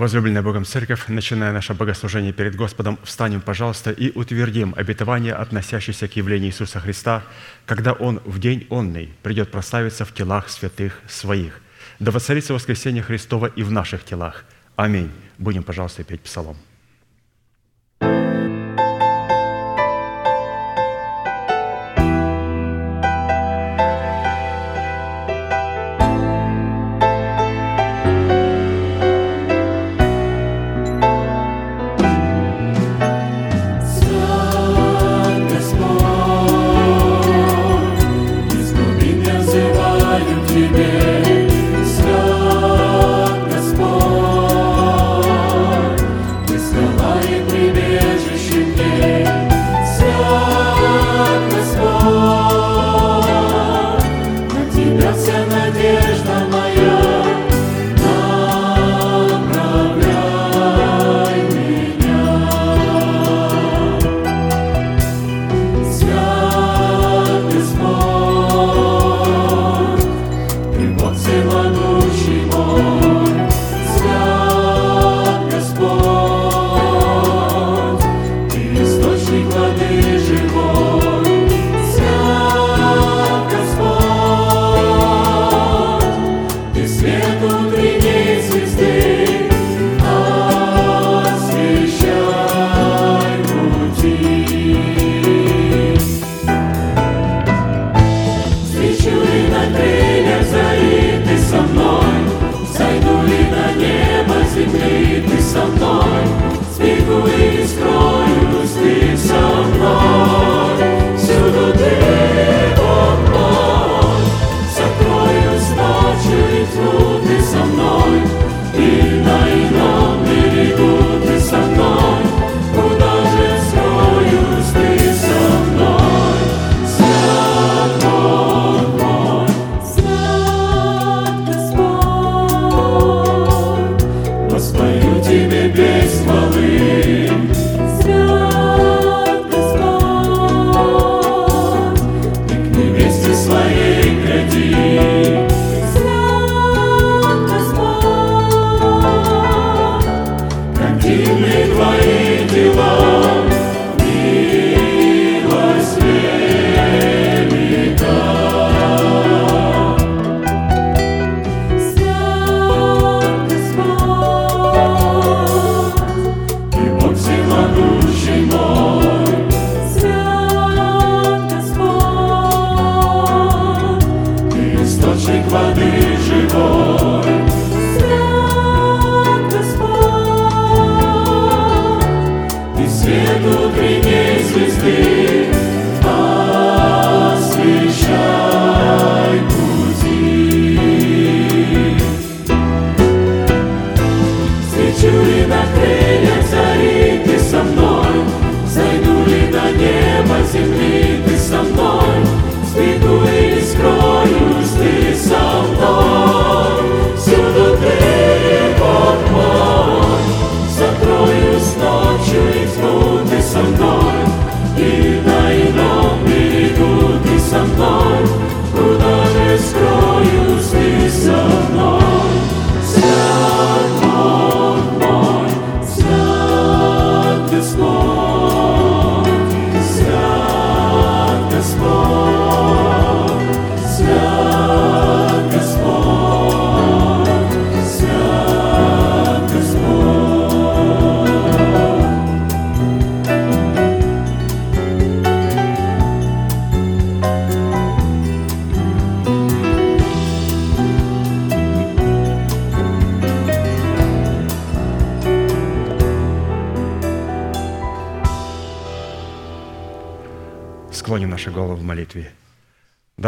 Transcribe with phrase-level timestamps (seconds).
[0.00, 6.16] Возлюбленная Богом Церковь, начиная наше богослужение перед Господом, встанем, пожалуйста, и утвердим обетование, относящееся к
[6.16, 7.22] явлению Иисуса Христа,
[7.66, 11.60] когда Он в день онный придет прославиться в телах святых Своих.
[11.98, 14.46] Да воцарится воскресение Христова и в наших телах.
[14.74, 15.10] Аминь.
[15.36, 16.56] Будем, пожалуйста, петь псалом.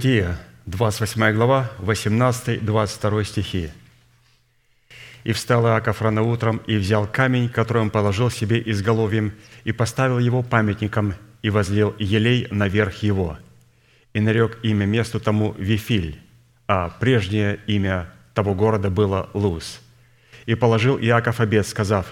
[0.00, 3.68] Бытие, 28 глава, 18-22 стихи.
[5.24, 10.18] «И встал Иаков рано утром, и взял камень, который он положил себе изголовьем, и поставил
[10.18, 13.36] его памятником, и возлил елей наверх его.
[14.14, 16.18] И нарек имя месту тому Вифиль,
[16.66, 19.82] а прежнее имя того города было Луз.
[20.46, 22.06] И положил Иаков обед, сказав,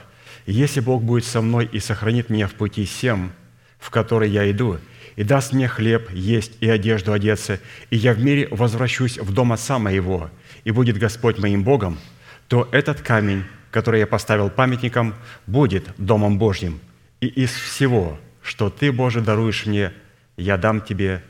[0.44, 3.32] «Если Бог будет со мной и сохранит меня в пути всем,
[3.78, 4.78] в который я иду,
[5.18, 7.58] и даст мне хлеб есть и одежду одеться,
[7.90, 10.30] и я в мире возвращусь в дом Отца моего,
[10.62, 11.98] и будет Господь моим Богом,
[12.46, 15.16] то этот камень, который я поставил памятником,
[15.48, 16.78] будет Домом Божьим.
[17.20, 19.92] И из всего, что Ты, Боже, даруешь мне,
[20.36, 21.24] я дам Тебе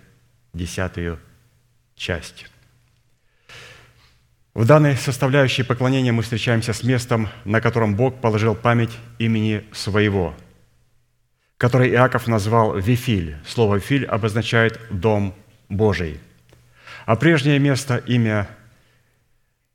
[0.52, 1.18] десятую
[1.96, 2.44] часть».
[4.52, 10.34] В данной составляющей поклонения мы встречаемся с местом, на котором Бог положил память имени Своего–
[11.58, 13.36] который Иаков назвал Вифиль.
[13.44, 15.34] Слово Вифиль обозначает «дом
[15.68, 16.20] Божий».
[17.04, 18.48] А прежнее место, имя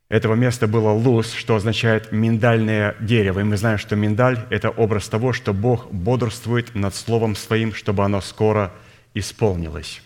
[0.08, 3.40] этого места было Луз, что означает «миндальное дерево».
[3.40, 8.04] И мы знаем, что миндаль– это образ того, что Бог бодрствует над Словом Своим, чтобы
[8.04, 8.72] оно скоро
[9.12, 10.00] исполнилось.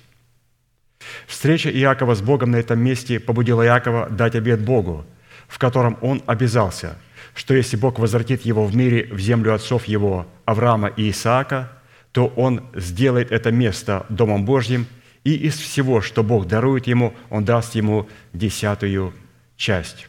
[1.26, 5.06] Встреча Иакова с Богом на этом месте побудила Иакова дать обет Богу,
[5.46, 6.98] в котором он обязался–
[7.38, 11.70] что если Бог возвратит его в мире в землю отцов его, Авраама и Исаака,
[12.10, 14.88] то он сделает это место Домом Божьим,
[15.22, 19.14] и из всего, что Бог дарует ему, он даст ему десятую
[19.56, 20.08] часть.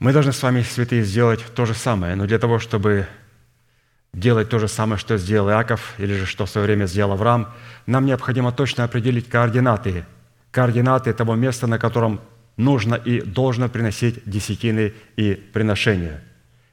[0.00, 3.06] Мы должны с вами, святые, сделать то же самое, но для того, чтобы
[4.12, 7.54] делать то же самое, что сделал Иаков, или же что в свое время сделал Авраам,
[7.86, 10.06] нам необходимо точно определить координаты,
[10.50, 12.20] координаты того места, на котором
[12.56, 16.22] нужно и должно приносить десятины и приношения.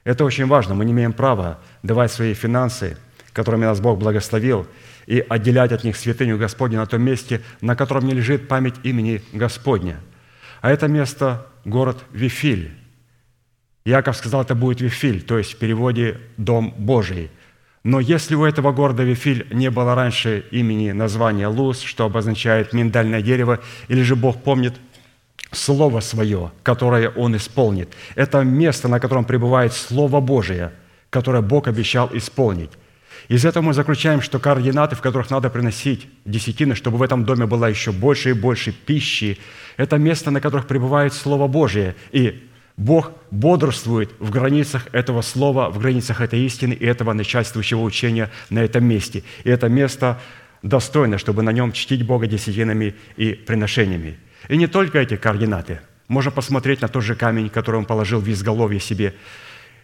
[0.04, 0.74] Это очень важно.
[0.74, 2.96] Мы не имеем права давать свои финансы,
[3.32, 4.66] которыми нас Бог благословил,
[5.06, 9.22] и отделять от них святыню Господню на том месте, на котором не лежит память имени
[9.32, 9.98] Господня.
[10.60, 12.70] А это место– город Вифиль.
[13.84, 17.30] Яков сказал, это будет Вифиль, то есть в переводе «дом Божий».
[17.84, 23.22] Но если у этого города Вифиль не было раньше имени названия Луз, что обозначает миндальное
[23.22, 23.58] дерево,
[23.88, 24.74] или же Бог помнит–
[25.52, 27.92] Слово Свое, которое Он исполнит.
[28.14, 30.72] Это место, на котором пребывает Слово Божие,
[31.10, 32.70] которое Бог обещал исполнить.
[33.28, 37.46] Из этого мы заключаем, что координаты, в которых надо приносить десятины, чтобы в этом доме
[37.46, 39.38] было еще больше и больше пищи,
[39.76, 41.94] это место, на которых пребывает Слово Божие.
[42.10, 48.30] И Бог бодрствует в границах этого слова, в границах этой истины и этого начальствующего учения
[48.50, 49.22] на этом месте.
[49.44, 50.20] И это место
[50.62, 54.18] достойно, чтобы на нем чтить Бога десятинами и приношениями.
[54.52, 55.80] И не только эти координаты.
[56.08, 59.14] Можно посмотреть на тот же камень, который он положил в изголовье себе.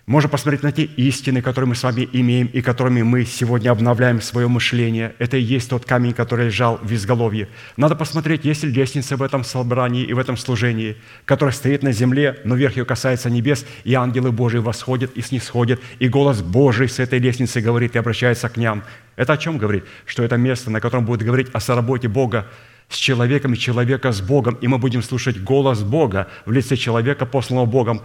[0.05, 4.21] Можно посмотреть на те истины, которые мы с вами имеем и которыми мы сегодня обновляем
[4.21, 5.15] свое мышление.
[5.19, 7.49] Это и есть тот камень, который лежал в изголовье.
[7.79, 11.93] Надо посмотреть, есть ли лестница в этом собрании и в этом служении, которая стоит на
[11.93, 16.91] земле, но верх ее касается небес, и ангелы Божии восходят и снисходят, и голос Божий
[16.91, 18.85] с этой лестницы говорит и обращается к ням.
[19.17, 19.85] Это о чем говорит?
[20.05, 22.47] Что это место, на котором будет говорить о соработе Бога
[22.89, 27.27] с человеком и человека с Богом, и мы будем слушать голос Бога в лице человека,
[27.27, 28.03] посланного Богом,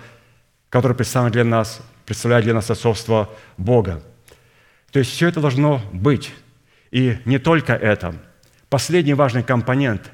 [0.69, 4.03] который представляет для нас, представляет для нас отцовство Бога.
[4.91, 6.31] То есть все это должно быть.
[6.91, 8.15] И не только это.
[8.69, 10.11] Последний важный компонент.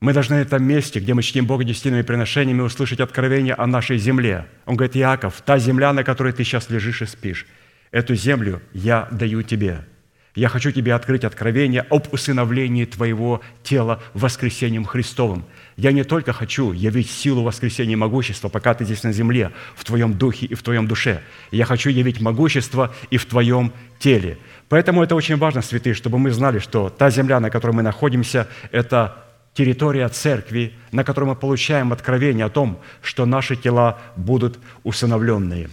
[0.00, 3.98] Мы должны на этом месте, где мы чтим Бога десятинными приношениями, услышать откровение о нашей
[3.98, 4.46] земле.
[4.64, 7.46] Он говорит, Иаков, та земля, на которой ты сейчас лежишь и спишь,
[7.90, 9.84] эту землю я даю тебе–
[10.38, 15.44] я хочу тебе открыть откровение об усыновлении твоего тела воскресением Христовым.
[15.76, 19.82] Я не только хочу явить силу воскресения и могущества, пока ты здесь на земле, в
[19.82, 21.22] твоем духе и в твоем душе.
[21.50, 24.38] Я хочу явить могущество и в твоем теле.
[24.68, 28.46] Поэтому это очень важно, святые, чтобы мы знали, что та земля, на которой мы находимся,
[28.70, 29.24] это
[29.54, 35.68] территория церкви, на которой мы получаем откровение о том, что наши тела будут усыновленные.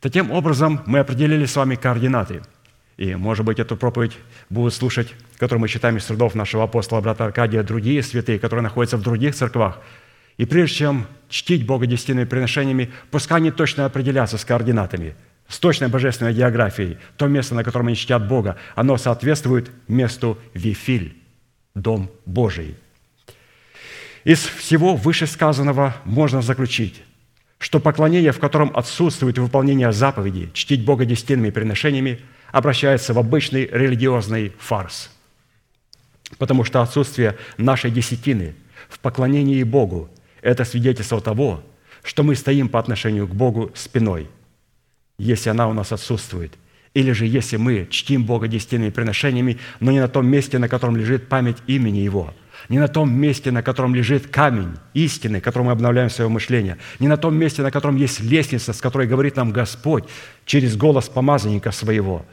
[0.00, 2.40] Таким образом, мы определили с вами координаты–
[2.98, 4.18] и, может быть, эту проповедь
[4.50, 8.96] будут слушать, которую мы читаем из трудов нашего апостола брата Аркадия, другие святые, которые находятся
[8.96, 9.78] в других церквах.
[10.36, 15.14] И прежде чем чтить Бога десятинными приношениями, пускай они точно определятся с координатами,
[15.46, 16.98] с точной божественной географией.
[17.16, 21.16] То место, на котором они чтят Бога, оно соответствует месту Вифиль,
[21.76, 22.74] Дом Божий.
[24.24, 27.04] Из всего вышесказанного можно заключить,
[27.58, 32.18] что поклонение, в котором отсутствует выполнение заповеди, чтить Бога десятинными приношениями–
[32.52, 35.10] обращается в обычный религиозный фарс.
[36.38, 38.54] Потому что отсутствие нашей десятины
[38.88, 40.10] в поклонении Богу–
[40.42, 41.62] это свидетельство того,
[42.02, 44.28] что мы стоим по отношению к Богу спиной,
[45.18, 46.54] если она у нас отсутствует.
[46.94, 50.96] Или же если мы чтим Бога десятинными приношениями, но не на том месте, на котором
[50.96, 52.34] лежит память имени Его–
[52.68, 57.08] не на том месте, на котором лежит камень истины, которым мы обновляем свое мышление, не
[57.08, 60.04] на том месте, на котором есть лестница, с которой говорит нам Господь
[60.44, 62.26] через голос помазанника своего,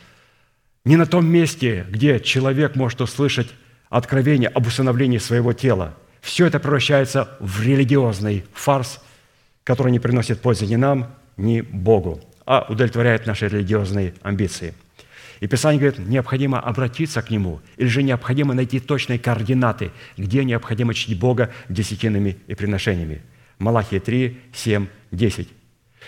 [0.84, 3.50] не на том месте, где человек может услышать
[3.90, 5.96] откровение об усыновлении своего тела.
[6.22, 9.00] Все это превращается в религиозный фарс,
[9.64, 14.74] который не приносит пользы ни нам, ни Богу, а удовлетворяет наши религиозные амбиции.
[15.46, 20.96] И Писание говорит, необходимо обратиться к Нему, или же необходимо найти точные координаты, где необходимо
[20.96, 23.22] чтить Бога десятинами и приношениями.
[23.60, 25.48] Малахия 3, 7, 10.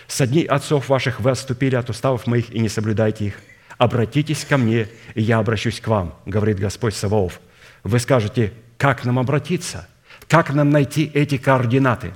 [0.08, 3.34] «Со дней отцов ваших вы отступили от уставов моих и не соблюдайте их.
[3.76, 7.40] Обратитесь ко мне, и я обращусь к вам, говорит Господь Саваоф.
[7.84, 9.88] Вы скажете, как нам обратиться?
[10.26, 12.12] Как нам найти эти координаты?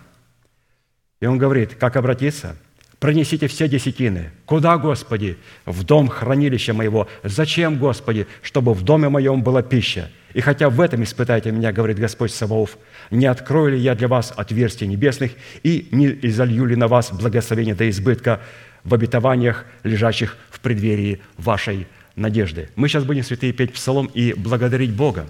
[1.20, 2.56] И он говорит, как обратиться–
[3.02, 4.30] Пронесите все десятины.
[4.46, 5.36] Куда, Господи?
[5.66, 7.08] В дом хранилища моего.
[7.24, 8.28] Зачем, Господи?
[8.42, 10.08] Чтобы в доме моем была пища.
[10.34, 12.78] И хотя в этом испытайте меня, говорит Господь Саваоф,
[13.10, 15.32] не открою ли я для вас отверстий небесных
[15.64, 18.40] и не изолью ли на вас благословение до избытка
[18.84, 22.68] в обетованиях, лежащих в преддверии вашей надежды.
[22.76, 25.26] Мы сейчас будем, святые, петь псалом и благодарить Бога,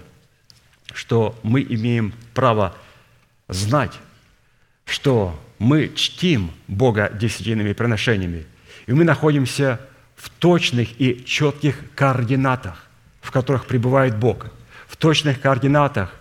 [0.93, 2.75] что мы имеем право
[3.47, 3.93] знать,
[4.85, 8.45] что мы чтим Бога десятинными приношениями,
[8.85, 9.79] и мы находимся
[10.15, 12.85] в точных и четких координатах,
[13.21, 14.47] в которых пребывает Бог,
[14.87, 16.13] в точных координатах,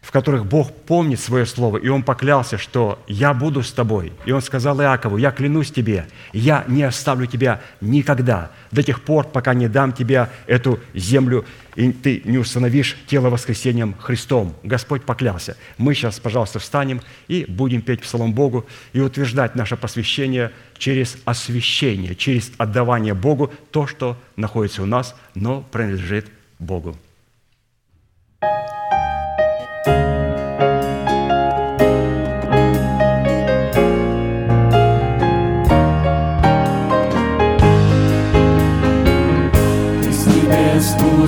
[0.00, 4.12] в которых Бог помнит свое слово, и Он поклялся, что «Я буду с тобой».
[4.24, 9.26] И Он сказал Иакову, «Я клянусь тебе, я не оставлю тебя никогда, до тех пор,
[9.26, 14.54] пока не дам тебе эту землю, и ты не установишь тело воскресением Христом».
[14.62, 15.56] Господь поклялся.
[15.76, 22.14] Мы сейчас, пожалуйста, встанем и будем петь псалом Богу и утверждать наше посвящение через освящение,
[22.14, 26.96] через отдавание Богу то, что находится у нас, но принадлежит Богу.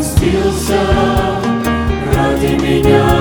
[0.03, 0.81] Спустился
[2.15, 3.20] ради меня.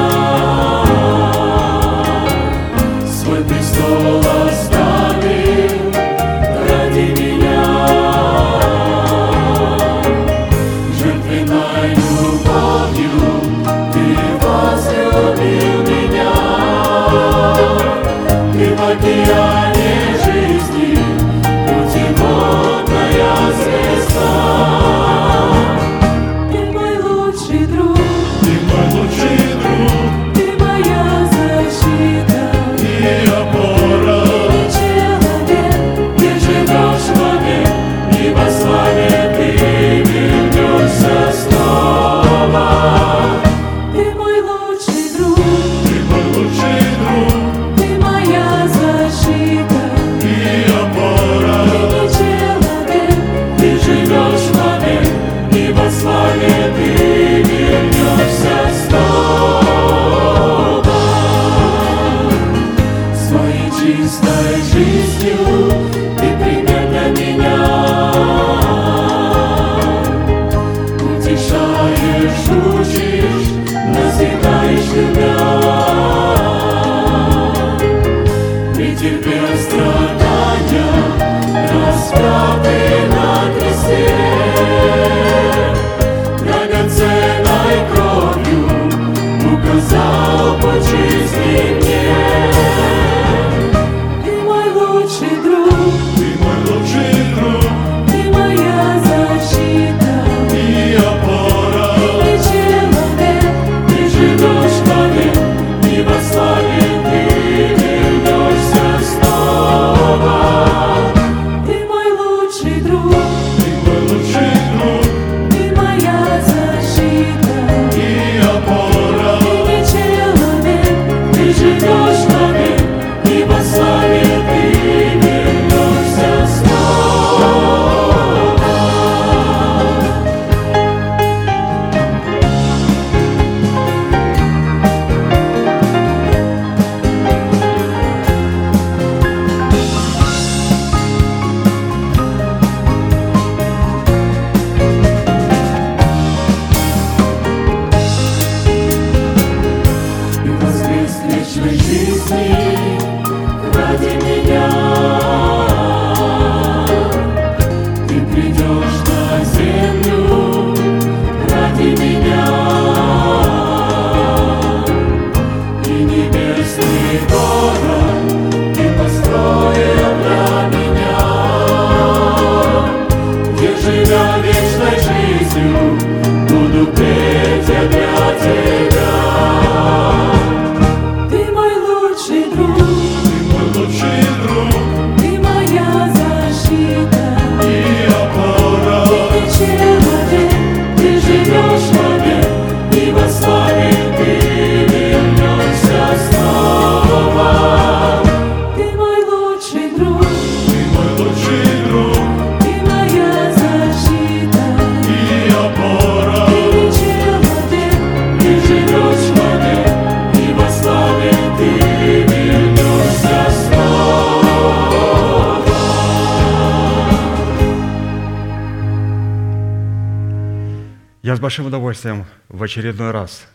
[221.89, 223.47] Удовольствием в очередной раз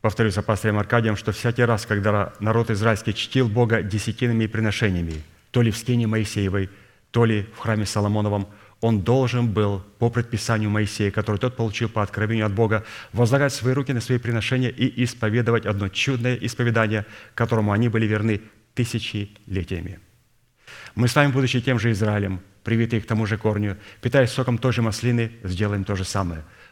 [0.00, 5.60] повторю за пастырем Аркадием, что всякий раз, когда народ израильский чтил Бога десятинными приношениями, то
[5.60, 6.70] ли в скине Моисеевой,
[7.10, 8.48] то ли в храме Соломоновом,
[8.80, 13.74] он должен был по предписанию Моисея, который тот получил по откровению от Бога, возлагать свои
[13.74, 18.40] руки на свои приношения и исповедовать одно чудное исповедание, которому они были верны
[18.72, 20.00] тысячелетиями.
[20.94, 24.72] Мы с вами, будучи тем же Израилем, привитые к тому же корню, питаясь соком той
[24.72, 26.42] же маслины, сделаем то же самое–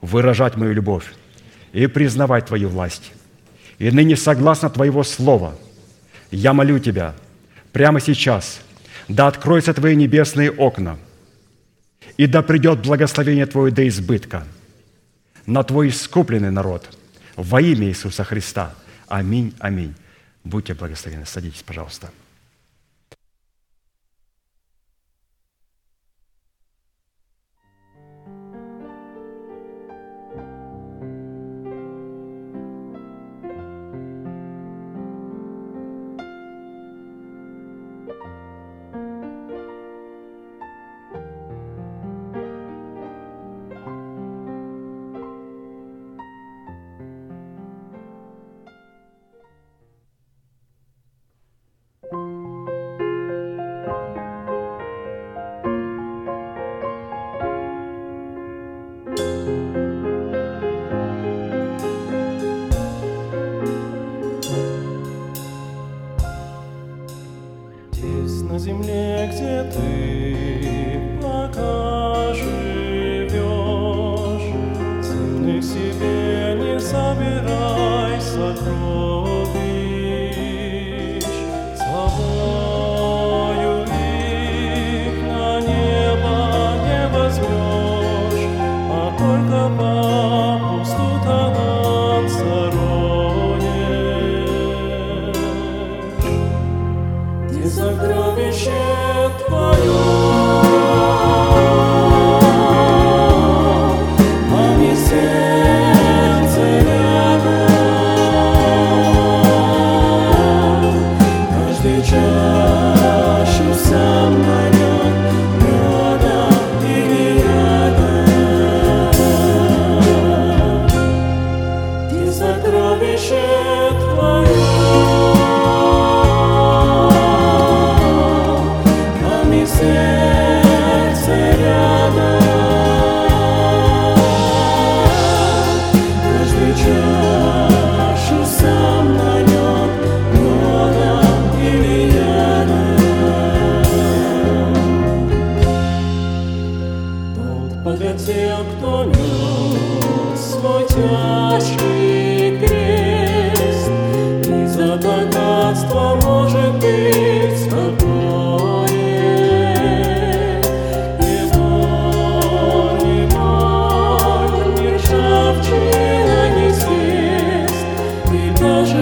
[0.00, 1.12] выражать мою любовь
[1.72, 3.12] и признавать Твою власть.
[3.78, 5.54] И ныне, согласно Твоего Слова,
[6.30, 7.14] я молю Тебя
[7.72, 8.60] прямо сейчас,
[9.08, 10.98] да откроются Твои небесные окна,
[12.16, 14.44] и да придет благословение Твое до избытка
[15.46, 16.96] на Твой искупленный народ
[17.36, 18.74] во имя Иисуса Христа.
[19.06, 19.94] Аминь, аминь.
[20.44, 21.24] Будьте благословены.
[21.24, 22.10] Садитесь, пожалуйста.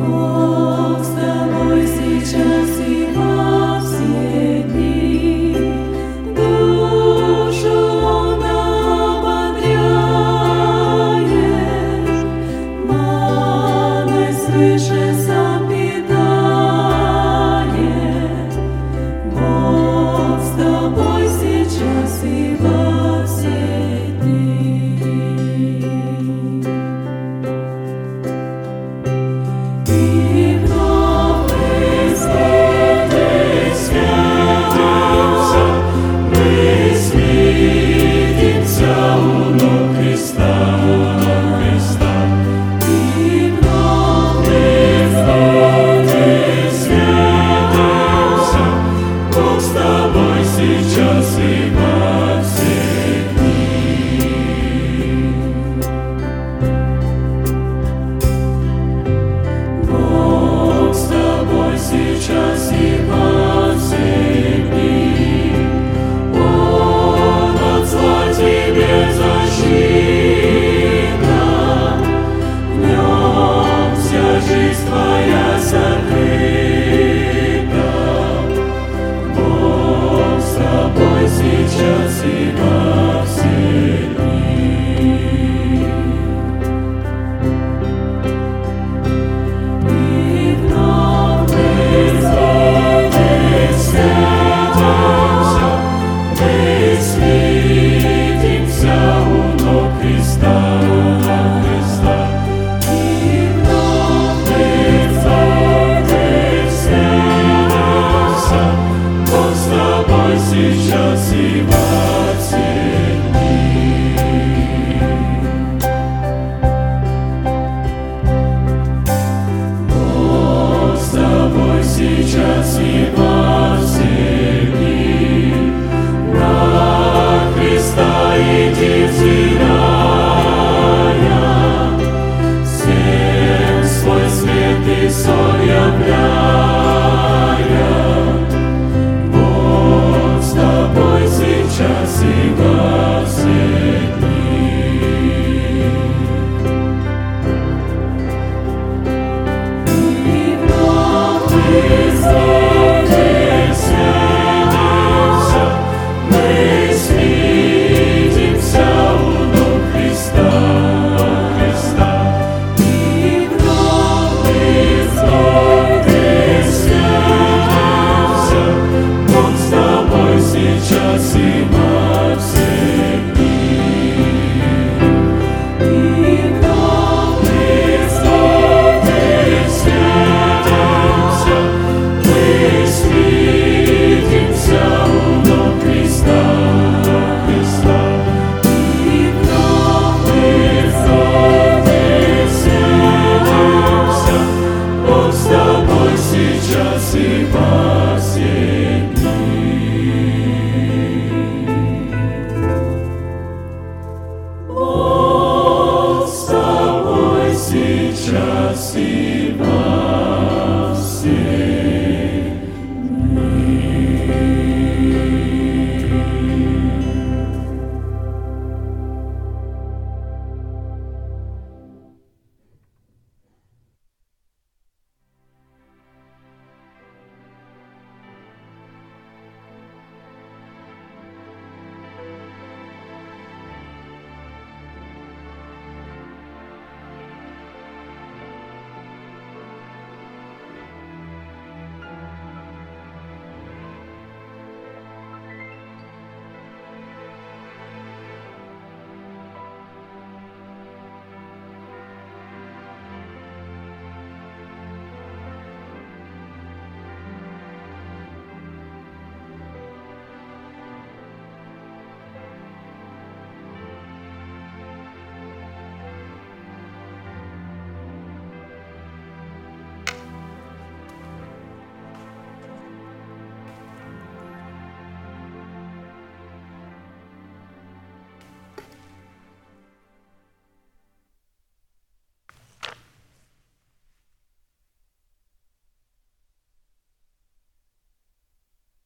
[0.00, 0.39] Бог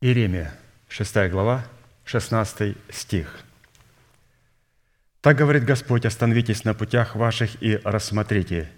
[0.04, 0.52] Иеремия,
[0.90, 1.64] 6 глава,
[2.04, 3.40] 16 стих.
[5.22, 8.70] «Так говорит Господь, остановитесь на путях ваших и рассмотрите,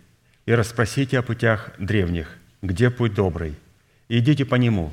[0.45, 3.57] и расспросите о путях древних, где путь добрый,
[4.09, 4.93] идите по нему,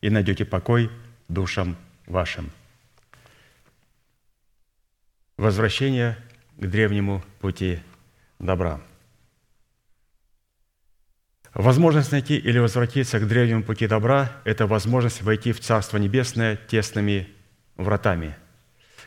[0.00, 0.90] и найдете покой
[1.28, 1.76] душам
[2.06, 2.50] вашим».
[5.36, 6.18] Возвращение
[6.56, 7.78] к древнему пути
[8.40, 8.80] добра–
[11.54, 17.28] Возможность найти или возвратиться к древнему пути добра– это возможность войти в Царство Небесное тесными
[17.76, 18.36] вратами,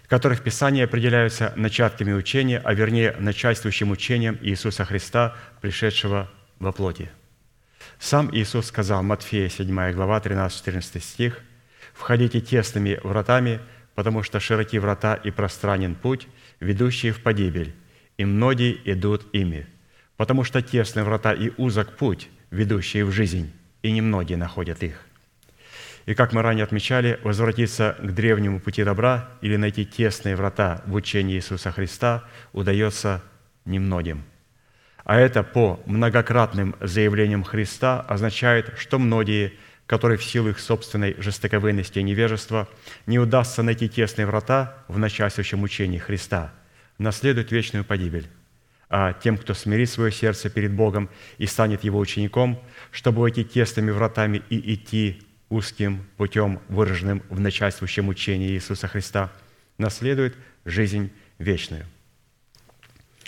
[0.04, 7.12] в которых Писания определяются начатками учения, а вернее начальствующим учением Иисуса Христа, пришедшего во плоти.
[8.00, 11.40] Сам Иисус сказал, Матфея 7 глава, 13-14 стих,
[11.94, 13.60] «Входите тесными вратами,
[13.94, 16.28] потому что широки врата и пространен путь,
[16.60, 17.76] ведущий в погибель,
[18.18, 19.68] и многие идут ими»
[20.22, 23.52] потому что тесны врата и узок путь, ведущий в жизнь,
[23.82, 25.04] и немногие находят их.
[26.06, 30.94] И как мы ранее отмечали, возвратиться к древнему пути добра или найти тесные врата в
[30.94, 33.24] учении Иисуса Христа удается
[33.66, 34.24] немногим.
[35.06, 39.54] А это по многократным заявлениям Христа означает, что многие,
[39.88, 42.68] которые в силу их собственной жестоковыности и невежества
[43.08, 46.54] не удастся найти тесные врата в начальствующем учении Христа,
[47.00, 48.30] наследуют вечную погибель
[49.22, 52.60] тем, кто смирит свое сердце перед Богом и станет Его учеником,
[52.92, 59.32] чтобы войти тесными вратами и идти узким путем, выраженным в начальствующем учении Иисуса Христа,
[59.78, 60.36] наследует
[60.66, 61.86] жизнь вечную.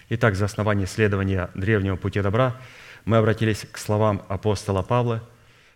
[0.09, 2.59] Итак, за основание исследования древнего пути добра
[3.05, 5.27] мы обратились к словам апостола Павла,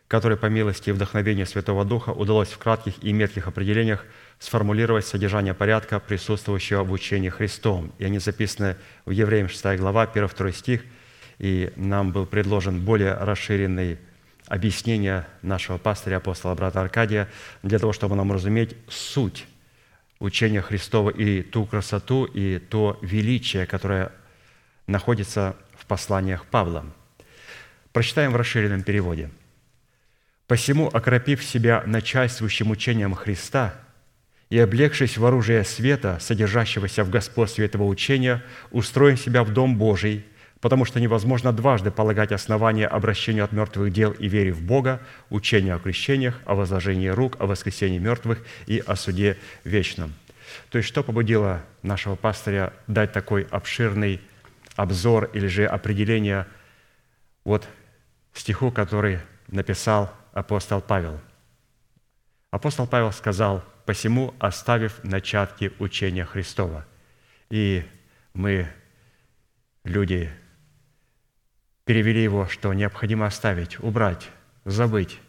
[0.07, 4.05] который по милости и вдохновению Святого Духа удалось в кратких и метких определениях
[4.39, 7.91] сформулировать содержание порядка, присутствующего в учении Христом.
[7.97, 10.83] И они записаны в Евреям 6 глава, 1-2 стих,
[11.39, 13.97] и нам был предложен более расширенный
[14.47, 17.27] объяснение нашего пастыря, апостола брата Аркадия,
[17.63, 19.45] для того, чтобы нам разуметь суть
[20.19, 24.11] учения Христова и ту красоту, и то величие, которое
[24.87, 26.85] находится в посланиях Павла.
[27.91, 29.31] Прочитаем в расширенном переводе.
[30.47, 33.73] «Посему, окропив себя начальствующим учением Христа–
[34.49, 40.25] и, облегшись в оружие света, содержащегося в господстве этого учения, устроим себя в Дом Божий,
[40.61, 45.75] потому что невозможно дважды полагать основания обращению от мертвых дел и вере в Бога, учению
[45.75, 50.13] о крещениях, о возложении рук, о воскресении мертвых и о суде вечном».
[50.69, 54.21] То есть, что побудило нашего пастыря дать такой обширный
[54.77, 56.47] обзор или же определение
[57.43, 57.67] вот
[58.33, 61.19] стиху, который написал апостол Павел.
[62.49, 66.85] Апостол Павел сказал– посему оставив начатки учения Христова.
[67.49, 67.85] И
[68.33, 68.67] мы,
[69.85, 70.29] люди,
[71.85, 74.29] перевели его, что необходимо оставить, убрать,
[74.65, 75.19] забыть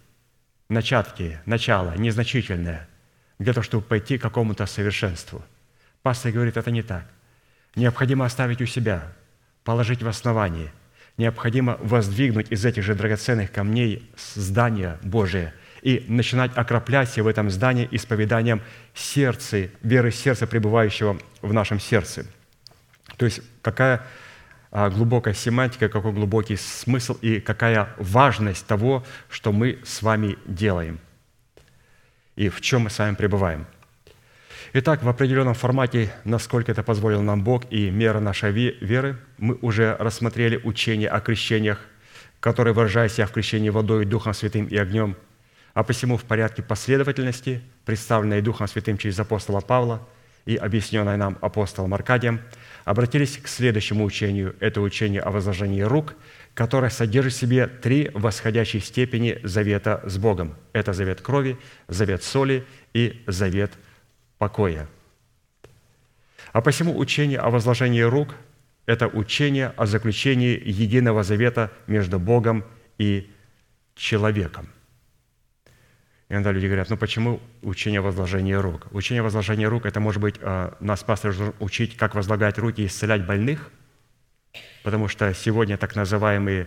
[0.69, 2.89] начатки, начало, незначительное,
[3.39, 5.45] для того, чтобы пойти к какому-то совершенству.
[6.03, 7.05] Пастор говорит, это не так.
[7.77, 9.13] Необходимо оставить у себя,
[9.63, 10.73] положить в основании.
[11.17, 17.89] Необходимо воздвигнуть из этих же драгоценных камней здание Божие– и начинать окроплять в этом здании
[17.91, 18.63] исповеданием
[18.95, 22.27] сердца, веры сердца, пребывающего в нашем сердце.
[23.17, 24.03] То есть какая
[24.71, 31.01] а, глубокая семантика, какой глубокий смысл и какая важность того, что мы с вами делаем
[32.37, 33.67] и в чем мы с вами пребываем.
[34.75, 39.97] Итак, в определенном формате, насколько это позволил нам Бог и мера нашей веры, мы уже
[39.99, 41.81] рассмотрели учение о крещениях,
[42.39, 45.17] которое выражает себя в крещении водой, Духом Святым и огнем,
[45.79, 50.05] а посему в порядке последовательности, представленной Духом Святым через апостола Павла
[50.45, 52.41] и объясненной нам апостолом Аркадием,
[52.85, 54.57] обратились к следующему учению.
[54.59, 56.17] Это учение о возложении рук,
[56.55, 60.57] которое содержит в себе три восходящих степени завета с Богом.
[60.73, 61.57] Это завет крови,
[61.87, 63.71] завет соли и завет
[64.39, 64.89] покоя.
[66.53, 68.35] А посему учение о возложении рук–
[68.87, 72.65] это учение о заключении единого завета между Богом
[72.99, 73.31] и
[73.95, 74.71] человеком.
[76.29, 78.87] Иногда люди говорят, ну почему учение о возложении рук?
[78.91, 82.83] Учение о возложении рук– это, может быть, а, нас пастор должен учить, как возлагать руки
[82.83, 83.71] и исцелять больных,
[84.83, 86.67] потому что сегодня так называемые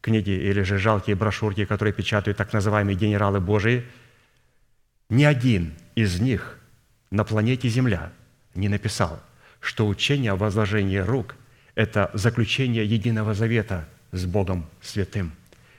[0.00, 3.84] книги или же жалкие брошюрки, которые печатают так называемые генералы Божии,
[5.08, 6.58] ни один из них
[7.12, 8.12] на планете Земля
[8.56, 9.22] не написал,
[9.60, 11.36] что учение о возложении рук–
[11.76, 15.32] это заключение единого завета с Богом Святым.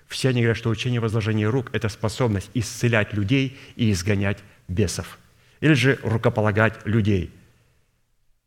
[0.08, 5.20] Все они говорят, что учение о возложении рук– это способность исцелять людей и изгонять бесов.
[5.60, 7.34] Или же рукополагать людей.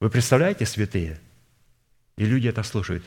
[0.00, 1.20] Вы представляете, святые?
[2.16, 3.04] И люди это слушают.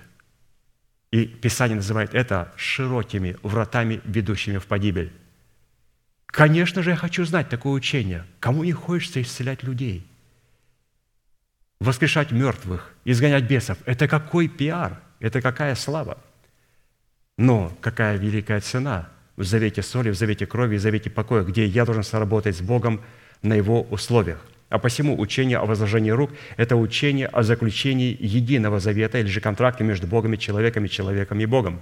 [1.12, 5.12] И Писание называет это широкими вратами, ведущими в погибель.
[6.26, 8.26] Конечно же, я хочу знать такое учение.
[8.39, 10.08] Кому не хочется исцелять людей?
[11.80, 13.78] Воскрешать мертвых, изгонять бесов.
[13.86, 14.99] Это какой пиар?
[15.20, 16.18] Это какая слава?
[17.38, 21.86] Но какая великая цена в завете соли, в завете крови, в завете покоя, где я
[21.86, 23.01] должен сработать с Богом
[23.41, 24.39] на Его условиях.
[24.69, 29.84] А посему учение о возложении рук– это учение о заключении единого завета или же контракта
[29.84, 31.79] между Богом и человеком, и человеком и Богом.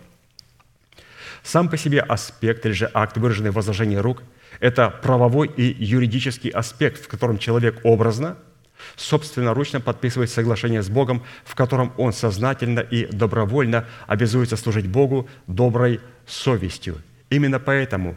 [1.43, 4.23] Сам по себе аспект или же акт, выраженный в возложении рук–
[4.59, 8.37] это правовой и юридический аспект, в котором человек образно,
[8.95, 15.99] собственноручно подписывает соглашение с Богом, в котором он сознательно и добровольно обязуется служить Богу доброй
[16.25, 16.97] совестью.
[17.29, 18.15] Именно поэтому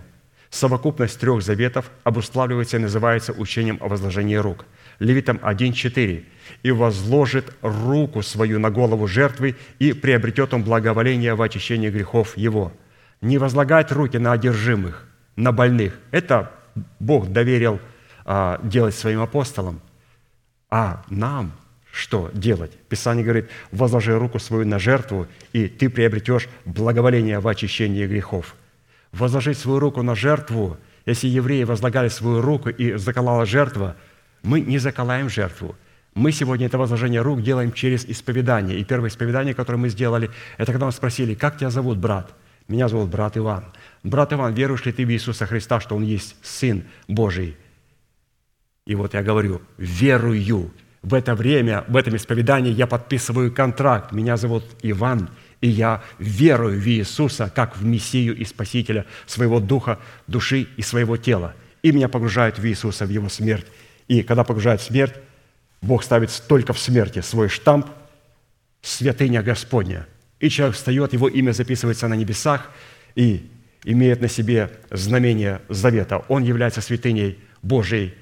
[0.51, 4.67] совокупность трех заветов обуславливается и называется учением о возложении рук.
[4.99, 6.25] Левитам 1.4.
[6.63, 12.73] «И возложит руку свою на голову жертвы, и приобретет он благоволение в очищении грехов его».
[13.21, 15.99] Не возлагать руки на одержимых– на больных.
[16.11, 16.53] Это
[17.01, 17.81] Бог доверил
[18.25, 19.81] а, делать своим апостолам.
[20.77, 21.53] А нам
[21.93, 22.73] что делать?
[22.89, 28.57] Писание говорит, возложи руку свою на жертву, и ты приобретешь благоволение в очищении грехов.
[29.13, 33.95] Возложить свою руку на жертву, если евреи возлагали свою руку и заколала жертва,
[34.43, 35.77] мы не заколаем жертву.
[36.15, 38.77] Мы сегодня это возложение рук делаем через исповедание.
[38.77, 42.35] И первое исповедание, которое мы сделали, это когда нас спросили, как тебя зовут, брат?
[42.67, 43.65] Меня зовут брат Иван.
[44.03, 47.57] Брат Иван, веруешь ли ты в Иисуса Христа, что Он есть Сын Божий?
[48.87, 50.71] И вот я говорю, верую.
[51.03, 54.13] В это время, в этом исповедании я подписываю контракт.
[54.13, 55.31] Меня зовут Иван,
[55.61, 61.17] и я верую в Иисуса, как в Мессию и Спасителя своего духа, души и своего
[61.17, 61.55] тела.
[61.83, 63.67] И меня погружают в Иисуса, в Его смерть.
[64.09, 65.15] И когда погружают в смерть,
[65.81, 67.87] Бог ставит только в смерти свой штамп
[68.83, 70.07] «Святыня Господня».
[70.41, 72.71] И человек встает, его имя записывается на небесах,
[73.15, 73.49] и
[73.85, 76.25] имеет на себе знамение завета.
[76.29, 78.15] Он является святыней Божией,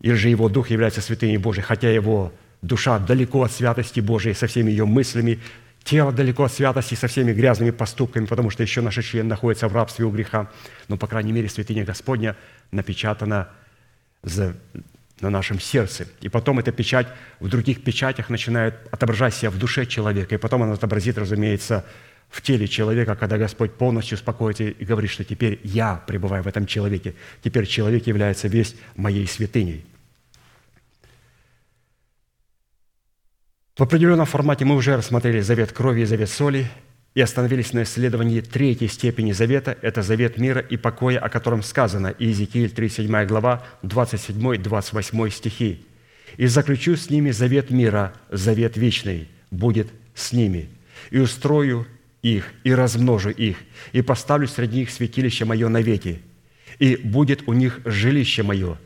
[0.00, 2.32] или же его дух является святыней Божией, хотя его
[2.62, 5.40] душа далеко от святости Божией со всеми ее мыслями,
[5.84, 9.74] тело далеко от святости со всеми грязными поступками, потому что еще наши члены находятся в
[9.74, 10.50] рабстве у греха.
[10.88, 12.36] Но, по крайней мере, святыня Господня
[12.70, 13.48] напечатана
[14.22, 16.06] на нашем сердце.
[16.20, 17.06] И потом эта печать
[17.40, 20.34] в других печатях начинает отображать себя в душе человека.
[20.34, 21.84] И потом она отобразит, разумеется,
[22.30, 26.64] в теле человека, когда Господь полностью успокоится и говорит, что теперь я пребываю в этом
[26.64, 29.84] человеке, теперь человек является весь моей святыней.
[33.76, 36.66] В определенном формате мы уже рассмотрели завет крови и завет соли
[37.14, 42.14] и остановились на исследовании третьей степени завета– это завет мира и покоя, о котором сказано
[42.18, 45.86] Иезекииль 37 глава, 27-28 стихи.
[46.36, 50.68] «И заключу с ними завет мира, завет вечный, будет с ними,
[51.10, 51.86] и устрою
[52.22, 53.56] их и размножу их,
[53.92, 56.20] и поставлю среди них святилище мое навеки,
[56.78, 58.78] и будет у них жилище мое,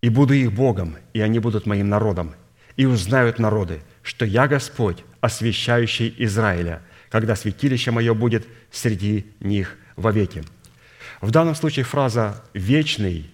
[0.00, 2.34] и буду их Богом, и они будут моим народом,
[2.76, 10.42] и узнают народы, что я Господь, освящающий Израиля, когда святилище мое будет среди них вовеки».
[11.20, 13.30] В данном случае фраза «вечный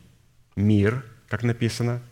[0.57, 2.03] мир», как написано,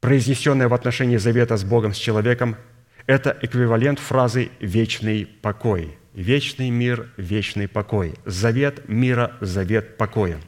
[0.00, 2.56] произнесенная в отношении завета с Богом, с человеком–
[3.06, 5.96] это эквивалент фразы «вечный покой».
[6.14, 8.14] Вечный мир, вечный покой.
[8.26, 10.38] Завет мира, завет покоя.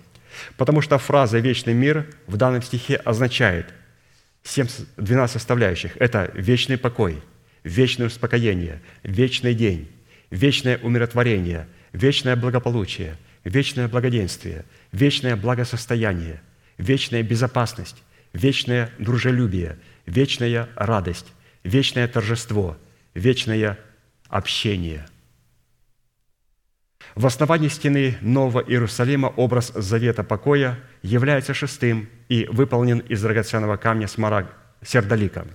[0.58, 3.72] Потому что фраза «вечный мир» в данном стихе означает
[4.44, 4.66] 7,
[4.96, 5.96] 12 составляющих.
[5.96, 7.22] Это вечный покой,
[7.64, 9.90] вечное успокоение, вечный день,
[10.30, 16.42] вечное умиротворение, вечное благополучие, вечное благоденствие, вечное благосостояние,
[16.78, 21.26] вечная безопасность, вечное дружелюбие, вечная радость,
[21.62, 22.76] вечное торжество,
[23.14, 23.78] вечное
[24.28, 25.06] общение.
[27.14, 34.08] В основании стены Нового Иерусалима образ завета покоя является шестым и выполнен из драгоценного камня
[34.08, 34.52] смараг
[34.82, 35.46] сердолика.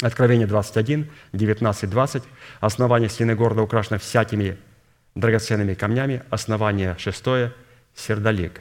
[0.00, 2.22] Откровение 21, 19, 20.
[2.60, 4.58] Основание стены города украшено всякими
[5.14, 6.24] драгоценными камнями.
[6.30, 7.52] Основание шестое–
[7.94, 8.60] сердолик.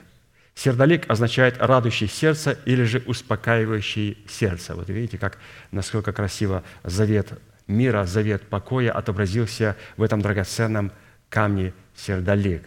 [0.53, 4.75] Сердолик означает радующий сердце или же успокаивающий сердце.
[4.75, 5.39] Вот видите, как,
[5.71, 10.91] насколько красиво завет мира, завет покоя отобразился в этом драгоценном
[11.29, 12.63] камне сердолик.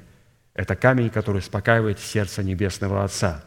[0.55, 3.45] Это камень, который успокаивает сердце Небесного Отца.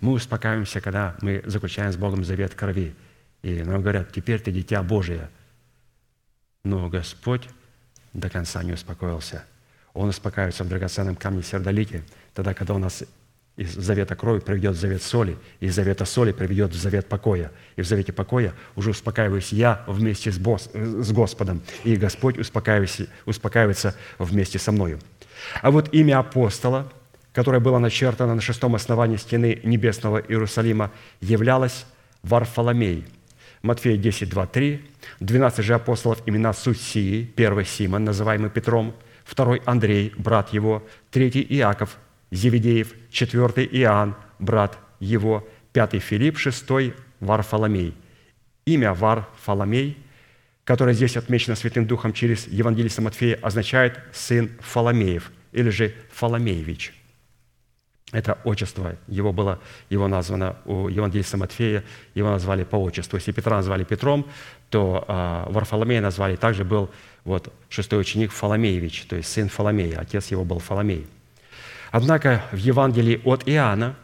[0.00, 2.94] Мы успокаиваемся, когда мы заключаем с Богом завет крови.
[3.42, 5.28] И нам говорят, теперь ты дитя Божие.
[6.64, 7.48] Но Господь
[8.12, 9.44] до конца не успокоился.
[9.92, 13.02] Он успокаивается в драгоценном камне сердолике, тогда, когда у нас
[13.60, 17.52] из завета крови приведет в завет соли, и из завета соли приведет в завет покоя.
[17.76, 23.06] И в завете покоя уже успокаиваюсь я вместе с, босс, с Господом, и Господь успокаивается,
[23.26, 24.98] успокаивается вместе со мною.
[25.60, 26.90] А вот имя апостола,
[27.34, 30.90] которое было начертано на шестом основании стены небесного Иерусалима,
[31.20, 31.84] являлось
[32.22, 33.04] Варфоломей.
[33.60, 34.84] Матфея 10, 2, 3.
[35.20, 37.24] 12 же апостолов имена суть сии.
[37.24, 38.94] Первый Симон, называемый Петром.
[39.24, 40.82] Второй Андрей, брат его.
[41.10, 41.98] Третий Иаков,
[42.30, 47.94] Зеведеев, четвертый Иоанн, брат его, пятый Филипп, шестой Варфоломей.
[48.64, 49.96] Имя Варфоломей,
[50.64, 56.94] которое здесь отмечено Святым Духом через Евангелиста Матфея, означает «сын Фоломеев» или же Фоломеевич.
[58.12, 63.16] Это отчество, его было, его названо у Евангелиста Матфея, его назвали по отчеству.
[63.16, 64.28] Если Петра назвали Петром,
[64.68, 66.90] то э, Варфоломея назвали, также был
[67.24, 71.06] вот шестой ученик Фоломеевич, то есть сын Фоломея, отец его был Фоломей–
[71.90, 73.96] Однако в Евангелии от Иоанна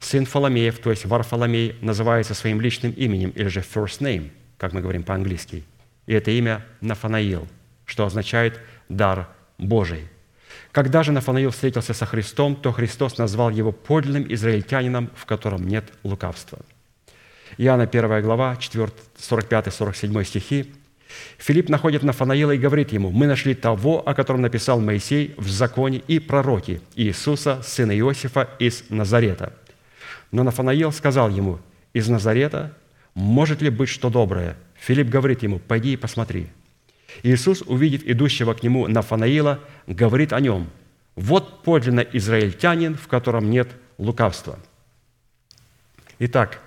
[0.00, 4.80] сын Фоломеев, то есть Варфоломей, называется своим личным именем, или же first name, как мы
[4.80, 5.64] говорим по-английски.
[6.06, 7.46] И это имя Нафанаил,
[7.86, 10.08] что означает «дар Божий».
[10.72, 15.84] Когда же Нафанаил встретился со Христом, то Христос назвал его подлинным израильтянином, в котором нет
[16.02, 16.58] лукавства.
[17.58, 20.74] Иоанна 1 глава, 45-47 стихи
[21.38, 26.02] Филипп находит Нафанаила и говорит ему, «Мы нашли того, о котором написал Моисей в законе
[26.06, 29.52] и пророки, Иисуса, сына Иосифа из Назарета».
[30.30, 31.58] Но Нафанаил сказал ему,
[31.92, 32.76] «Из Назарета
[33.14, 36.48] может ли быть что доброе?» Филипп говорит ему, «Пойди и посмотри».
[37.22, 40.70] Иисус, увидев идущего к нему Нафанаила, говорит о нем,
[41.14, 44.58] «Вот подлинно израильтянин, в котором нет лукавства».
[46.18, 46.60] Итак,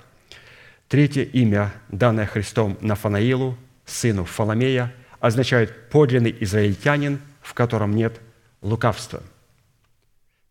[0.88, 8.20] третье имя, данное Христом Нафанаилу, сыну Фоломея, означает подлинный израильтянин, в котором нет
[8.62, 9.24] лукавства.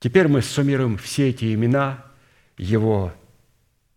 [0.00, 2.04] Теперь мы суммируем все эти имена,
[2.56, 3.12] его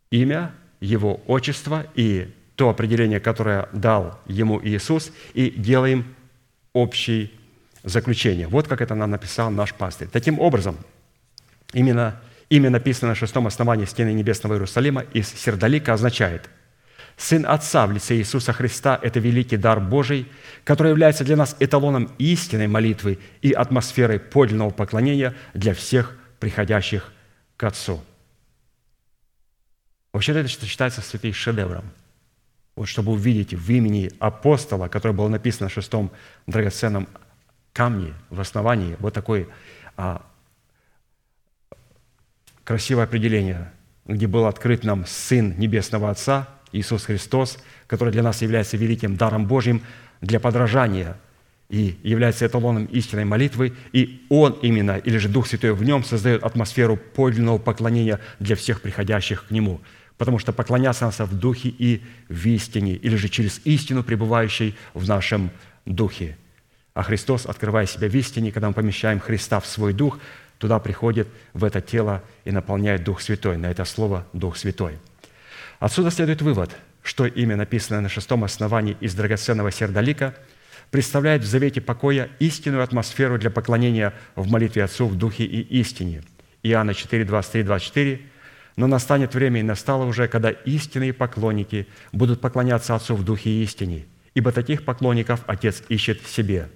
[0.09, 6.15] имя, его отчество и то определение, которое дал ему Иисус, и делаем
[6.73, 7.29] общее
[7.83, 8.47] заключение.
[8.47, 10.07] Вот как это нам написал наш пастырь.
[10.07, 10.77] Таким образом,
[11.73, 12.19] именно
[12.49, 16.49] имя, написанное на шестом основании стены Небесного Иерусалима из Сердолика, означает–
[17.17, 20.31] Сын Отца в лице Иисуса Христа– это великий дар Божий,
[20.63, 27.11] который является для нас эталоном истинной молитвы и атмосферой подлинного поклонения для всех приходящих
[27.57, 28.03] к Отцу.
[30.13, 31.85] Вообще это считается святым шедевром.
[32.75, 36.11] Вот чтобы увидеть в имени апостола, которое было написано на шестом
[36.45, 37.09] драгоценном
[37.73, 39.47] камне в основании, вот такое
[39.95, 40.23] а,
[42.63, 43.71] красивое определение,
[44.05, 47.57] где был открыт нам Сын Небесного Отца– Иисус Христос,
[47.87, 49.81] который для нас является великим даром Божьим
[50.21, 51.17] для подражания
[51.69, 56.43] и является эталоном истинной молитвы, и Он именно, или же Дух Святой в Нем создает
[56.43, 59.81] атмосферу подлинного поклонения для всех приходящих к Нему,
[60.17, 65.07] потому что поклоняться нас в Духе и в истине, или же через истину, пребывающей в
[65.07, 65.51] нашем
[65.85, 66.37] Духе.
[66.93, 70.19] А Христос, открывая себя в истине, когда мы помещаем Христа в свой Дух,
[70.57, 73.57] туда приходит в это тело и наполняет Дух Святой.
[73.57, 74.93] На это слово «Дух Святой».
[75.79, 80.35] Отсюда следует вывод, что имя, написанное на шестом основании из драгоценного сердолика,
[80.89, 86.23] представляет в завете покоя истинную атмосферу для поклонения в молитве Отцу в Духе и истине.
[86.63, 88.21] Иоанна 4, 23, 24.
[88.75, 93.63] «Но настанет время, и настало уже, когда истинные поклонники будут поклоняться Отцу в Духе и
[93.63, 94.05] истине,
[94.35, 96.69] ибо таких поклонников Отец ищет в себе.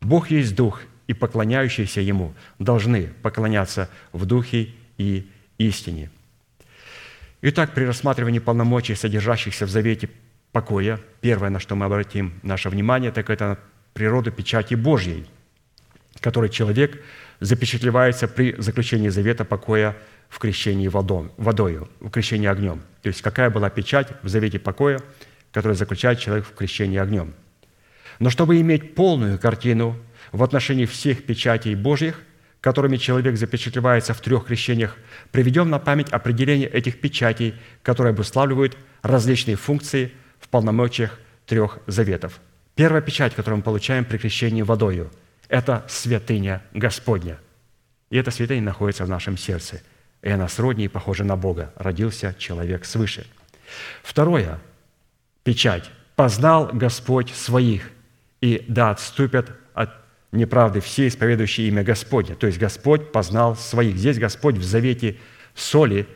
[0.00, 5.28] Бог есть Дух, и поклоняющиеся Ему должны поклоняться в Духе и
[5.58, 6.10] истине».
[7.48, 10.10] Итак, при рассматривании полномочий, содержащихся в завете
[10.50, 13.60] покоя, первое, на что мы обратим наше внимание, так это
[13.94, 15.26] природу печати Божьей,
[16.18, 17.00] которой человек
[17.38, 19.96] запечатлевается при заключении завета покоя
[20.28, 22.82] в крещении водою, в крещении огнем.
[23.02, 24.98] То есть какая была печать в завете покоя,
[25.52, 27.32] которую заключает человек в крещении огнем.
[28.18, 29.96] Но чтобы иметь полную картину
[30.32, 32.20] в отношении всех печатей Божьих,
[32.60, 34.96] которыми человек запечатлевается в трех крещениях,
[35.30, 42.40] приведем на память определение этих печатей, которые обуславливают различные функции в полномочиях трех заветов.
[42.74, 45.10] Первая печать, которую мы получаем при крещении водою,
[45.48, 47.38] это святыня Господня.
[48.10, 49.80] И эта святыня находится в нашем сердце–
[50.26, 51.72] и она сродни и похожа на Бога.
[51.76, 53.26] Родился человек свыше.
[54.02, 54.58] Второе.
[55.44, 55.90] Печать.
[56.16, 57.90] «Познал Господь своих,
[58.40, 59.90] и да отступят от
[60.36, 62.34] неправды все, исповедующие имя Господне».
[62.34, 63.96] То есть Господь познал своих.
[63.96, 65.16] Здесь Господь в завете
[65.54, 66.06] соли,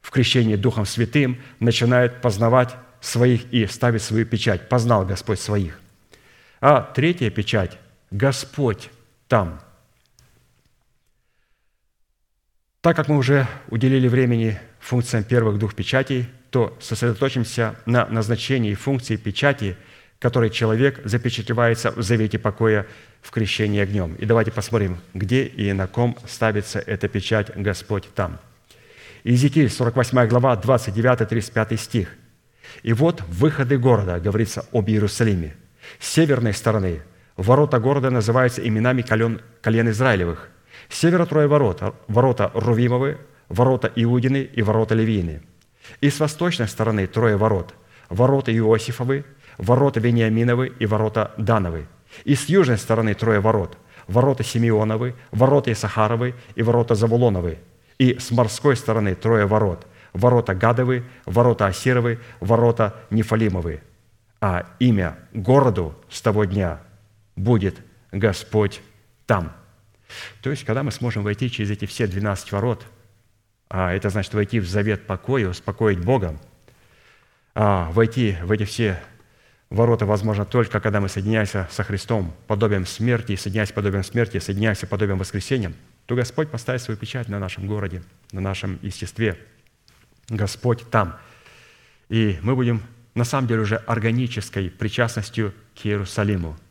[0.00, 4.68] в крещении Духом Святым, начинает познавать своих и ставит свою печать.
[4.68, 5.80] Познал Господь своих.
[6.60, 7.78] А третья печать–
[8.10, 8.90] Господь
[9.28, 9.60] там–
[12.86, 19.16] Так как мы уже уделили времени функциям первых двух печатей, то сосредоточимся на назначении функции
[19.16, 19.76] печати,
[20.18, 22.86] которой человек запечатлевается в завете покоя
[23.22, 24.14] в крещении огнем.
[24.14, 28.38] И давайте посмотрим, где и на ком ставится эта печать Господь там.
[29.24, 32.08] Иезекииль, 48 глава, 29-35 стих.
[32.82, 35.56] «И вот выходы города, говорится об Иерусалиме.
[35.98, 37.02] С северной стороны
[37.36, 40.48] ворота города называются именами колен, колен Израилевых–
[40.88, 45.42] с севера трое ворот, ворота Рувимовы, ворота Иудины и ворота Левины.
[46.00, 47.74] И с восточной стороны трое ворот,
[48.08, 49.24] ворота Иосифовы,
[49.58, 51.86] ворота Вениаминовы и ворота Дановы.
[52.24, 53.76] И с южной стороны трое ворот,
[54.06, 57.58] ворота Симеоновы, ворота Исахаровы и ворота Завулоновы.
[57.98, 63.82] И с морской стороны трое ворот, ворота Гадовы, ворота Асировы, ворота Нефалимовы.
[64.40, 66.80] А имя городу с того дня
[67.36, 67.76] будет
[68.12, 68.80] Господь
[69.26, 69.52] там».
[70.42, 72.86] То есть, когда мы сможем войти через эти все 12 ворот,
[73.68, 76.38] а это значит войти в завет покоя, успокоить Бога,
[77.54, 79.00] а войти в эти все
[79.70, 85.18] ворота возможно только, когда мы соединяемся со Христом подобием смерти, соединяясь подобием смерти, соединяемся подобием
[85.18, 85.72] воскресения,
[86.06, 88.02] то Господь поставит свою печать на нашем городе,
[88.32, 89.38] на нашем естестве.
[90.28, 91.16] Господь там.
[92.08, 92.82] И мы будем
[93.14, 96.56] на самом деле уже органической причастностью к Иерусалиму–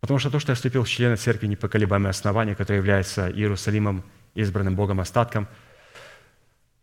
[0.00, 4.76] Потому что то, что я вступил в члены церкви непоколебаемое основание, которое является Иерусалимом, избранным
[4.76, 5.48] Богом остатком,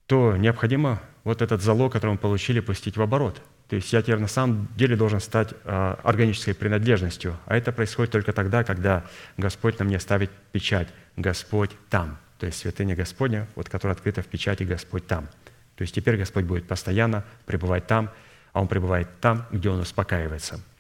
[0.06, 3.42] то необходимо вот этот залог, который мы получили, пустить в оборот.
[3.68, 7.38] То есть я теперь на самом деле должен стать а, органической принадлежностью.
[7.46, 9.06] А это происходит только тогда, когда
[9.38, 10.88] Господь на мне ставит печать
[11.18, 12.18] «Господь там».
[12.40, 15.28] То есть святыня Господня, вот, которая открыта в печати «Господь там».
[15.76, 18.12] То есть теперь Господь будет постоянно пребывать там,
[18.54, 20.62] а Он пребывает там, где Он успокаивается–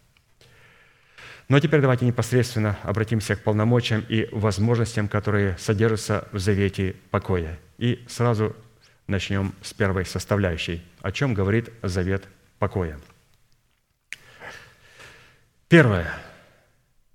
[1.47, 7.59] а теперь давайте непосредственно обратимся к полномочиям и возможностям, которые содержатся в завете покоя.
[7.77, 8.55] И сразу
[9.05, 10.81] начнем с первой составляющей.
[11.01, 12.23] О чем говорит завет
[12.59, 12.99] покоя?
[15.67, 16.07] Первое.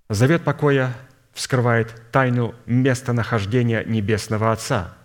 [0.09, 0.95] Завет покоя
[1.32, 4.97] вскрывает тайну местонахождения Небесного Отца,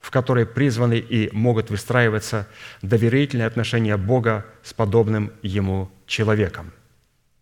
[0.00, 2.46] в которой призваны и могут выстраиваться
[2.82, 6.72] доверительные отношения Бога с подобным Ему человеком.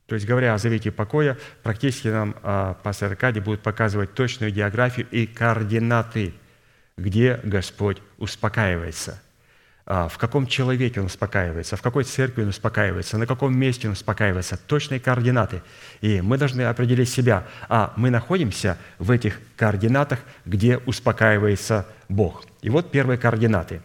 [0.06, 5.06] То есть, говоря о завете покоя, практически нам а, пастор Аркадий будет показывать точную географию
[5.10, 6.32] и координаты,
[6.96, 9.20] где Господь успокаивается,
[9.86, 14.56] в каком человеке Он успокаивается, в какой церкви Он успокаивается, на каком месте Он успокаивается,
[14.56, 15.62] точные координаты.
[16.00, 22.44] И мы должны определить себя, а мы находимся в этих координатах, где успокаивается Бог.
[22.62, 23.80] И вот первые координаты.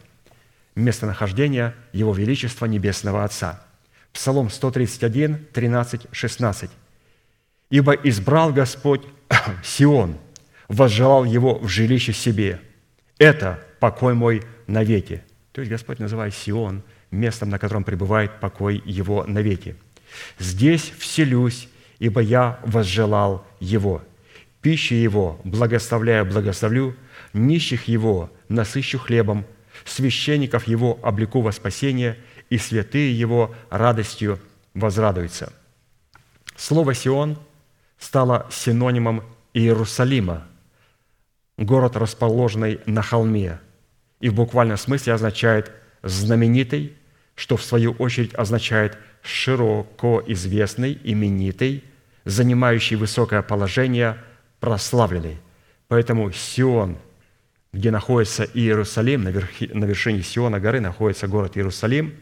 [0.76, 3.62] Местонахождение Его Величества Небесного Отца–
[4.14, 6.70] Псалом 131, 13, 16.
[7.70, 9.02] «Ибо избрал Господь
[9.64, 10.18] Сион,
[10.68, 12.60] возжелал его в жилище себе.
[13.18, 15.24] Это покой мой навеки».
[15.52, 19.76] То есть Господь называет Сион местом, на котором пребывает покой его навеки.
[20.40, 24.02] «Здесь вселюсь, ибо я возжелал его.
[24.62, 26.96] Пищи его благословляя благословлю,
[27.34, 29.46] нищих его насыщу хлебом,
[29.86, 32.18] священников его облеку во спасение–
[32.52, 34.40] и святые его радостью
[34.76, 35.52] возрадуются».
[36.56, 37.40] Слово «Сион»
[37.98, 39.24] стало синонимом
[39.54, 40.46] Иерусалима,
[41.58, 43.60] город, расположенный на холме,
[44.22, 45.72] и в буквальном смысле означает
[46.04, 46.96] «знаменитый»,
[47.36, 51.84] что в свою очередь означает «широко известный, именитый»,
[52.24, 54.18] занимающий высокое положение,
[54.60, 55.38] прославленный.
[55.88, 56.98] Поэтому Сион
[57.74, 62.18] где находится Иерусалим, на, вершине Сиона горы находится город Иерусалим,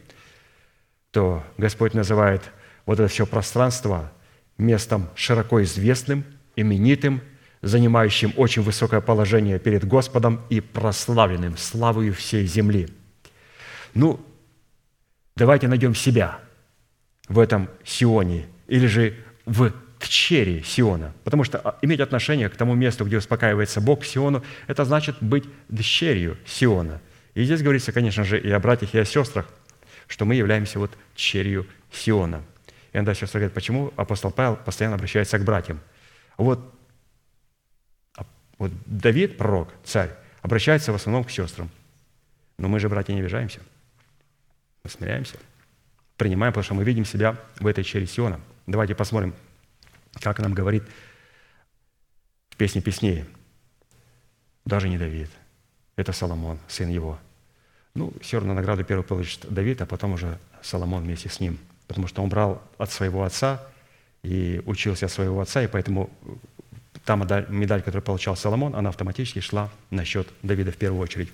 [1.12, 2.44] то Господь называет
[2.86, 4.12] вот это все пространство
[4.58, 6.24] местом широко известным,
[6.56, 7.22] именитым,
[7.62, 12.88] занимающим очень высокое положение перед Господом и прославленным славою всей земли.
[13.94, 14.20] Ну,
[15.36, 16.40] давайте найдем себя
[17.28, 21.14] в этом Сионе или же в тчере Сиона.
[21.24, 25.44] Потому что а, иметь отношение к тому месту, где успокаивается Бог, Сиону, это значит быть
[25.70, 27.02] дщерью Сиона.
[27.34, 29.48] И здесь говорится, конечно же, и о братьях, и о сестрах,
[30.08, 32.44] что мы являемся вот черью Сиона.
[32.92, 35.80] И иногда сестры говорят, почему апостол Павел постоянно обращается к братьям.
[36.38, 36.74] Вот,
[38.60, 41.70] вот Давид, пророк, царь, обращается в основном к сестрам.
[42.58, 43.62] Но мы же, братья, не обижаемся.
[44.84, 45.38] Мы смиряемся.
[46.18, 48.40] Принимаем, потому что мы видим себя в этой чере Сиона.
[48.68, 49.34] Давайте посмотрим,
[50.22, 50.84] как нам говорит
[52.50, 53.24] в песне песней.
[54.66, 55.30] Даже не Давид.
[55.96, 57.18] Это Соломон, сын его.
[57.96, 61.58] Ну, все равно награду первую получит Давид, а потом уже Соломон вместе с ним.
[61.88, 63.66] Потому что он брал от своего отца
[64.22, 66.10] и учился от своего отца, и поэтому
[67.10, 67.16] та
[67.50, 71.30] медаль, которую получал Соломон, она автоматически шла на счет Давида в первую очередь.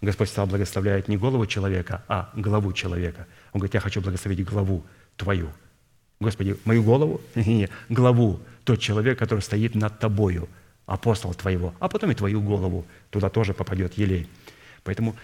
[0.00, 3.26] Господь стал благословляет не голову человека, а главу человека.
[3.52, 4.82] Он говорит, я хочу благословить главу
[5.16, 5.50] твою.
[6.20, 7.20] Господи, мою голову?
[7.34, 10.48] Не, главу, тот человек, который стоит над тобою,
[10.86, 12.86] апостол твоего, а потом и твою голову.
[13.10, 14.26] Туда тоже попадет елей.
[14.84, 15.16] Поэтому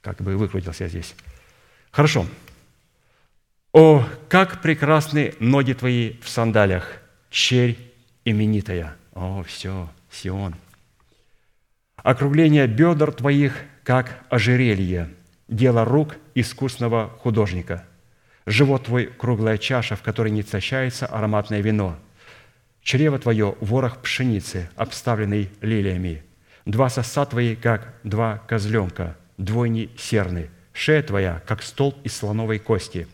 [0.00, 1.14] как бы выкрутился я здесь.
[1.90, 2.26] Хорошо.
[3.72, 7.00] «О, как прекрасны ноги твои в сандалях,
[7.30, 7.76] черь
[8.24, 10.54] именитая!» О, все, Сион.
[11.96, 13.52] «Округление бедр твоих,
[13.82, 15.10] как ожерелье,
[15.48, 17.84] дело рук искусного художника.
[18.46, 21.98] Живот твой– круглая чаша, в которой не истощается ароматное вино.
[22.80, 26.22] Чрево твое– ворох пшеницы, обставленный лилиями.
[26.64, 30.48] Два соса твои, как два козленка, двойни серны.
[30.72, 33.08] Шея твоя, как столб из слоновой кости.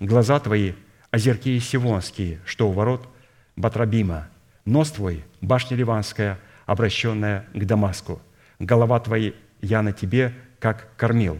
[0.00, 0.72] Глаза твои–
[1.12, 3.08] озерки сивонские, что у ворот
[3.54, 4.26] Батрабима.
[4.64, 8.20] Нос твой– башня ливанская, обращенная к Дамаску.
[8.58, 11.38] Голова твоя я на тебе, как кормил,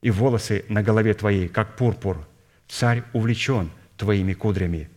[0.00, 2.26] и волосы на голове твоей, как пурпур–
[2.68, 4.90] Царь увлечен твоими кудрями.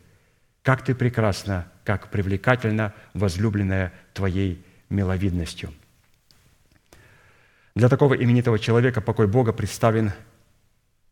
[0.64, 5.74] Как ты прекрасна, как привлекательна, возлюбленная твоей миловидностью.
[7.76, 10.12] Для такого именитого человека покой Бога представлен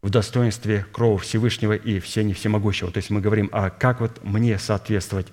[0.01, 2.91] в достоинстве крова Всевышнего и всени всемогущего.
[2.91, 5.27] То есть мы говорим, а как вот мне соответствовать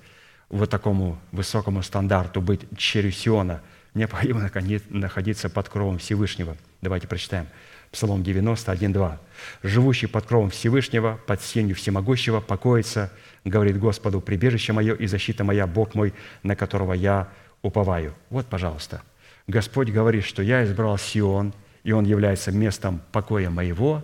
[0.54, 3.60] вот такому высокому стандарту, быть черью Сиона?
[3.94, 4.50] Необходимо
[4.88, 6.56] находиться под кровом Всевышнего.
[6.80, 7.46] Давайте прочитаем.
[7.90, 9.20] Псалом 91, 2.
[9.62, 13.12] «Живущий под кровом Всевышнего, под сенью Всемогущего, покоится,
[13.44, 17.28] говорит Господу, прибежище мое и защита моя, Бог мой, на которого я
[17.62, 18.14] уповаю».
[18.30, 19.02] Вот, пожалуйста.
[19.46, 24.02] Господь говорит, что я избрал Сион, и он является местом покоя моего,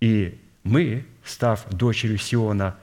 [0.00, 2.76] и мы, став дочерью Сиона,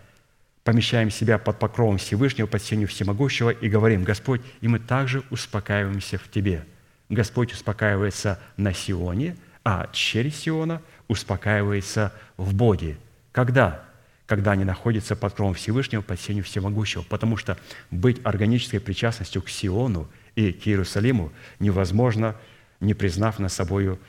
[0.64, 6.18] помещаем себя под покровом Всевышнего, под сенью Всемогущего и говорим, Господь, и мы также успокаиваемся
[6.18, 6.66] в Тебе.
[7.09, 12.97] Господь успокаивается на Сионе– а через Сиона успокаивается в Боге.
[13.32, 13.84] Когда?
[14.26, 17.03] Когда они находятся под кровом Всевышнего, под сенью Всемогущего.
[17.03, 17.57] Потому что
[17.91, 22.36] быть органической причастностью к Сиону и к Иерусалиму невозможно,
[22.80, 23.99] не признав на собою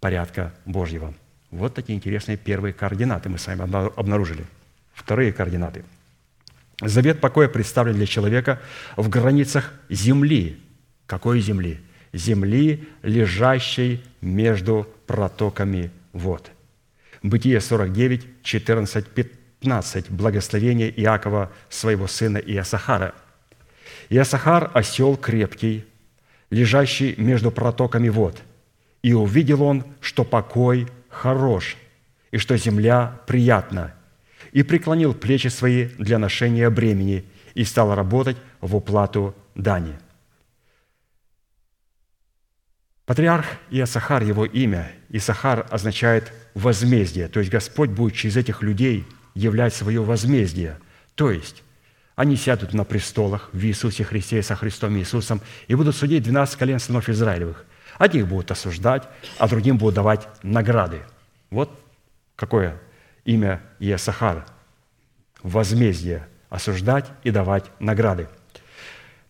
[0.00, 1.14] порядка Божьего.
[1.50, 3.62] Вот такие интересные первые координаты мы с вами
[3.98, 4.44] обнаружили.
[4.94, 5.84] Вторые координаты.
[6.82, 8.60] Завет покоя представлен для человека
[8.96, 10.60] в границах земли.
[11.06, 11.80] Какой земли?
[12.12, 16.50] Земли, лежащей между протоками вод.
[17.22, 20.10] Бытие 49, 14, 15.
[20.10, 23.14] Благословение Иакова, своего сына Иосахара.
[24.10, 25.84] Иосахар– осел крепкий,
[26.50, 28.42] лежащий между протоками вод.
[29.02, 31.76] И увидел он, что покой хорош,
[32.32, 33.94] и что земля приятна,
[34.52, 37.24] и преклонил плечи свои для ношения бремени,
[37.54, 39.94] и стал работать в уплату дани.
[43.04, 49.74] Патриарх Иосахар, его имя, Исахар означает возмездие, то есть Господь будет через этих людей являть
[49.74, 50.78] свое возмездие.
[51.14, 51.62] То есть
[52.14, 56.78] они сядут на престолах в Иисусе Христе со Христом Иисусом и будут судить 12 колен
[56.78, 57.64] сынов Израилевых.
[57.98, 61.02] Одних будут осуждать, а другим будут давать награды.
[61.50, 61.70] Вот
[62.36, 62.80] какое
[63.24, 64.44] имя Иосахар.
[65.42, 66.28] Возмездие.
[66.50, 68.28] Осуждать и давать награды.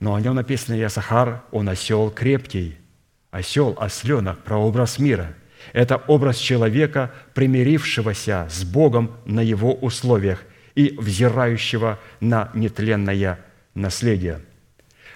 [0.01, 2.79] Но о нем написано Иосахар, он осел крепкий–
[3.33, 5.35] Осел, осленок– прообраз мира.
[5.73, 13.39] Это образ человека, примирившегося с Богом на его условиях и взирающего на нетленное
[13.75, 14.43] наследие.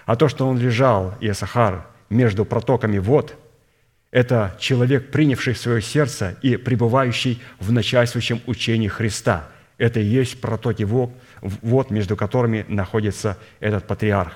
[0.07, 3.37] А то, что он лежал, Иосахар, между протоками вод,
[4.17, 9.51] это человек, принявший в свое сердце и пребывающий в начальствующем учении Христа.
[9.77, 14.33] Это и есть протоки вод, между которыми находится этот патриарх.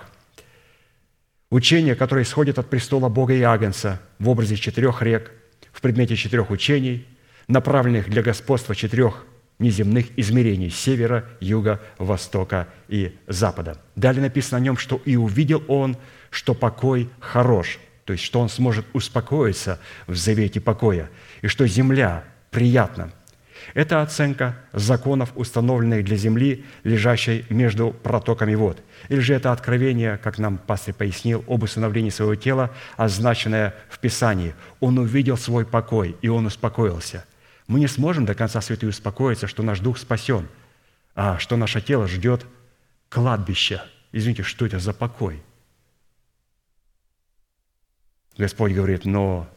[1.48, 5.32] Учение, которое исходит от престола Бога и Агнца в образе четырех рек,
[5.72, 7.06] в предмете четырех учений,
[7.48, 9.24] направленных для господства четырех
[9.58, 13.80] неземных измерений– севера, юга, востока и запада.
[13.96, 15.96] Далее написано о нем, что «и увидел он,
[16.28, 17.78] что покой хорош»,
[18.10, 21.08] то есть что он сможет успокоиться в завете покоя,
[21.42, 23.12] и что земля приятна.
[23.72, 28.82] Это оценка законов, установленных для земли, лежащей между протоками вод.
[29.10, 34.56] Или же это откровение, как нам пастор пояснил, об установлении своего тела, означенное в Писании.
[34.80, 37.24] Он увидел свой покой, и он успокоился.
[37.68, 40.48] Мы не сможем до конца святый успокоиться, что наш дух спасен,
[41.14, 42.44] а что наше тело ждет
[43.08, 43.84] кладбища.
[44.10, 45.44] Извините, что это за покой?
[48.36, 49.48] Господь говорит, но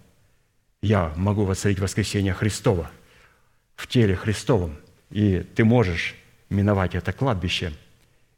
[0.81, 2.91] я могу воцарить воскресение Христова
[3.75, 4.75] в теле Христовом,
[5.09, 6.15] и ты можешь
[6.49, 7.73] миновать это кладбище.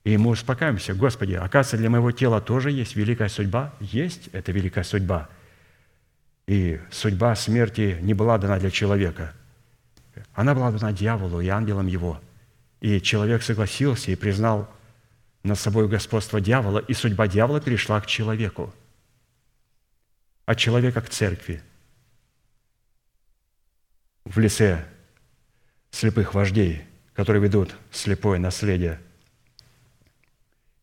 [0.04, 3.74] И мы успокаиваемся, Господи, оказывается, для моего тела тоже есть великая судьба?
[3.80, 5.30] Есть эта великая судьба.
[6.48, 9.34] И судьба смерти не была дана для человека–
[10.34, 12.20] она была дана дьяволу и ангелам его.
[12.82, 14.70] И человек согласился и признал
[15.44, 18.74] над собой господство дьявола, и судьба дьявола перешла к человеку.
[20.46, 21.62] От человека к церкви.
[24.26, 24.86] В лице
[25.92, 26.84] слепых вождей,
[27.14, 29.00] которые ведут слепое наследие.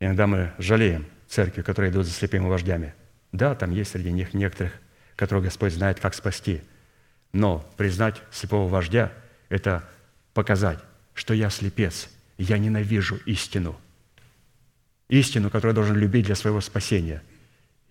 [0.01, 2.95] Иногда мы жалеем церкви, которые идут за слепыми вождями.
[3.31, 4.73] Да, там есть среди них некоторых,
[5.17, 6.63] которых Господь знает, как спасти.
[7.33, 9.13] Но признать слепого вождя–
[9.49, 9.89] это
[10.35, 10.79] показать,
[11.15, 13.79] что я слепец, я ненавижу истину.
[15.09, 17.23] Истину, которую я должен любить для своего спасения.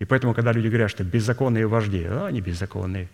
[0.02, 3.08] И поэтому, когда люди говорят, что беззаконные вожди, а они беззаконные.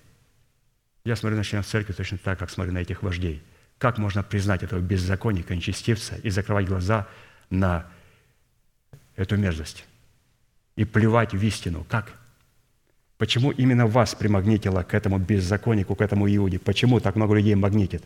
[1.05, 3.43] Я смотрю на членов церкви точно так, как смотрю на этих вождей.
[3.77, 7.07] Как можно признать этого беззаконника, нечестивца и закрывать глаза
[7.51, 7.85] на
[9.17, 9.85] эту мерзость?
[10.77, 11.85] И плевать в истину.
[11.91, 12.15] Как?
[13.19, 16.59] Почему именно вас примагнитило к этому беззаконнику, к этому Иуде?
[16.59, 18.03] Почему так много людей магнитит?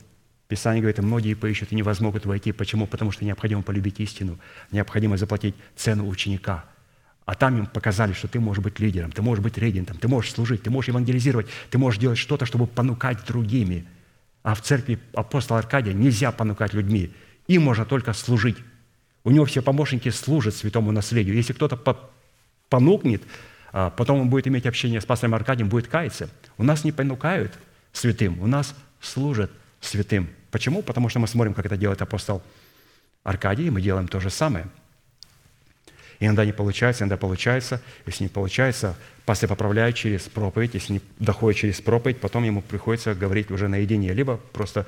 [0.48, 2.50] Писание говорит, многие поищут и не возмогут войти.
[2.50, 2.88] Почему?
[2.88, 4.40] Потому что необходимо полюбить истину,
[4.72, 6.64] необходимо заплатить цену ученика.
[7.24, 10.32] А там им показали, что ты можешь быть лидером, ты можешь быть регентом, ты можешь
[10.32, 13.86] служить, ты можешь евангелизировать, ты можешь делать что-то, чтобы понукать другими.
[14.42, 17.12] А в церкви апостола Аркадия нельзя понукать людьми.
[17.46, 18.56] Им можно только служить.
[19.22, 21.36] У него все помощники служат святому наследию.
[21.36, 21.78] Если кто-то
[22.68, 23.22] понукнет,
[23.72, 26.28] а потом он будет иметь общение с пастором Аркадием, будет каяться.
[26.58, 27.56] У нас не понукают
[27.92, 30.28] святым, у нас служат святым.
[30.50, 30.82] Почему?
[30.82, 32.42] Потому что мы смотрим, как это делает апостол
[33.22, 34.66] Аркадий, и мы делаем то же самое.
[36.24, 37.82] Иногда не получается, иногда получается.
[38.06, 38.94] Если не получается,
[39.24, 40.74] пастор поправляет через проповедь.
[40.74, 44.86] Если не доходит через проповедь, потом ему приходится говорить уже наедине, либо просто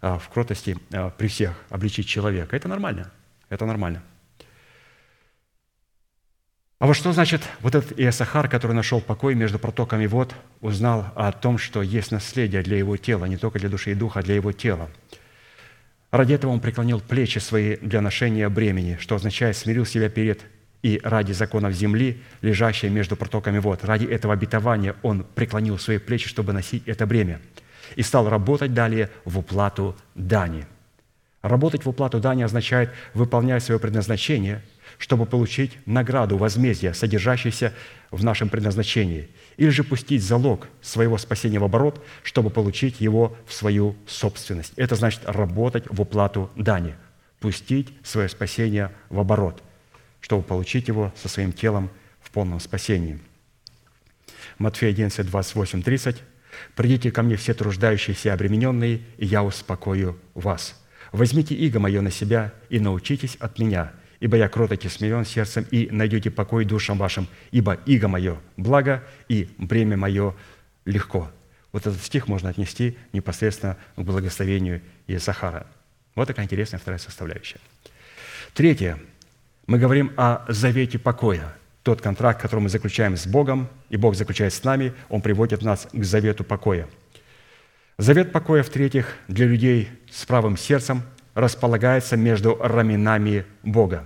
[0.00, 2.56] а, в кротости а, при всех обличить человека.
[2.56, 3.12] Это нормально.
[3.50, 4.02] Это нормально.
[6.80, 11.30] А вот что значит вот этот Иосахар, который нашел покой между протоками вод, узнал о
[11.30, 14.34] том, что есть наследие для его тела, не только для души и духа, а для
[14.34, 14.90] его тела.
[16.10, 20.44] Ради этого он преклонил плечи свои для ношения бремени, что означает смирил себя перед
[20.84, 23.84] и ради законов земли, лежащей между протоками вод.
[23.84, 27.40] Ради этого обетования он преклонил свои плечи, чтобы носить это бремя.
[27.96, 30.66] И стал работать далее в уплату дани.
[31.42, 34.62] Работать в уплату дани означает выполнять свое предназначение–
[34.98, 37.72] чтобы получить награду, возмездие, содержащееся
[38.10, 43.52] в нашем предназначении, или же пустить залог своего спасения в оборот, чтобы получить его в
[43.52, 44.72] свою собственность.
[44.76, 46.94] Это значит работать в уплату дани,
[47.40, 49.62] пустить свое спасение в оборот,
[50.24, 51.90] чтобы получить его со своим телом
[52.22, 53.18] в полном спасении.
[54.56, 56.22] Матфея 11, 28, 30.
[56.74, 60.82] «Придите ко мне все труждающиеся и обремененные, и я успокою вас.
[61.12, 65.66] Возьмите иго мое на себя и научитесь от меня– ибо я кроток и смирен сердцем,
[65.70, 70.34] и найдете покой душам вашим, ибо иго мое благо, и бремя мое
[70.86, 71.30] легко».
[71.72, 75.66] Вот этот стих можно отнести непосредственно к благословению Иесахара.
[76.14, 77.60] Вот такая интересная вторая составляющая.
[78.54, 78.98] Третье.
[79.66, 81.54] Мы говорим о завете покоя.
[81.82, 85.88] Тот контракт, который мы заключаем с Богом, и Бог заключает с нами, Он приводит нас
[85.92, 86.88] к завету покоя.
[87.98, 91.02] Завет покоя, в-третьих, для людей с правым сердцем
[91.34, 94.04] располагается между раменами Бога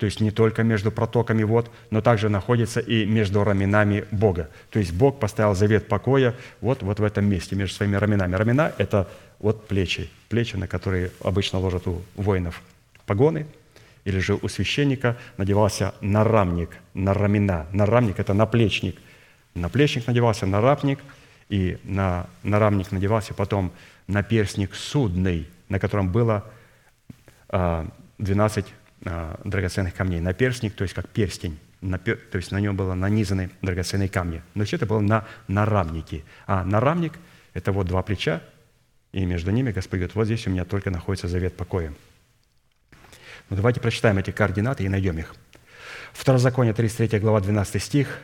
[0.00, 4.48] то есть не только между протоками вод, но также находится и между раменами Бога.
[4.70, 8.34] То есть Бог поставил завет покоя вот, вот в этом месте, между своими раменами.
[8.34, 9.10] Рамена– это
[9.40, 12.62] вот плечи, плечи, на которые обычно ложат у воинов
[13.04, 13.46] погоны,
[14.04, 17.66] или же у священника надевался нарамник, на рамена.
[17.72, 18.98] Нарамник– это наплечник.
[19.54, 21.00] Наплечник надевался, нарамник,
[21.48, 23.72] и на нарамник надевался, потом
[24.06, 26.44] на перстник судный, на котором было
[27.48, 28.66] 12
[29.04, 30.20] а, драгоценных камней.
[30.20, 34.42] На перстник, то есть как перстень, то есть на нем было нанизаны драгоценные камни.
[34.54, 36.22] Но все это было на нарамнике.
[36.46, 37.14] А нарамник–
[37.54, 38.42] это вот два плеча,
[39.12, 41.92] и между ними Господь говорит, вот здесь у меня только находится завет покоя.
[43.50, 45.34] Ну, давайте прочитаем эти координаты и найдем их.
[46.12, 48.20] Второзаконие, 33 глава, 12 стих.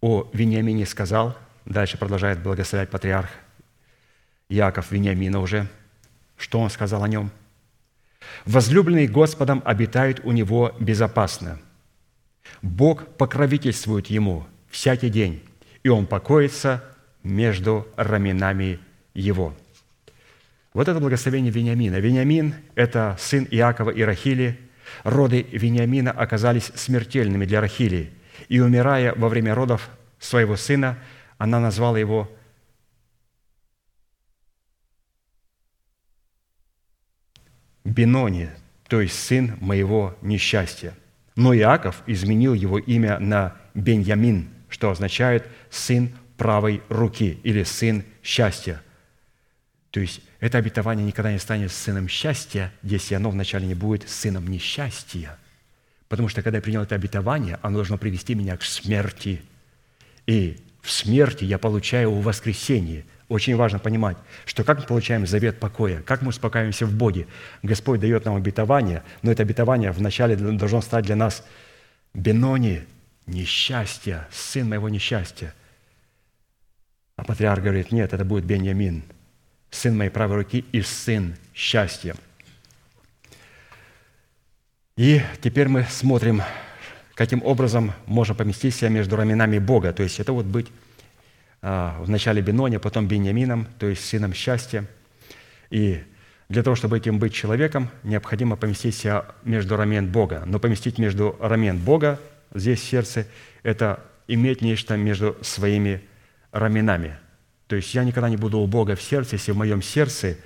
[0.00, 1.36] «О Вениамине сказал,
[1.66, 3.30] дальше продолжает благословлять патриарх
[4.48, 5.66] Яков Вениамина уже,
[6.38, 7.30] что он сказал о нем?
[8.44, 11.58] «Возлюбленный Господом обитает у него безопасно.
[12.62, 15.42] Бог покровительствует ему всякий день,
[15.82, 16.82] и он покоится
[17.22, 18.80] между раменами
[19.12, 19.54] его».
[20.76, 21.96] Вот это благословение Вениамина.
[21.96, 24.60] Вениамин– это сын Иакова и Рахили.
[25.04, 28.12] Роды Вениамина оказались смертельными для Рахили.
[28.50, 30.98] И, умирая во время родов своего сына,
[31.38, 32.30] она назвала его
[37.82, 38.50] Бенони,
[38.88, 40.92] то есть сын моего несчастья.
[41.36, 48.82] Но Иаков изменил его имя на Беньямин, что означает сын правой руки или сын счастья.
[49.90, 54.48] То есть это обетование никогда не станет сыном счастья, если оно вначале не будет сыном
[54.48, 55.38] несчастья.
[56.08, 59.42] Потому что когда я принял это обетование, оно должно привести меня к смерти.
[60.26, 63.04] И в смерти я получаю воскресение.
[63.28, 67.26] Очень важно понимать, что как мы получаем завет покоя, как мы успокаиваемся в Боге.
[67.62, 71.44] Господь дает нам обетование, но это обетование вначале должно стать для нас
[72.14, 72.84] Бенони,
[73.26, 75.54] несчастье, сын моего несчастья.
[77.16, 79.02] А патриарх говорит, нет, это будет Беньямин–
[79.76, 82.16] сын моей правой руки и сын счастья.
[84.96, 86.42] И теперь мы смотрим,
[87.14, 89.92] каким образом можно поместить себя между раменами Бога.
[89.92, 90.68] То есть это вот быть
[91.60, 94.86] а, в начале Беноне, потом Беньямином, то есть сыном счастья.
[95.68, 96.02] И
[96.48, 100.44] для того, чтобы этим быть человеком, необходимо поместить себя между рамен Бога.
[100.46, 102.18] Но поместить между рамен Бога
[102.54, 103.26] здесь в сердце–
[103.62, 106.02] это иметь нечто между своими
[106.52, 107.18] раменами–
[107.66, 110.36] то есть я никогда не буду у Бога в сердце, если в моем сердце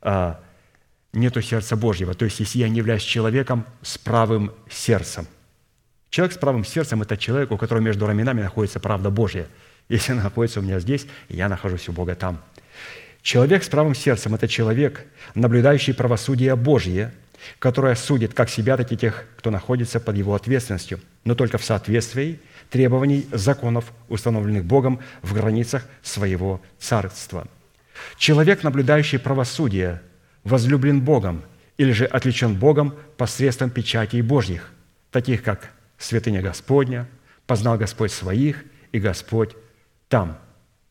[0.00, 0.40] а,
[1.12, 2.14] нету сердца Божьего.
[2.14, 5.26] То есть если я не являюсь человеком с правым сердцем.
[6.10, 9.46] Человек с правым сердцем– это человек, у которого между раменами находится правда Божья.
[9.88, 12.42] Если она находится у меня здесь, я нахожусь у Бога там.
[13.22, 17.12] Человек с правым сердцем– это человек, наблюдающий правосудие Божье,
[17.58, 21.64] которое судит как себя, так и тех, кто находится под его ответственностью, но только в
[21.64, 22.40] соответствии
[22.70, 27.46] требований законов, установленных Богом в границах своего царства.
[28.16, 30.02] Человек, наблюдающий правосудие,
[30.44, 31.42] возлюблен Богом
[31.76, 34.70] или же отличен Богом посредством печатей Божьих,
[35.10, 37.08] таких как святыня Господня,
[37.46, 39.54] познал Господь своих и Господь
[40.08, 40.38] там.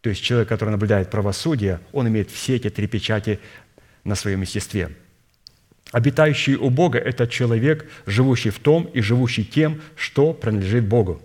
[0.02, 3.40] То есть человек, который наблюдает правосудие, он имеет все эти три печати
[4.04, 4.95] на своем естестве.
[5.91, 11.22] Обитающий у Бога– это человек, живущий в том и живущий тем, что принадлежит Богу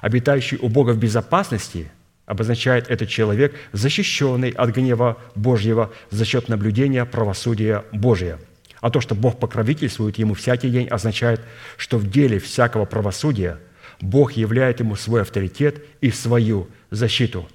[0.00, 1.90] обитающий у Бога в безопасности,
[2.26, 8.38] обозначает этот человек, защищенный от гнева Божьего за счет наблюдения правосудия Божия.
[8.80, 11.40] А то, что Бог покровительствует ему всякий день, означает,
[11.76, 13.58] что в деле всякого правосудия
[14.00, 17.48] Бог являет ему свой авторитет и свою защиту.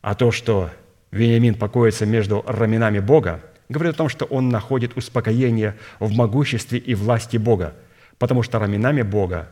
[0.00, 0.70] А то, что
[1.10, 6.94] Вениамин покоится между раменами Бога, говорит о том, что он находит успокоение в могуществе и
[6.94, 7.74] власти Бога,
[8.18, 9.48] потому что раменами Бога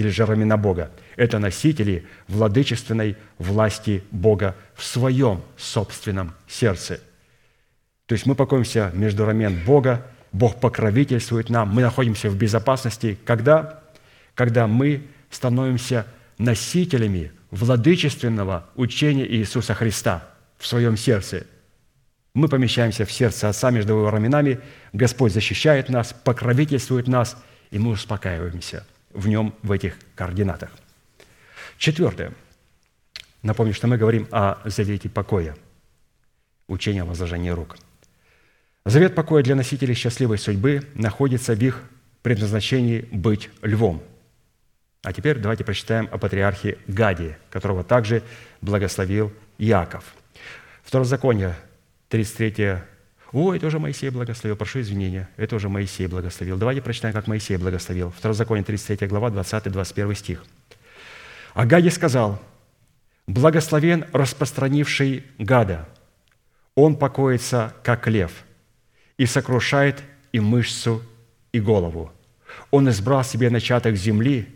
[0.00, 0.90] или же рамена Бога.
[1.16, 7.00] Это носители владычественной власти Бога в своем собственном сердце.
[8.06, 13.82] То есть мы покоимся между рамен Бога, Бог покровительствует нам, мы находимся в безопасности, когда,
[14.34, 16.06] когда мы становимся
[16.38, 21.46] носителями владычественного учения Иисуса Христа в своем сердце.
[22.32, 24.60] Мы помещаемся в сердце Отца между его раменами,
[24.94, 27.36] Господь защищает нас, покровительствует нас,
[27.70, 30.70] и мы успокаиваемся– в нем, в этих координатах.
[31.78, 32.32] Четвертое.
[33.42, 35.56] Напомню, что мы говорим о завете покоя,
[36.68, 37.76] учение о возложении рук.
[38.84, 41.82] Завет покоя для носителей счастливой судьбы находится в их
[42.22, 44.02] предназначении быть львом.
[45.02, 48.22] А теперь давайте прочитаем о патриархе Гаде, которого также
[48.60, 50.04] благословил Иаков.
[50.82, 51.56] Второзаконие,
[52.08, 52.78] 33
[53.32, 56.56] о, это уже Моисей благословил, прошу извинения, это уже Моисей благословил.
[56.56, 58.10] Давайте прочитаем, как Моисей благословил.
[58.10, 60.44] Второзаконие, 33 глава, 20-21 стих.
[61.54, 62.42] А Гаде сказал,
[63.26, 65.88] «Благословен распространивший гада,
[66.74, 68.32] он покоится, как лев,
[69.16, 70.02] и сокрушает
[70.32, 71.02] и мышцу,
[71.52, 72.12] и голову.
[72.70, 74.48] Он избрал себе начаток земли,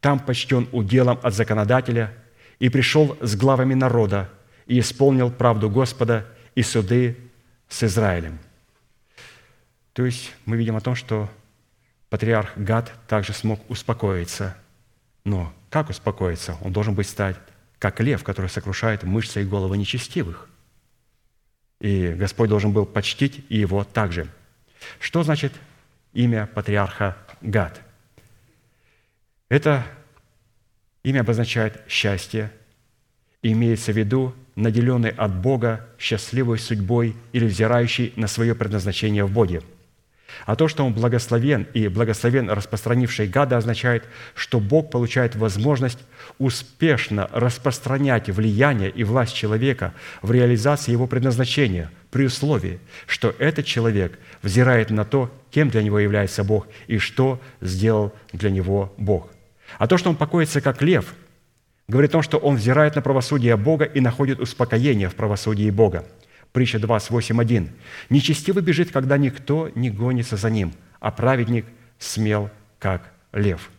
[0.00, 2.12] там почтен уделом от законодателя,
[2.58, 4.28] и пришел с главами народа,
[4.66, 7.16] и исполнил правду Господа и суды
[7.68, 8.38] с Израилем».
[9.92, 11.28] То есть мы видим о том, что
[12.08, 14.56] патриарх Гад также смог успокоиться.
[15.24, 16.56] Но как успокоиться?
[16.62, 17.36] Он должен быть стать
[17.78, 20.48] как лев, который сокрушает мышцы и головы нечестивых.
[21.80, 24.28] И Господь должен был почтить и его также.
[25.00, 25.52] Что значит
[26.12, 27.80] имя патриарха Гад?
[29.48, 29.84] Это
[31.02, 32.52] имя обозначает счастье,
[33.42, 39.62] имеется в виду наделенный от Бога счастливой судьбой или взирающий на свое предназначение в Боге–
[40.46, 44.04] а то, что он благословен и благословен распространивший гада, означает,
[44.34, 45.98] что Бог получает возможность
[46.38, 54.18] успешно распространять влияние и власть человека в реализации его предназначения, при условии, что этот человек
[54.42, 59.30] взирает на то, кем для него является Бог и что сделал для него Бог.
[59.78, 61.14] А то, что он покоится как лев,
[61.88, 66.04] говорит о том, что он взирает на правосудие Бога и находит успокоение в правосудии Бога–
[66.52, 67.68] Притча 28.1.
[68.10, 71.66] «Нечестивый бежит, когда никто не гонится за ним, а праведник
[71.98, 73.70] смел, как лев».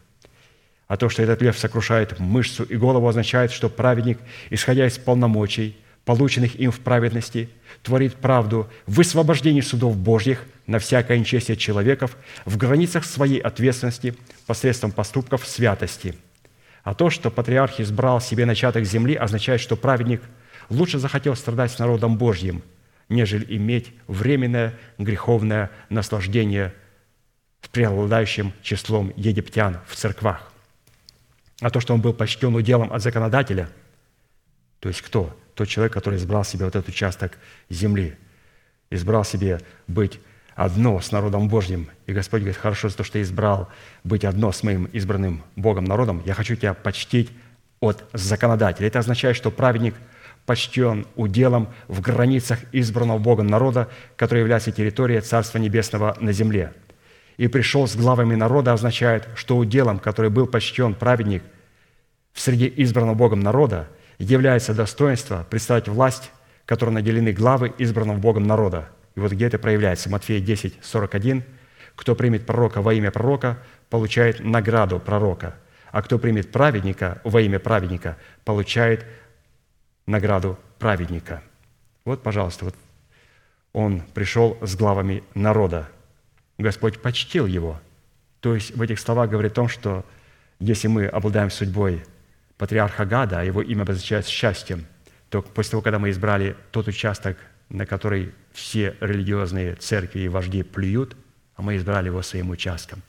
[0.87, 4.19] А то, что этот лев сокрушает мышцу и голову, означает, что праведник,
[4.49, 7.49] исходя из полномочий, полученных им в праведности,
[7.83, 14.15] творит правду в высвобождении судов Божьих на всякое нечестие человеков в границах своей ответственности
[14.47, 16.15] посредством поступков святости.
[16.83, 20.21] А то, что патриарх избрал себе начаток земли, означает, что праведник–
[20.69, 22.63] лучше захотел страдать с народом Божьим,
[23.09, 26.73] нежели иметь временное греховное наслаждение
[27.61, 30.51] с преобладающим числом египтян в церквах.
[31.61, 33.69] А то, что он был почтен уделом от законодателя,
[34.79, 35.37] то есть кто?
[35.55, 37.37] Тот человек, который избрал себе вот этот участок
[37.69, 38.17] земли,
[38.89, 40.19] избрал себе быть
[40.65, 41.89] одно с народом Божьим.
[42.05, 43.69] И Господь говорит, хорошо за то, что ты избрал
[44.03, 47.29] быть одно с моим избранным Богом народом, я хочу тебя почтить
[47.79, 48.87] от законодателя.
[48.87, 49.95] Это означает, что праведник–
[50.49, 56.73] почтен уделом в границах избранного Богом народа, который является территорией Царства Небесного на земле.
[57.37, 61.43] И пришел с главами народа означает, что уделом, который был почтен праведник
[62.33, 66.31] в среде избранного Богом народа, является достоинство представить власть,
[66.65, 68.89] которой наделены главы избранного Богом народа.
[69.19, 70.09] И вот где это проявляется?
[70.09, 71.43] Матфея 10, 41.
[71.97, 75.57] «Кто примет пророка во имя пророка, получает награду пророка,
[75.91, 78.15] а кто примет праведника во имя праведника,
[78.45, 79.05] получает
[80.05, 81.43] награду праведника.
[82.05, 82.75] Вот, пожалуйста, вот
[83.73, 85.89] он пришел с главами народа.
[86.57, 87.77] Господь почтил его.
[88.39, 90.05] То есть в этих словах говорит о том, что
[90.59, 92.05] если мы обладаем судьбой
[92.57, 94.85] патриарха Гада, а его имя обозначает счастьем,
[95.29, 97.35] то после того, когда мы избрали тот участок,
[97.69, 101.15] на который все религиозные церкви и вожди плюют,
[101.55, 103.01] а мы избрали его своим участком,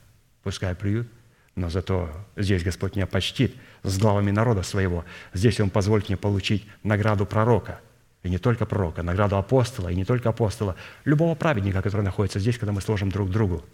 [0.43, 1.07] пускай плюют–
[1.55, 5.03] но зато здесь Господь меня почтит с главами народа своего.
[5.33, 7.81] Здесь Он позволит мне получить награду пророка.
[8.23, 10.75] И не только пророка, награду апостола, и не только апостола,
[11.05, 13.65] любого праведника, который находится здесь, когда мы служим друг другу.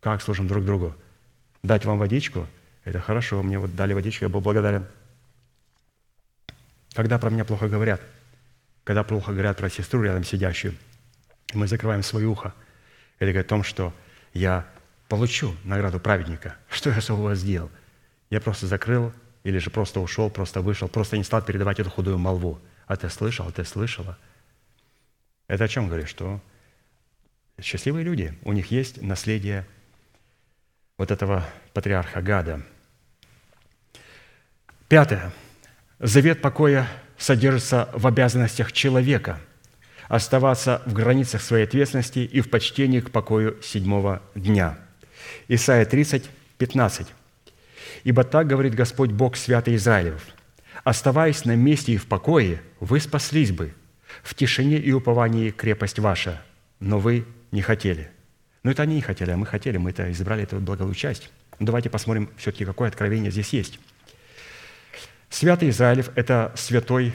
[0.00, 0.94] Как служим друг другу?
[1.62, 2.46] Дать вам водичку–
[2.84, 4.86] это хорошо, мне вот дали водичку, я был благодарен.
[6.94, 8.00] Когда про меня плохо говорят,
[8.88, 10.74] когда плохо говорят про сестру рядом сидящую,
[11.52, 12.54] мы закрываем свое ухо,
[13.18, 13.92] это говорит о том, что
[14.32, 14.66] я
[15.10, 16.56] получу награду праведника.
[16.70, 17.70] Что я особого сделал?
[18.30, 19.12] Я просто закрыл,
[19.44, 22.58] или же просто ушел, просто вышел, просто не стал передавать эту худую молву.
[22.86, 24.16] А ты слышал, а ты слышала?
[25.48, 26.08] Это о чем говорит?
[26.08, 26.40] Что
[27.60, 29.66] счастливые люди, у них есть наследие
[30.96, 32.62] вот этого патриарха Гада.
[34.88, 35.30] Пятое.
[35.98, 36.88] Завет покоя
[37.18, 39.40] содержится в обязанностях человека
[40.08, 44.78] оставаться в границах своей ответственности и в почтении к покою седьмого дня–
[45.48, 46.28] Исайя 30,
[46.58, 47.06] 15.
[48.04, 50.22] «Ибо так говорит Господь Бог святый Израилев,
[50.84, 53.74] оставаясь на месте и в покое, вы спаслись бы,
[54.22, 56.42] в тишине и уповании крепость ваша,
[56.80, 58.10] но вы не хотели».
[58.64, 61.30] Но это они не хотели, а мы хотели, мы это избрали эту благовую часть.
[61.58, 63.78] Но давайте посмотрим все-таки, какое откровение здесь есть.
[65.30, 67.14] Святый Израилев– это святой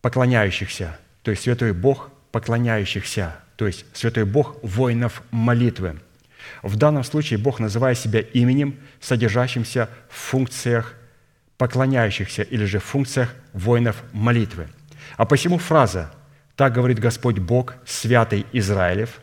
[0.00, 6.00] поклоняющихся, то есть святой Бог поклоняющихся, то есть святой Бог воинов молитвы–
[6.62, 10.94] в данном случае Бог называет себя именем, содержащимся в функциях
[11.56, 14.68] поклоняющихся или же в функциях воинов молитвы.
[15.16, 16.12] А посему фраза
[16.56, 19.20] «Так говорит Господь Бог, святый Израилев»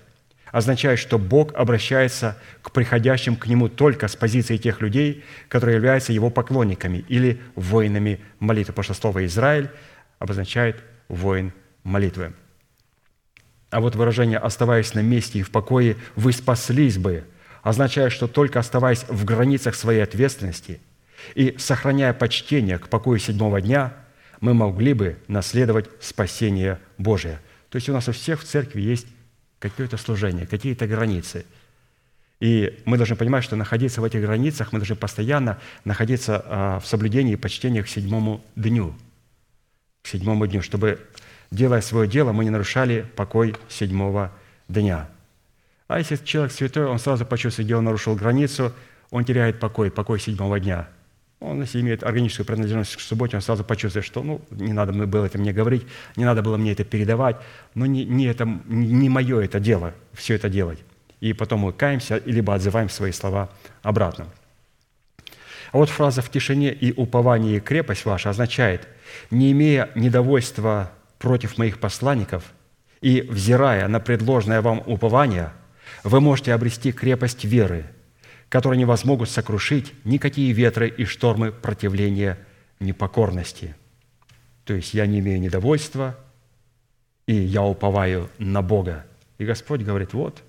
[0.51, 6.13] означает, что Бог обращается к приходящим к Нему только с позиции тех людей, которые являются
[6.13, 9.69] Его поклонниками или воинами молитвы, потому что слово «Израиль»
[10.19, 11.53] обозначает воин
[11.83, 12.33] молитвы.
[13.69, 17.23] А вот выражение «оставаясь на месте и в покое, вы спаслись бы»
[17.63, 20.81] означает, что только оставаясь в границах своей ответственности
[21.35, 23.93] и сохраняя почтение к покою седьмого дня,
[24.39, 27.39] мы могли бы наследовать спасение Божие.
[27.69, 29.05] То есть у нас у всех в церкви есть
[29.61, 31.45] какое-то служение, какие-то границы.
[32.39, 36.87] И мы должны понимать, что находиться в этих границах, мы должны постоянно находиться а, в
[36.87, 38.95] соблюдении и почтении к седьмому дню.
[40.01, 40.99] К седьмому дню, чтобы,
[41.51, 44.33] делая свое дело, мы не нарушали покой седьмого
[44.67, 45.07] дня.
[45.87, 48.73] А если человек святой, он сразу почувствует, где он нарушил границу,
[49.11, 50.89] он теряет покой, покой седьмого дня–
[51.41, 55.25] он, если имеет органическую принадлежность к субботе, он сразу почувствует, что ну, не надо было
[55.25, 55.85] это мне говорить,
[56.15, 57.37] не надо было мне это передавать,
[57.73, 60.79] но не, не, это, не мое это дело, все это делать.
[61.19, 63.49] И потом мы каемся, либо отзываем свои слова
[63.81, 64.27] обратно.
[65.71, 68.87] А вот фраза «в тишине и уповании крепость ваша» означает,
[69.31, 72.43] не имея недовольства против моих посланников
[73.01, 75.51] и взирая на предложенное вам упование,
[76.03, 77.85] вы можете обрести крепость веры–
[78.51, 82.37] которые не возмогут сокрушить никакие ветры и штормы противления
[82.81, 83.75] непокорности.
[84.65, 86.17] То есть я не имею недовольства,
[87.27, 89.05] и я уповаю на Бога.
[89.37, 90.43] И Господь говорит, вот,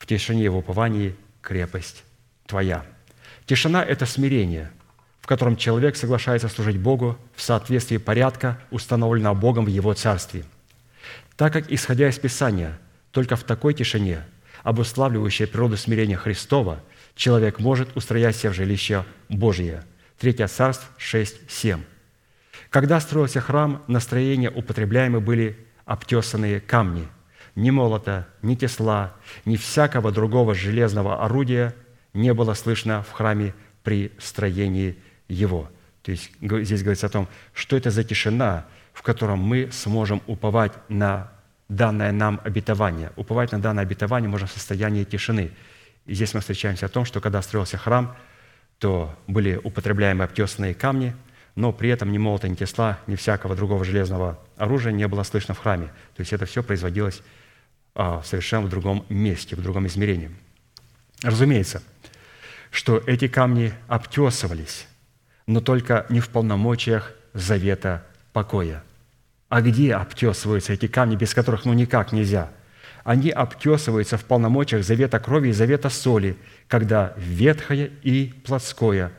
[0.00, 2.02] в тишине его уповании крепость
[2.46, 2.84] твоя.
[3.46, 4.72] Тишина– это смирение,
[5.20, 10.42] в котором человек соглашается служить Богу в соответствии порядка, установленного Богом в Его Царстве.
[11.36, 12.76] Так как, исходя из Писания,
[13.12, 14.24] только в такой тишине–
[14.66, 16.80] обуславливающее природу смирения Христова,
[17.14, 19.84] человек может устроять себе в жилище Божье.
[20.18, 21.84] Третье царство 6, 7.
[22.70, 27.06] Когда строился храм, на строение употребляемы были обтесанные камни.
[27.54, 29.14] Ни молота, ни тесла,
[29.44, 31.72] ни всякого другого железного орудия
[32.12, 34.96] не было слышно в храме при строении
[35.28, 35.70] его.
[36.02, 40.72] То есть здесь говорится о том, что это за тишина, в котором мы сможем уповать
[40.88, 41.30] на
[41.68, 43.12] данное нам обетование.
[43.16, 45.50] Уповать на данное обетование можно в состоянии тишины.
[46.06, 48.16] И здесь мы встречаемся о том, что когда строился храм,
[48.78, 51.14] то были употребляемы обтесанные камни,
[51.54, 55.54] но при этом ни молота, ни тесла, ни всякого другого железного оружия не было слышно
[55.54, 55.86] в храме.
[56.14, 57.22] То есть это все производилось
[57.94, 60.30] а, в совершенно другом месте, в другом измерении.
[61.22, 61.82] Разумеется,
[62.70, 64.86] что эти камни обтесывались,
[65.46, 68.84] но только не в полномочиях завета покоя–
[69.56, 72.50] а где обтесываются эти камни, без которых ну никак нельзя?
[73.04, 76.36] Они обтесываются в полномочиях завета крови и завета соли,
[76.68, 79.12] когда ветхое и плотское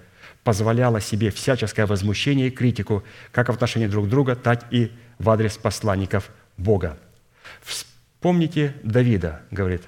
[0.43, 5.57] позволяло себе всяческое возмущение и критику как в отношении друг друга, так и в адрес
[5.57, 6.99] посланников Бога.
[7.63, 9.85] Вспомните Давида, говорит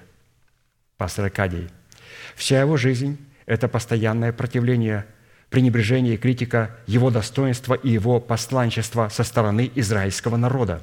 [0.98, 1.70] пастор Акадий.
[2.34, 5.06] Вся его жизнь– это постоянное противление–
[5.50, 10.82] пренебрежение и критика его достоинства и его посланчества со стороны израильского народа.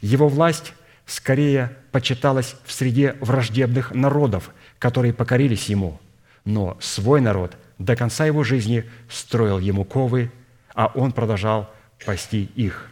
[0.00, 0.72] Его власть
[1.06, 6.00] скорее почиталась в среде враждебных народов, которые покорились ему,
[6.44, 10.30] но свой народ до конца его жизни строил ему ковы,
[10.74, 11.70] а он продолжал
[12.04, 12.90] пасти их.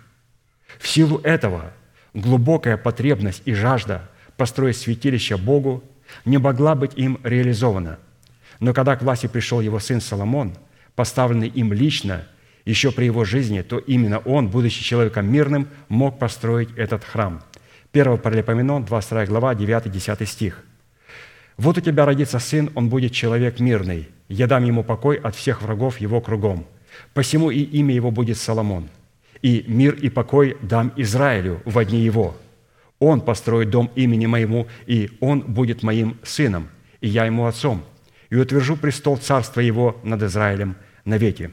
[0.78, 1.72] В силу этого
[2.14, 5.82] глубокая потребность и жажда построить святилище Богу
[6.24, 7.98] не могла быть им реализована.
[8.60, 10.54] Но когда к власти пришел его сын Соломон–
[10.94, 12.26] поставленный им лично
[12.64, 17.42] еще при его жизни, то именно он, будучи человеком мирным, мог построить этот храм.
[17.92, 20.64] 1 Паралипоменон, 22 глава, 9-10 стих.
[21.56, 24.08] «Вот у тебя родится сын, он будет человек мирный.
[24.28, 26.66] Я дам ему покой от всех врагов его кругом.
[27.14, 28.88] Посему и имя его будет Соломон.
[29.42, 32.36] И мир и покой дам Израилю в дни его.
[32.98, 36.68] Он построит дом имени моему, и он будет моим сыном,
[37.00, 37.84] и я ему отцом
[38.32, 41.50] и утвержу престол царства его над Израилем навеки».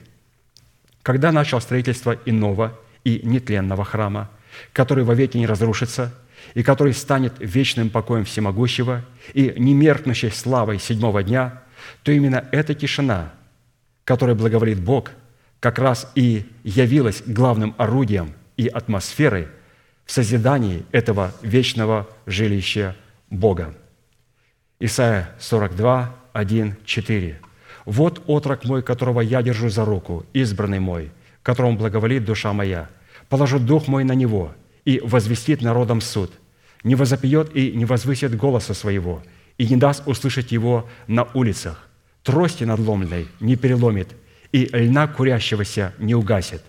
[1.03, 4.30] Когда начал строительство иного и нетленного храма,
[4.72, 6.14] который вовеки не разрушится,
[6.53, 9.03] и который станет вечным покоем всемогущего
[9.34, 11.64] и немеркнущей славой седьмого дня,
[12.03, 13.34] то именно эта тишина,
[14.06, 15.11] которой благоволит Бог,
[15.60, 19.49] как раз и явилась главным орудием и атмосферой
[20.06, 22.95] в созидании этого вечного жилища
[23.30, 23.76] Бога.
[24.80, 27.40] Исайя 42, 1, 4.
[27.86, 31.11] «Вот отрок мой, которого я держу за руку, избранный мой,
[31.44, 32.90] которому благоволит душа моя.
[33.28, 34.53] Положу дух мой на него
[34.86, 36.32] и возвестит народом суд.
[36.84, 39.22] Не возопьет и не возвысит голоса своего,
[39.57, 41.88] и не даст услышать его на улицах.
[42.24, 44.10] Трости надломленной не переломит,
[44.52, 46.61] и льна курящегося не угасит.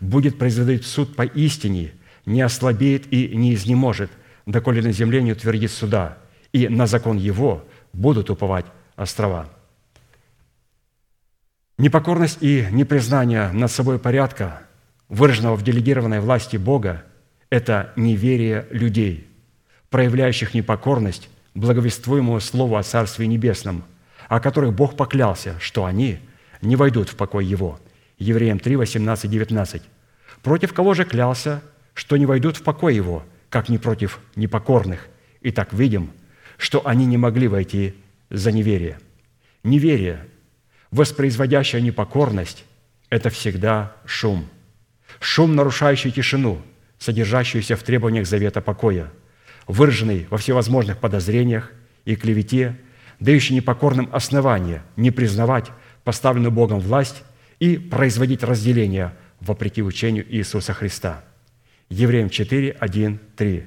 [0.00, 1.92] Будет производить суд по истине,
[2.26, 4.10] не ослабеет и не изнеможет,
[4.44, 6.18] доколе на земле не утвердит суда,
[6.52, 9.48] и на закон его будут уповать острова.
[11.78, 14.62] Непокорность и непризнание над собой порядка,
[15.08, 17.04] выраженного в делегированной власти Бога,
[17.50, 19.28] это неверие людей,
[19.90, 23.84] проявляющих непокорность благовествуемого Слову о Царстве Небесном,
[24.28, 26.18] о которых Бог поклялся, что они
[26.62, 27.78] не войдут в покой Его.
[28.18, 29.82] Евреям 3, 18, 19.
[30.42, 31.62] Против кого же клялся,
[31.94, 35.08] что не войдут в покой его, как не против непокорных?
[35.40, 36.10] И так видим,
[36.56, 37.94] что они не могли войти
[38.34, 38.98] за неверие.
[39.62, 40.26] Неверие,
[40.90, 42.64] воспроизводящее непокорность,
[43.08, 44.48] это всегда шум.
[45.20, 46.60] Шум, нарушающий тишину,
[46.98, 49.10] содержащуюся в требованиях завета покоя,
[49.66, 51.72] выраженный во всевозможных подозрениях
[52.04, 52.76] и клевете,
[53.20, 55.70] дающий непокорным основания не признавать
[56.02, 57.22] поставленную Богом власть
[57.60, 61.24] и производить разделение вопреки учению Иисуса Христа.
[61.88, 63.66] Евреям 4, 1, 3.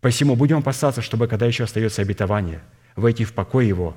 [0.00, 2.60] «Посему будем опасаться, чтобы, когда еще остается обетование,
[2.96, 3.96] войти в покой Его,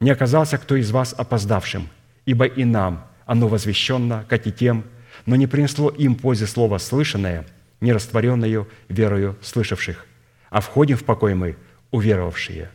[0.00, 1.88] не оказался кто из вас опоздавшим,
[2.26, 4.84] ибо и нам оно возвещенно, как и тем,
[5.24, 7.46] но не принесло им пользы слово слышанное,
[7.80, 10.06] не растворенное верою слышавших,
[10.50, 11.56] а входим в покой мы,
[11.90, 12.70] уверовавшие».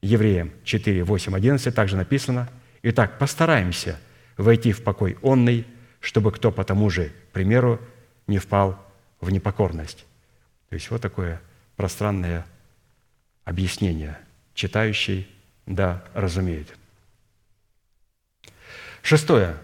[0.00, 2.48] Евреям 4, 8, 11 также написано,
[2.82, 3.98] «Итак, постараемся
[4.36, 5.66] войти в покой онный,
[5.98, 7.80] чтобы кто по тому же примеру
[8.28, 8.78] не впал
[9.20, 10.06] в непокорность».
[10.68, 11.40] То есть вот такое
[11.76, 12.46] пространное
[13.44, 14.18] объяснение.
[14.58, 15.28] Читающий,
[15.66, 16.66] да, разумеет.
[19.02, 19.56] Шестое.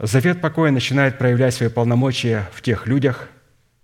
[0.00, 3.28] Завет покоя начинает проявлять свои полномочия в тех людях,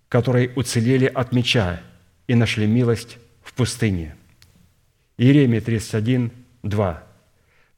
[0.08, 1.80] которые уцелели от меча
[2.26, 4.16] и нашли милость в пустыне.
[5.18, 6.32] Иеремия 31,
[6.64, 7.04] 2.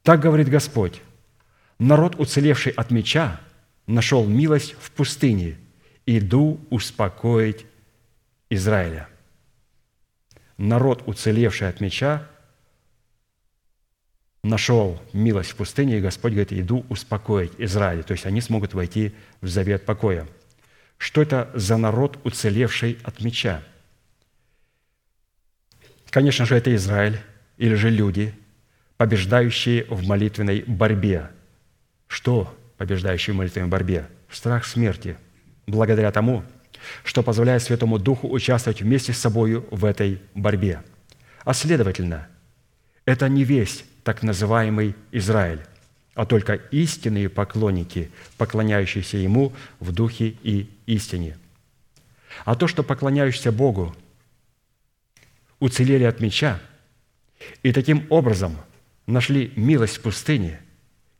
[0.02, 1.02] «Так говорит Господь,
[1.78, 3.38] народ, уцелевший от меча,
[3.86, 5.58] нашел милость в пустыне,
[6.06, 7.66] иду успокоить
[8.48, 9.10] Израиля».
[10.60, 12.28] Народ, уцелевший от меча,
[14.42, 18.02] нашел милость в пустыне, и Господь говорит, иду успокоить Израиля.
[18.02, 20.28] То есть они смогут войти в завет покоя.
[20.98, 23.62] Что это за народ, уцелевший от меча?
[26.10, 27.18] Конечно же, это Израиль
[27.56, 28.34] или же люди,
[28.98, 31.30] побеждающие в молитвенной борьбе.
[32.06, 34.10] Что побеждающие в молитвенной борьбе?
[34.30, 35.16] Страх смерти.
[35.66, 36.44] Благодаря тому,
[37.04, 40.82] что позволяет Святому Духу участвовать вместе с собою в этой борьбе.
[41.44, 42.28] А следовательно,
[43.04, 45.60] это не весь так называемый Израиль,
[46.14, 51.38] а только истинные поклонники, поклоняющиеся Ему в духе и истине.
[52.44, 53.94] А то, что поклоняющиеся Богу
[55.58, 56.60] уцелели от меча
[57.62, 58.56] и таким образом
[59.06, 60.60] нашли милость в пустыне,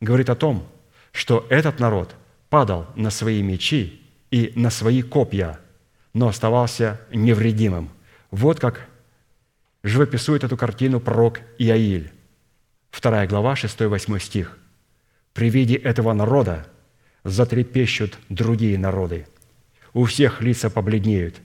[0.01, 0.66] говорит о том,
[1.12, 2.15] что этот народ
[2.49, 3.99] падал на свои мечи
[4.31, 5.59] и на свои копья,
[6.15, 7.90] но оставался невредимым.
[8.31, 8.86] Вот как
[9.82, 12.12] живописует эту картину пророк Иаиль.
[12.90, 14.59] Вторая глава, 6-8 стих.
[15.32, 16.66] «При виде этого народа
[17.24, 19.27] затрепещут другие народы.
[19.93, 21.36] У всех лица побледнеют.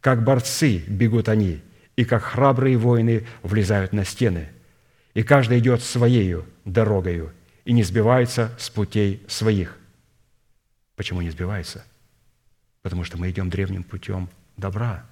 [0.00, 1.60] Как борцы бегут они,
[1.96, 4.48] и как храбрые воины влезают на стены.
[5.14, 7.32] И каждый идет своею дорогою
[7.64, 9.76] и не сбивается с путей своих».
[10.96, 11.84] Почему не сбивается?
[12.82, 15.06] Потому что мы идем древним путем добра.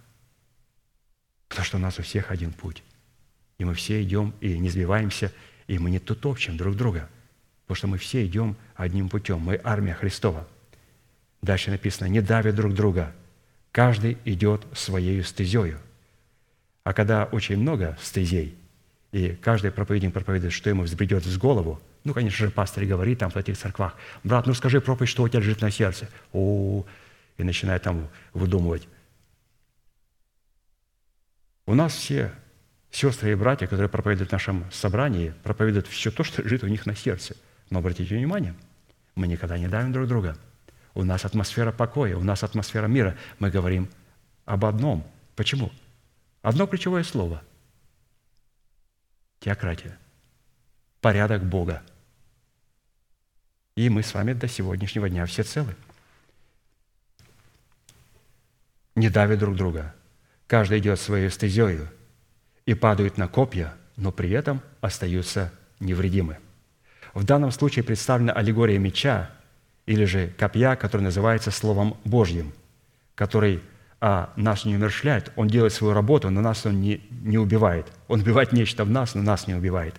[1.48, 2.82] Потому что у нас у всех один путь.
[3.58, 5.32] И мы все идем и не сбиваемся,
[5.66, 7.08] и мы не тут топчем друг друга,
[7.66, 9.40] потому что мы все идем одним путем.
[9.40, 10.46] Мы армия Христова.
[11.42, 13.12] Дальше написано, не давят друг друга.
[13.72, 15.78] Каждый идет своей стезею.
[16.84, 18.56] А когда очень много стезей,
[19.12, 23.30] и каждый проповедник проповедует, что ему взбредет в голову, ну, конечно же, пастор говорит там
[23.30, 26.08] в этих церквах, брат, ну скажи проповедь, что у тебя лежит на сердце.
[26.32, 26.84] О,
[27.38, 28.86] и начинает там выдумывать.
[31.66, 32.32] У нас все
[32.90, 36.84] сестры и братья, которые проповедуют в нашем собрании, проповедуют все то, что лежит у них
[36.84, 37.36] на сердце.
[37.70, 38.54] Но обратите внимание,
[39.14, 40.36] мы никогда не давим друг друга.
[40.94, 43.16] У нас атмосфера покоя, у нас атмосфера мира.
[43.38, 43.88] Мы говорим
[44.44, 45.06] об одном.
[45.36, 45.70] Почему?
[46.42, 47.42] Одно ключевое слово.
[49.40, 49.96] Теократия.
[51.00, 51.82] Порядок Бога.
[53.76, 55.76] И мы с вами до сегодняшнего дня все целы.
[58.98, 59.94] Не давят друг друга.
[60.46, 61.88] Каждый идет своей стезею–
[62.68, 65.50] и падают на копья, но при этом остаются
[65.80, 66.36] невредимы.
[67.14, 69.30] В данном случае представлена аллегория меча
[69.86, 72.52] или же копья, который называется Словом Божьим,
[73.14, 73.62] который
[74.02, 77.86] а, нас не умершляет, он делает свою работу, но нас он не, не убивает.
[78.06, 79.94] Он убивает нечто в нас, но нас не убивает.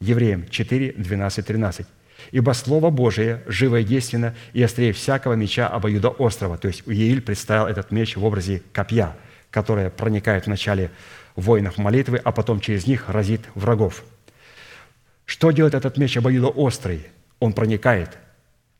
[0.00, 1.86] Евреям 4, 12, 13.
[2.30, 6.58] «Ибо Слово Божие живо и действенно, и острее всякого меча обоюдоострого».
[6.58, 9.16] То есть Уеиль представил этот меч в образе копья,
[9.50, 10.90] которое проникает вначале
[11.34, 14.04] воинов молитвы, а потом через них разит врагов.
[15.24, 17.06] Что делает этот меч обоюдоострый?
[17.40, 18.16] Он проникает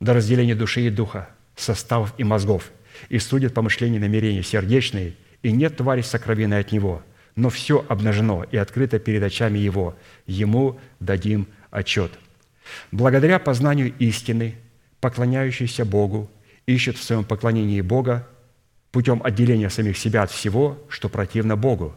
[0.00, 2.70] до разделения души и духа, составов и мозгов,
[3.08, 7.02] и судит помышления и намерения сердечные, и нет твари сокровенной от него,
[7.34, 9.96] но все обнажено и открыто перед очами его.
[10.26, 12.12] Ему дадим отчет.
[12.92, 14.54] Благодаря познанию истины,
[15.00, 16.30] поклоняющейся Богу
[16.66, 18.26] ищут в своем поклонении Бога
[18.90, 21.94] путем отделения самих себя от всего, что противно Богу,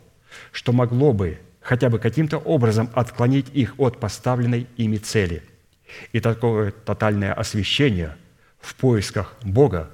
[0.52, 5.44] что могло бы хотя бы каким-то образом отклонить их от поставленной ими цели.
[6.14, 8.16] И такое тотальное освящение
[8.60, 9.90] в поисках Бога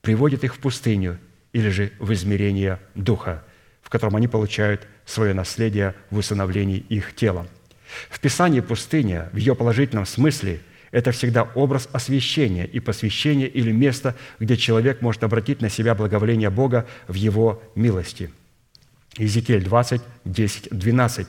[0.00, 1.18] приводит их в пустыню
[1.52, 3.44] или же в измерение Духа,
[3.82, 7.46] в котором они получают свое наследие в усыновлении их тела.
[8.08, 10.60] В Писании пустыня в ее положительном смысле–
[10.90, 16.50] это всегда образ освящения и посвящения или место, где человек может обратить на себя благоволение
[16.50, 18.30] Бога в его милости.
[19.16, 21.28] Иезекииль 20, 10, 12.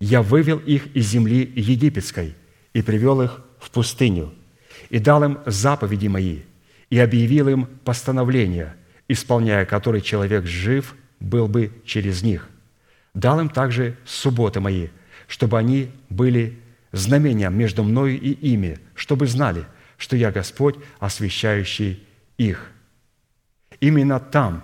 [0.00, 2.34] «Я вывел их из земли египетской
[2.72, 4.32] и привел их в пустыню,
[4.88, 6.40] и дал им заповеди мои,
[6.90, 8.74] и объявил им постановления,
[9.08, 12.48] исполняя которые человек жив был бы через них.
[13.14, 14.88] Дал им также субботы мои,
[15.32, 16.58] чтобы они были
[16.92, 19.64] знамением между мною и ими, чтобы знали,
[19.96, 22.06] что я Господь, освящающий
[22.36, 22.70] их.
[23.80, 24.62] Именно там,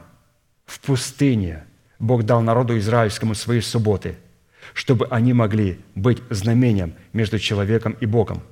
[0.67, 1.65] в пустыне,
[1.99, 4.19] Бог дал народу израильскому свои субботы,
[4.75, 8.43] чтобы они могли быть знамением между человеком и Богом,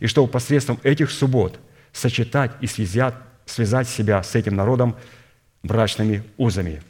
[0.00, 1.60] и чтобы посредством этих суббот
[1.92, 4.96] сочетать и связать, связать себя с этим народом
[5.62, 6.80] брачными узами.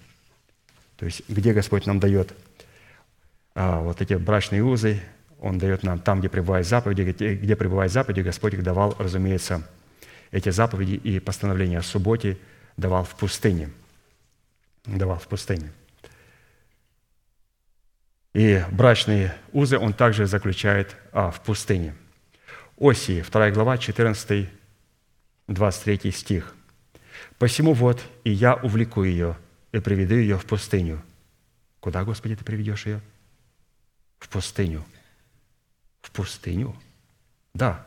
[0.97, 2.37] То есть, где Господь нам дает
[3.57, 5.01] вот эти брачные узы,
[5.41, 7.03] Он дает нам там, где пребывают заповеди,
[7.35, 9.67] где, пребывают заповеди, Господь их давал, разумеется,
[10.31, 12.37] эти заповеди и постановления о субботе
[12.77, 13.71] давал в пустыне.
[14.85, 15.73] Давал в пустыне.
[18.35, 21.95] И брачные узы он также заключает а, в пустыне.
[22.79, 24.51] Осии, 2 глава, 14,
[25.49, 26.55] 23 стих.
[27.39, 29.39] «Посему вот и я увлеку ее
[29.73, 31.03] и приведу ее в пустыню».
[31.81, 33.01] Куда, Господи, ты приведешь ее?
[34.27, 34.85] В пустыню.
[36.03, 36.75] В пустыню?
[37.55, 37.87] Да.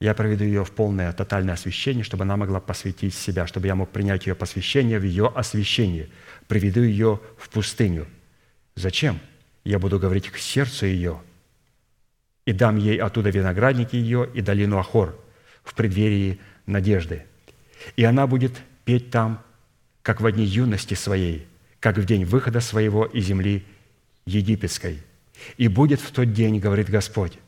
[0.00, 3.90] Я проведу ее в полное, тотальное освящение, чтобы она могла посвятить себя, чтобы я мог
[3.90, 6.10] принять ее посвящение в ее освящение.
[6.46, 8.06] Приведу ее в пустыню.
[8.74, 9.18] Зачем?
[9.66, 11.20] я буду говорить к сердцу ее,
[12.44, 15.18] и дам ей оттуда виноградники ее и долину Ахор
[15.64, 17.24] в преддверии надежды.
[17.96, 18.52] И она будет
[18.84, 19.42] петь там,
[20.02, 21.48] как в дни юности своей,
[21.80, 23.66] как в день выхода своего из земли
[24.24, 25.02] египетской.
[25.56, 27.38] И будет в тот день, говорит Господь,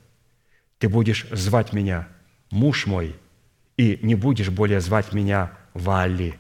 [0.79, 2.09] ты будешь звать меня,
[2.51, 3.15] муж мой,
[3.77, 6.35] и не будешь более звать меня Ваали,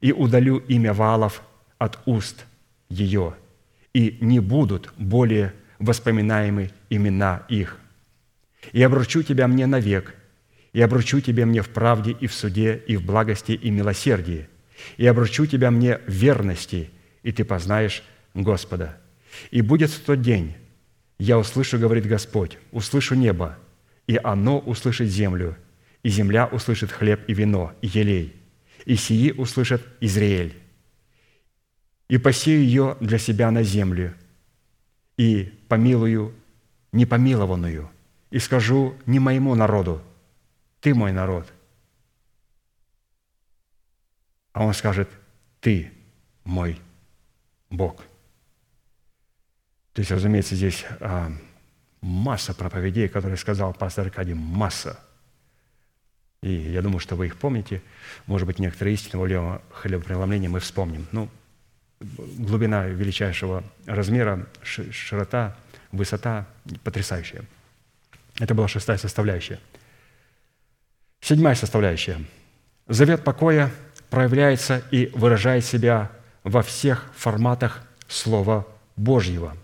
[0.00, 1.42] и удалю имя Ваалов
[1.78, 2.46] от уст
[2.88, 3.34] ее,
[3.92, 7.78] и не будут более воспоминаемы имена их.
[8.72, 10.14] И обручу тебя мне навек,
[10.72, 14.48] и обручу тебя мне в правде и в суде, и в благости и милосердии,
[14.96, 16.90] и обручу тебя мне в верности,
[17.22, 18.02] и ты познаешь
[18.34, 18.98] Господа.
[19.50, 20.54] И будет в тот день,
[21.20, 23.56] я услышу, говорит Господь, услышу небо,
[24.06, 25.56] и оно услышит землю,
[26.02, 28.34] и земля услышит хлеб и вино, и елей,
[28.86, 30.56] и сии услышит Израиль
[32.10, 34.16] и посею ее для себя на землю,
[35.16, 36.34] и помилую
[36.90, 37.88] непомилованную,
[38.30, 40.02] и скажу не моему народу,
[40.80, 41.52] ты мой народ.
[44.52, 45.08] А он скажет,
[45.60, 45.92] ты
[46.42, 46.80] мой
[47.70, 48.02] Бог.
[49.92, 51.32] То есть, разумеется, здесь а,
[52.00, 54.98] масса проповедей, которые сказал пастор Аркадий, масса.
[56.42, 57.82] И я думаю, что вы их помните.
[58.26, 61.06] Может быть, некоторые истины в хлебопреломления мы вспомним.
[61.12, 61.28] Ну,
[62.00, 65.56] глубина величайшего размера, широта,
[65.92, 66.46] высота
[66.82, 67.44] потрясающая.
[68.38, 69.60] Это была шестая составляющая.
[71.20, 72.24] Седьмая составляющая.
[72.88, 73.70] Завет покоя
[74.08, 76.10] проявляется и выражает себя
[76.42, 79.54] во всех форматах Слова Божьего.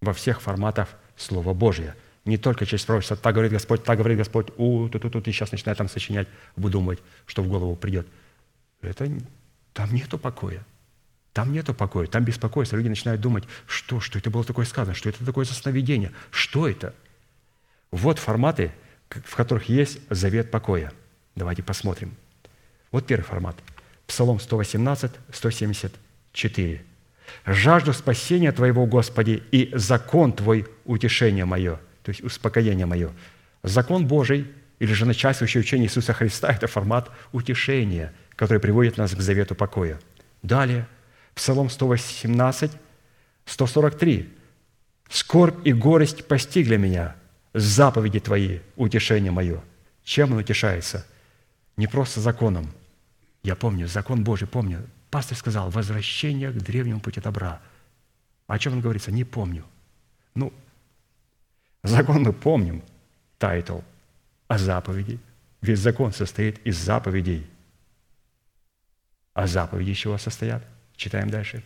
[0.00, 1.94] Во всех форматах Слова Божьего.
[2.24, 3.16] Не только через пророчество.
[3.16, 4.48] Так говорит Господь, так говорит Господь.
[4.56, 5.28] У, тут, тут, тут.
[5.28, 8.06] И сейчас начинает там сочинять, выдумывать, что в голову придет.
[8.80, 9.10] Это,
[9.72, 10.64] там нету покоя.
[11.32, 12.76] Там нету покоя, там беспокойство.
[12.76, 16.68] Люди начинают думать, что, что это было такое сказано, что это такое за сновидение, что
[16.68, 16.94] это?
[17.90, 18.72] Вот форматы,
[19.08, 20.92] в которых есть завет покоя.
[21.36, 22.16] Давайте посмотрим.
[22.90, 23.56] Вот первый формат.
[24.06, 26.84] Псалом 118, 174.
[27.46, 31.80] «Жажду спасения Твоего, Господи, и закон Твой– утешение мое».
[32.02, 33.10] То есть успокоение мое.
[33.62, 34.46] Закон Божий
[34.78, 39.98] или же начальствующее учение Иисуса Христа– это формат утешения, который приводит нас к завету покоя.
[40.42, 40.86] Далее–
[41.38, 42.72] Псалом 118,
[43.44, 44.28] 143.
[45.08, 47.14] «Скорбь и горесть постигли меня,
[47.54, 49.62] заповеди Твои, утешение мое».
[50.02, 51.06] Чем он утешается?
[51.76, 52.72] Не просто законом.
[53.44, 54.84] Я помню, закон Божий, помню.
[55.10, 57.60] Пастор сказал, возвращение к древнему пути добра.
[58.46, 59.10] О чем он говорится?
[59.10, 59.64] Не помню.
[60.34, 60.52] Ну,
[61.82, 62.82] закон мы помним,
[63.38, 63.80] title,
[64.46, 65.18] а заповеди?
[65.60, 67.46] Ведь закон состоит из заповедей.
[69.34, 70.62] А заповеди чего состоят?
[70.96, 71.62] Читаем дальше.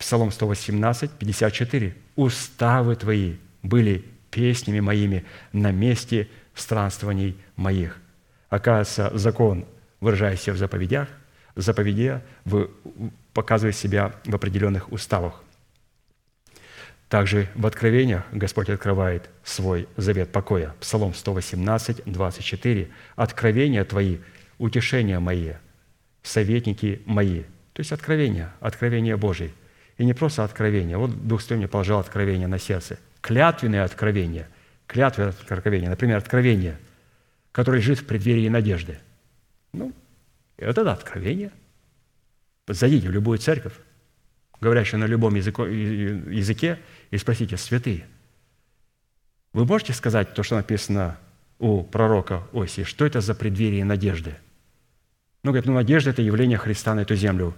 [0.00, 1.94] Псалом 118, 54.
[2.16, 7.98] «Уставы твои были песнями моими на месте странствований моих».
[8.48, 9.66] Оказывается, закон,
[10.00, 11.08] выражающийся в заповедях,
[11.62, 12.22] заповеде
[13.32, 15.42] показывает себя в определенных уставах.
[17.08, 20.74] Также в Откровениях Господь открывает свой завет покоя.
[20.80, 22.88] Псалом 118, 24.
[23.16, 24.18] «Откровения твои,
[24.58, 25.54] утешения мои,
[26.22, 27.42] советники мои».
[27.72, 29.52] То есть откровения, откровения Божьи.
[29.98, 30.96] И не просто откровения.
[30.98, 32.98] Вот Дух Святой мне положил откровение на сердце.
[33.20, 34.48] Клятвенное откровение.
[34.86, 35.90] Клятвенное откровение.
[35.90, 36.78] Например, откровение,
[37.50, 38.98] которое лежит в преддверии надежды.
[39.72, 39.92] Ну,
[40.60, 41.52] это да, откровение.
[42.68, 43.74] Зайдите в любую церковь,
[44.60, 46.78] говорящую на любом языке,
[47.10, 48.06] и спросите, святые,
[49.52, 51.18] вы можете сказать то, что написано
[51.58, 54.36] у пророка Оси, что это за преддверие надежды?
[55.42, 57.54] Ну, говорит, ну, надежда– это явление Христа на эту землю.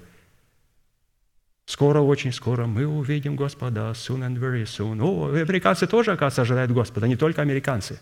[1.66, 5.01] Скоро, очень скоро мы увидим Господа, soon and very soon.
[5.03, 8.01] О, американцы тоже, оказывается, ожидают Господа, не только американцы.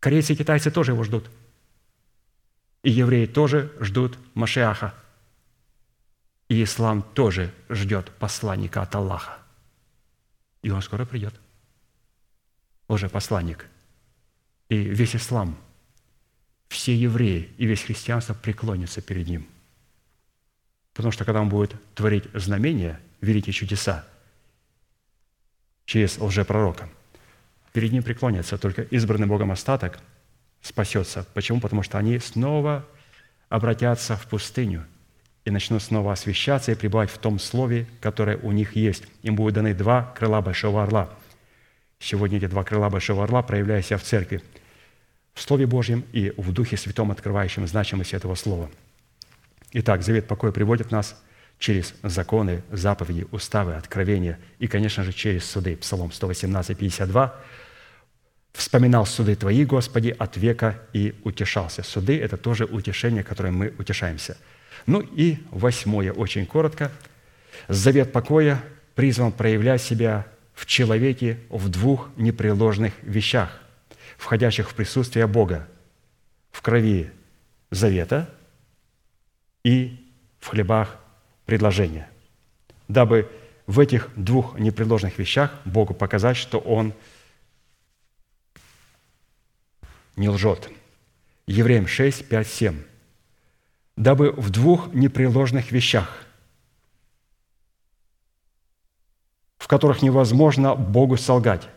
[0.00, 1.30] Корейцы и китайцы тоже его ждут.
[2.82, 4.94] И евреи тоже ждут Машиаха.
[6.48, 9.38] И ислам тоже ждет посланника от Аллаха.
[10.62, 11.34] И он скоро придет.
[12.88, 13.66] Уже посланник.
[14.68, 15.56] И весь ислам,
[16.68, 19.46] все евреи и весь христианство преклонятся перед ним.
[20.94, 24.06] Потому что когда он будет творить знамения, великие чудеса,
[25.84, 26.88] через лжепророка,
[27.72, 29.98] перед ним преклонятся только избранный Богом остаток
[30.62, 31.26] спасется.
[31.34, 31.60] Почему?
[31.60, 32.86] Потому что они снова
[33.48, 34.86] обратятся в пустыню–
[35.44, 39.04] и начнут снова освещаться и пребывать в том слове, которое у них есть.
[39.22, 41.10] Им будут даны два крыла Большого Орла.
[41.98, 44.42] Сегодня эти два крыла Большого Орла проявляют себя в церкви,
[45.34, 48.70] в Слове Божьем и в Духе Святом, открывающем значимость этого Слова.
[49.72, 51.20] Итак, завет покоя приводит нас
[51.58, 55.76] через законы, заповеди, уставы, откровения и, конечно же, через суды.
[55.76, 57.34] Псалом 118, 52.
[58.52, 61.82] «Вспоминал суды Твои, Господи, от века и утешался».
[61.82, 64.36] Суды– это тоже утешение, которым мы утешаемся–
[64.86, 66.90] ну и восьмое, очень коротко.
[67.68, 68.62] Завет покоя
[68.94, 73.60] призван проявлять себя в человеке в двух непреложных вещах,
[74.16, 75.68] входящих в присутствие Бога,
[76.50, 77.10] в крови
[77.70, 78.28] завета
[79.64, 79.98] и
[80.40, 80.96] в хлебах
[81.46, 82.08] предложения,
[82.88, 83.30] дабы
[83.66, 86.92] в этих двух непреложных вещах Богу показать, что Он
[90.16, 90.70] не лжет.
[91.46, 92.82] Евреям 6, 5, 7
[93.96, 96.24] дабы в двух непреложных вещах,
[99.58, 101.68] в которых невозможно Богу солгать,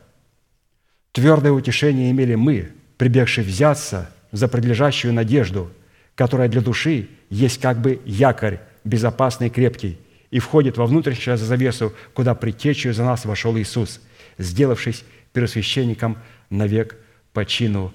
[1.11, 5.71] твердое утешение имели мы, прибегшие взяться за предлежащую надежду,
[6.15, 9.99] которая для души есть как бы якорь, безопасный и крепкий,
[10.31, 14.01] и входит во внутреннюю завесу, куда притечью за нас вошел Иисус,
[14.37, 15.03] сделавшись
[15.33, 16.17] первосвященником
[16.49, 16.97] навек
[17.33, 17.93] по чину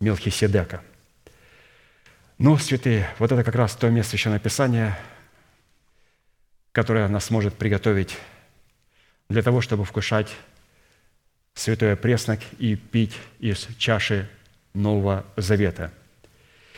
[0.00, 0.82] Мелхиседека.
[2.38, 4.98] Ну, святые, вот это как раз то место Священного Писания,
[6.72, 8.16] которое нас может приготовить
[9.28, 10.34] для того, чтобы вкушать
[11.54, 14.28] святое преснок и пить из чаши
[14.74, 15.92] Нового Завета.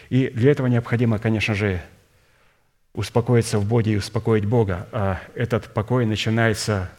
[0.08, 1.82] И для этого необходимо, конечно же,
[2.94, 4.88] успокоиться в Боге и успокоить Бога.
[4.92, 6.90] А этот покой начинается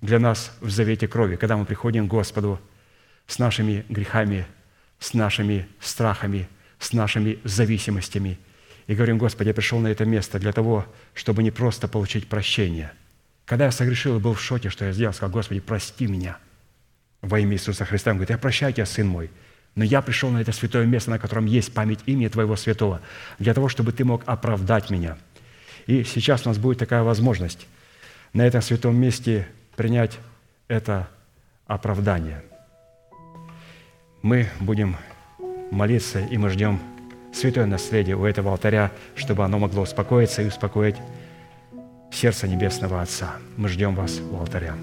[0.00, 2.60] для нас в завете крови, когда мы приходим к Господу
[3.26, 4.46] с нашими грехами,
[5.00, 6.48] с нашими страхами–
[6.80, 8.38] с нашими зависимостями.
[8.88, 12.92] И говорим, Господи, я пришел на это место для того, чтобы не просто получить прощение.
[13.44, 16.38] Когда я согрешил и был в шоке, что я сделал, сказал, Господи, прости меня
[17.20, 18.10] во имя Иисуса Христа.
[18.10, 19.30] Он говорит, я прощаю тебя, сын мой,
[19.74, 23.00] но я пришел на это святое место, на котором есть память имени Твоего святого,
[23.38, 25.18] для того, чтобы Ты мог оправдать меня.
[25.86, 27.66] И сейчас у нас будет такая возможность
[28.32, 29.46] на этом святом месте
[29.76, 30.18] принять
[30.68, 31.08] это
[31.66, 32.42] оправдание.
[34.22, 34.96] Мы будем
[35.70, 36.78] молиться, и мы ждем
[37.32, 40.96] святое наследие у этого алтаря, чтобы оно могло успокоиться и успокоить
[42.12, 43.36] сердце Небесного Отца.
[43.56, 44.74] Мы ждем вас у алтаря.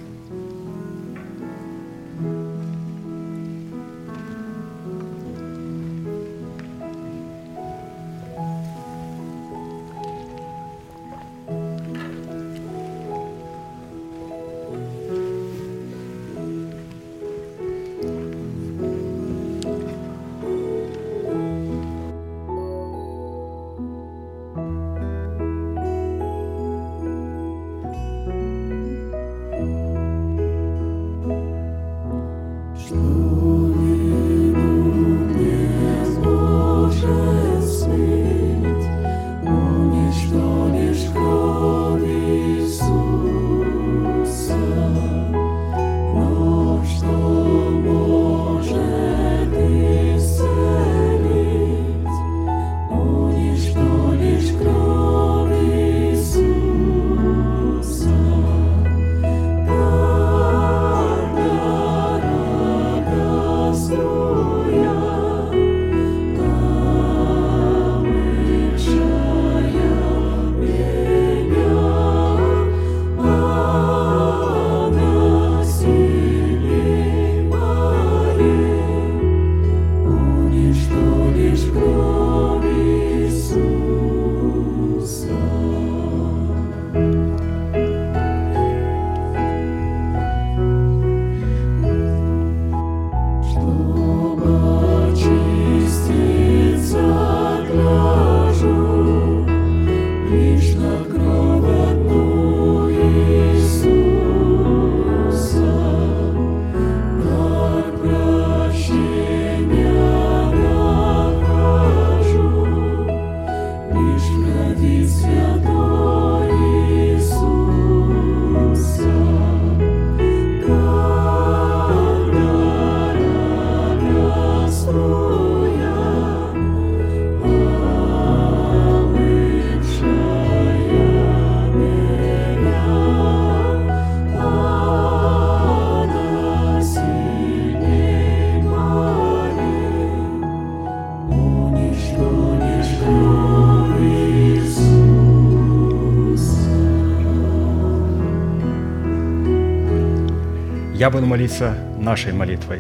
[151.28, 152.80] Молиться нашей молитвой.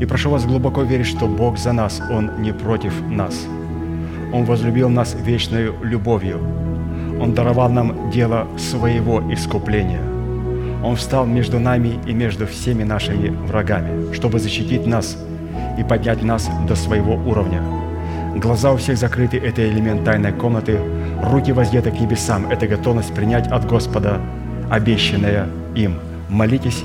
[0.00, 3.44] И прошу вас глубоко верить, что Бог за нас, Он не против нас.
[4.32, 6.38] Он возлюбил нас вечной любовью.
[7.20, 10.00] Он даровал нам дело своего искупления.
[10.84, 15.18] Он встал между нами и между всеми нашими врагами, чтобы защитить нас
[15.76, 17.60] и поднять нас до своего уровня.
[18.36, 20.78] Глаза у всех закрыты– это элемент тайной комнаты,
[21.20, 24.20] руки воздеты к небесам– это готовность принять от Господа
[24.70, 25.94] обещанное им.
[26.28, 26.84] Молитесь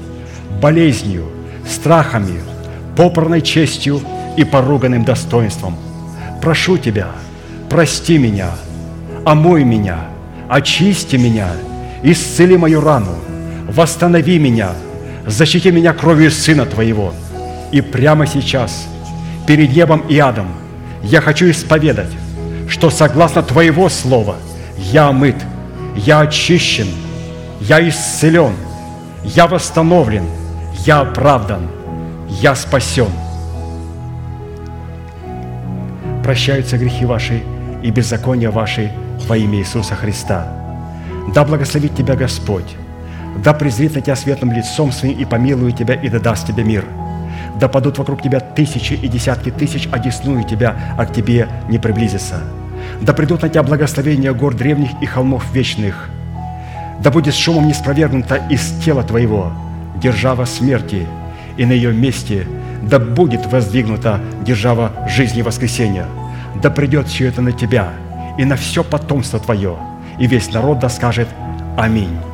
[0.61, 1.25] болезнью,
[1.67, 2.39] страхами,
[2.95, 3.99] попранной честью
[4.37, 5.75] и поруганным достоинством.
[6.41, 7.07] Прошу Тебя,
[7.69, 8.51] прости меня,
[9.25, 10.05] омой меня,
[10.47, 11.49] очисти меня,
[12.03, 13.15] исцели мою рану,
[13.67, 14.69] восстанови меня,
[15.25, 17.13] защити меня кровью Сына Твоего.
[17.71, 18.87] И прямо сейчас,
[19.47, 20.47] перед небом и адом,
[21.03, 22.11] я хочу исповедать,
[22.67, 24.35] что согласно Твоего Слова
[24.77, 25.35] я омыт,
[25.95, 26.87] я очищен,
[27.61, 28.53] я исцелен,
[29.23, 30.25] я восстановлен,
[30.85, 31.67] я оправдан,
[32.27, 33.09] я спасен.
[36.23, 37.43] Прощаются грехи ваши
[37.83, 38.91] и беззакония ваши
[39.27, 40.47] во имя Иисуса Христа.
[41.35, 42.75] Да благословит тебя Господь,
[43.43, 46.85] да презрит на тебя светлым лицом своим и помилует тебя и да даст тебе мир.
[47.59, 52.39] Да падут вокруг тебя тысячи и десятки тысяч, одесную тебя, а к тебе не приблизится.
[53.01, 56.09] Да придут на тебя благословения гор древних и холмов вечных.
[56.99, 59.51] Да будет шумом не спровергнута из тела твоего
[60.01, 61.07] держава смерти,
[61.57, 62.47] и на ее месте
[62.81, 66.07] да будет воздвигнута держава жизни воскресения.
[66.61, 67.89] Да придет все это на тебя
[68.37, 69.77] и на все потомство твое,
[70.19, 71.27] и весь народ да скажет
[71.77, 72.30] Аминь.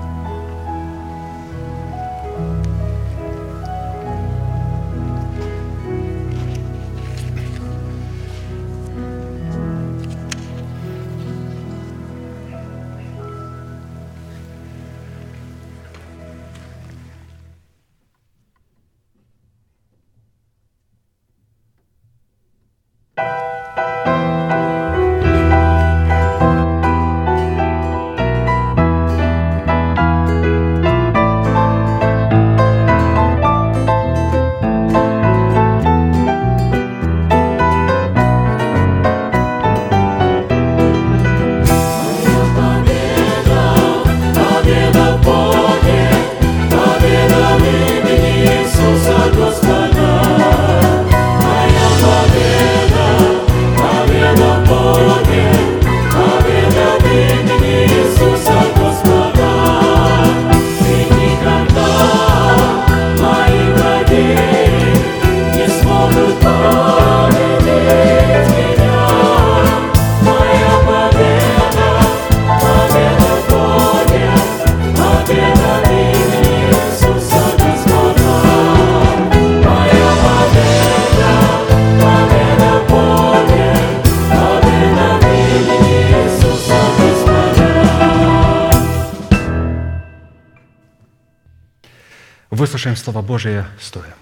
[93.37, 94.15] Божие стоя.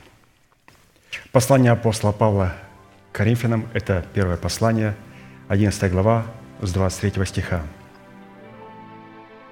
[1.31, 2.51] Послание апостола Павла
[3.13, 4.93] Коринфянам– это первое послание,
[5.47, 6.25] 11 глава,
[6.61, 7.61] с 23 стиха.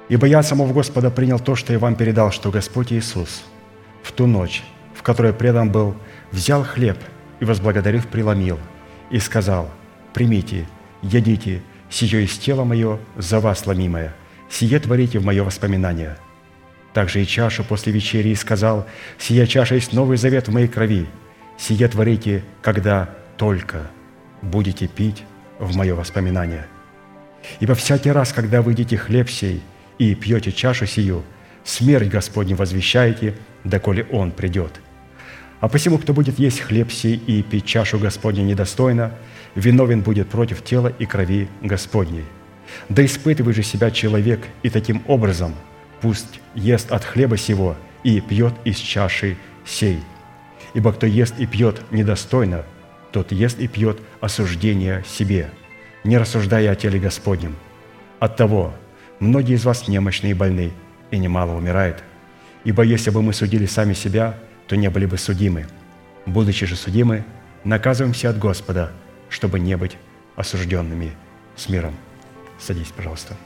[0.10, 3.46] «Ибо я самого Господа принял то, что я вам передал, что Господь Иисус
[4.04, 4.64] в ту ночь,
[4.94, 5.96] в которой предан был,
[6.34, 6.98] взял хлеб
[7.40, 8.60] и, возблагодарив, преломил,
[9.12, 9.72] и сказал,
[10.14, 10.68] «Примите,
[11.02, 14.14] едите, сие из тела мое, за вас ломимое,
[14.50, 16.18] сие творите в мое воспоминание»
[16.94, 18.88] также и чашу после вечери и сказал,
[19.18, 21.08] «Сия чаша есть новый завет в моей крови.
[21.58, 23.90] Сие творите, когда только
[24.42, 25.24] будете пить
[25.60, 26.68] в мое воспоминание.
[27.60, 29.62] Ибо всякий раз, когда вы едите хлеб сей
[29.98, 31.24] и пьете чашу сию,
[31.64, 34.80] смерть Господню возвещаете, доколе Он придет.
[35.60, 39.14] А посему, кто будет есть хлеб сей и пить чашу Господня недостойно,
[39.56, 42.26] виновен будет против тела и крови Господней.
[42.90, 45.56] Да испытывай же себя человек, и таким образом–
[46.04, 50.00] пусть ест от хлеба сего и пьет из чаши сей.
[50.74, 52.66] Ибо кто ест и пьет недостойно,
[53.14, 55.50] тот ест и пьет осуждение себе,
[56.04, 57.56] не рассуждая о теле Господнем.
[58.20, 58.74] Оттого
[59.22, 60.74] многие из вас немощны и больны,
[61.10, 62.04] и немало умирает.
[62.66, 65.68] Ибо если бы мы судили сами себя, то не были бы судимы.
[66.26, 67.24] Будучи же судимы,
[67.64, 68.92] наказываемся от Господа,
[69.30, 69.96] чтобы не быть
[70.36, 71.14] осужденными
[71.56, 71.96] с миром.
[72.60, 73.38] Садись, пожалуйста.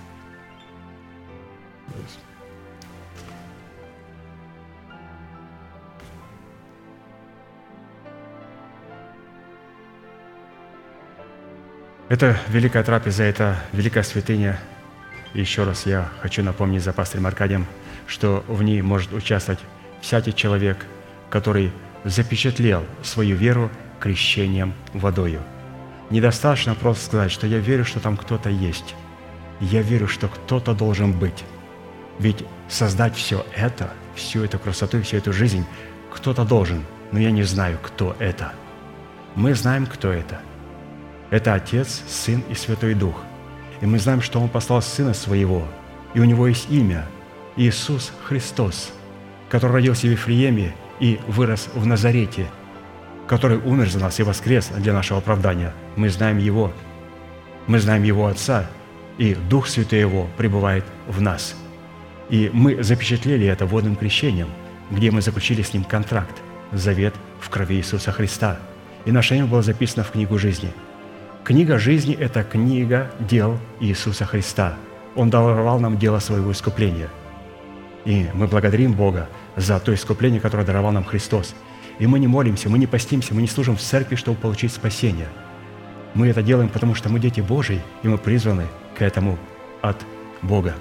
[12.09, 14.59] Это великая трапеза, это великая святыня.
[15.33, 17.65] И еще раз я хочу напомнить за пастырем Аркадием,
[18.07, 19.59] что в ней может участвовать
[19.99, 20.85] всякий человек,
[21.29, 21.71] который
[22.05, 23.69] запечатлел свою веру
[23.99, 25.41] крещением водою.
[26.09, 28.95] Недостаточно просто сказать, что я верю, что там кто-то есть.
[29.59, 31.43] Я верю, что кто-то должен быть.
[32.19, 35.65] Ведь создать все это, всю эту красоту, всю эту жизнь,
[36.13, 38.53] кто-то должен, но я не знаю, кто это.
[39.35, 40.39] Мы знаем, кто это.
[41.29, 43.23] Это Отец, Сын и Святой Дух.
[43.81, 45.67] И мы знаем, что Он послал Сына Своего,
[46.13, 47.05] и у Него есть имя–
[47.57, 48.93] Иисус Христос,
[49.49, 52.45] который родился в Вифлееме и вырос в Назарете,
[53.27, 55.73] который умер за нас и воскрес для нашего оправдания.
[55.95, 56.71] Мы знаем Его,
[57.65, 58.69] мы знаем Его Отца,
[59.17, 61.55] и Дух Святой Его пребывает в нас.
[62.29, 64.49] И мы запечатлели это водным крещением,
[64.91, 66.37] где мы заключили с Ним контракт,
[66.71, 68.59] завет в крови Иисуса Христа.
[69.05, 70.71] И наше имя было записано в книгу жизни.
[71.47, 74.75] Книга жизни– это книга дел Иисуса Христа.
[75.15, 77.07] Он даровал нам дело своего искупления–
[78.07, 81.55] и мы благодарим Бога за то искупление, которое даровал нам Христос.
[81.99, 85.27] И мы не молимся, мы не постимся, мы не служим в церкви, чтобы получить спасение.
[86.13, 88.63] Мы это делаем, потому что мы дети Божьи, и мы призваны
[88.97, 89.37] к этому
[89.81, 89.97] от
[90.41, 90.73] Бога.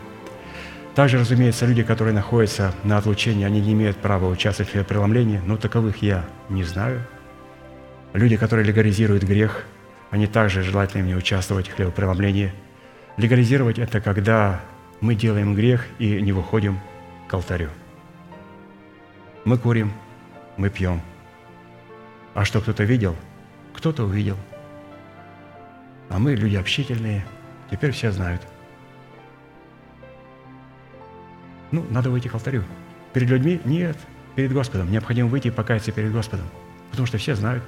[0.94, 5.56] Также, разумеется, люди, которые находятся на отлучении, они не имеют права участвовать в преломлении, но
[5.56, 7.02] таковых я не знаю.
[8.12, 9.64] Люди, которые легализируют грех,
[10.10, 12.52] они также желательно не участвовать в хлебопреломлении.
[13.16, 14.60] Легализировать– это когда
[15.00, 16.78] мы делаем грех и не выходим
[17.28, 17.70] к алтарю.
[19.44, 19.92] Мы курим,
[20.56, 21.00] мы пьем.
[22.34, 23.16] А что кто-то видел?
[23.74, 24.36] Кто-то увидел.
[26.08, 27.24] А мы люди общительные,
[27.70, 28.42] теперь все знают.
[31.72, 32.64] Ну, надо выйти к алтарю.
[33.12, 33.60] Перед людьми?
[33.64, 33.96] Нет,
[34.34, 34.90] перед Господом.
[34.90, 36.46] Необходимо выйти и покаяться перед Господом.
[36.90, 37.64] Потому что все знают.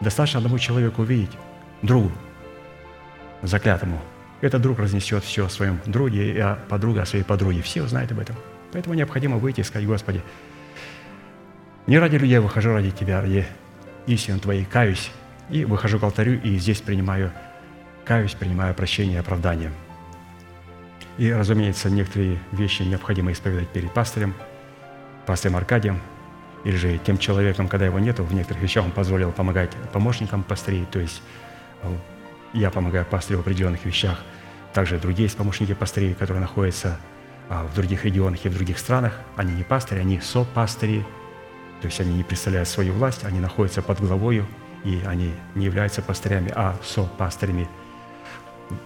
[0.00, 1.30] Достаточно одному человеку увидеть,
[1.82, 2.10] другу,
[3.42, 4.00] заклятому.
[4.40, 7.62] Этот друг разнесет все о своем друге, а подруга о своей подруге.
[7.62, 8.36] Все знают об этом.
[8.72, 10.22] Поэтому необходимо выйти и сказать, Господи,
[11.86, 13.46] не ради людей выхожу, ради Тебя, ради
[14.06, 15.10] истины Твоей каюсь,
[15.50, 17.32] и выхожу к алтарю, и здесь принимаю,
[18.04, 19.70] каюсь, принимаю прощение и оправдание.
[21.18, 24.34] И, разумеется, некоторые вещи необходимо исповедать перед пастырем,
[25.26, 26.00] пастырем Аркадием,
[26.64, 30.86] или же тем человеком, когда его нету, в некоторых вещах он позволил помогать помощникам пастырей,
[30.90, 31.22] то есть
[31.82, 31.94] э,
[32.52, 34.18] я помогаю пастырю в определенных вещах,
[34.72, 36.98] также другие есть помощники пастырей, которые находятся
[37.48, 39.18] а в других регионах и в других странах.
[39.36, 41.04] Они не пастыри, они сопастыри,
[41.82, 44.46] то есть они не представляют свою власть, они находятся под главою,
[44.84, 47.68] и они не являются пастырями, а сопастырями.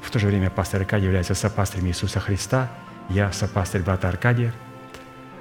[0.03, 2.69] В то же время пастор Аркадий является сопастырем Иисуса Христа,
[3.09, 4.53] я сопастырь брата Аркадия,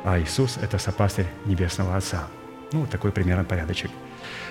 [0.06, 2.27] а Иисус– это сопастырь Небесного Отца.
[2.72, 3.90] Ну, такой примерно порядочек.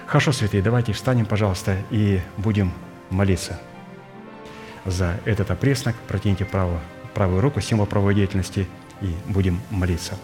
[0.05, 2.73] Хорошо, святые, давайте встанем, пожалуйста, и будем
[3.09, 3.61] молиться
[4.85, 5.95] за этот опреснок.
[6.09, 6.81] Протяните право
[7.15, 8.67] правую руку, символ правовой деятельности,
[9.01, 10.19] и будем молиться.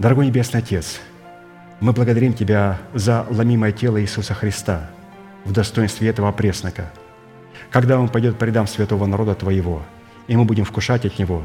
[0.00, 1.00] Дорогой Небесный Отец,
[1.78, 4.90] мы благодарим Тебя за ломимое тело Иисуса Христа
[5.44, 6.90] в достоинстве этого преснока.
[7.70, 9.82] Когда Он пойдет по рядам святого народа Твоего,
[10.26, 11.44] и мы будем вкушать от Него,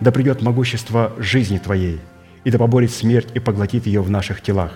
[0.00, 2.00] да придет могущество жизни Твоей,
[2.44, 4.72] и да поборет смерть и поглотит ее в наших телах.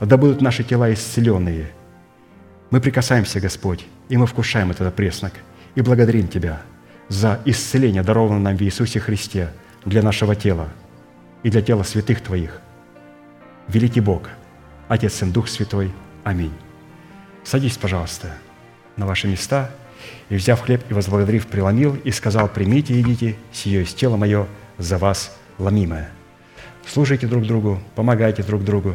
[0.00, 1.70] Да будут наши тела исцеленные.
[2.70, 5.32] Мы прикасаемся, Господь, и мы вкушаем этот преснок,
[5.74, 6.62] и благодарим Тебя–
[7.10, 9.50] за исцеление, дарованное нам в Иисусе Христе
[9.84, 10.68] для нашего тела
[11.42, 12.60] и для тела святых Твоих.
[13.66, 14.30] Великий Бог,
[14.88, 15.90] Отец, Сын, Дух Святой.
[16.22, 16.52] Аминь.
[17.42, 18.32] Садись, пожалуйста,
[18.96, 19.72] на ваши места,
[20.30, 24.46] и, взяв хлеб и возблагодарив, преломил и сказал, «Примите и едите, сие есть тело мое
[24.78, 26.10] за вас ломимое».
[26.86, 28.94] Служите друг другу, помогайте друг другу,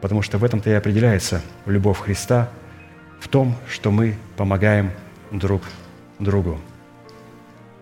[0.00, 2.50] потому что в этом-то и определяется любовь Христа,
[3.20, 4.90] в том, что мы помогаем
[5.30, 5.62] друг
[6.18, 6.60] другу.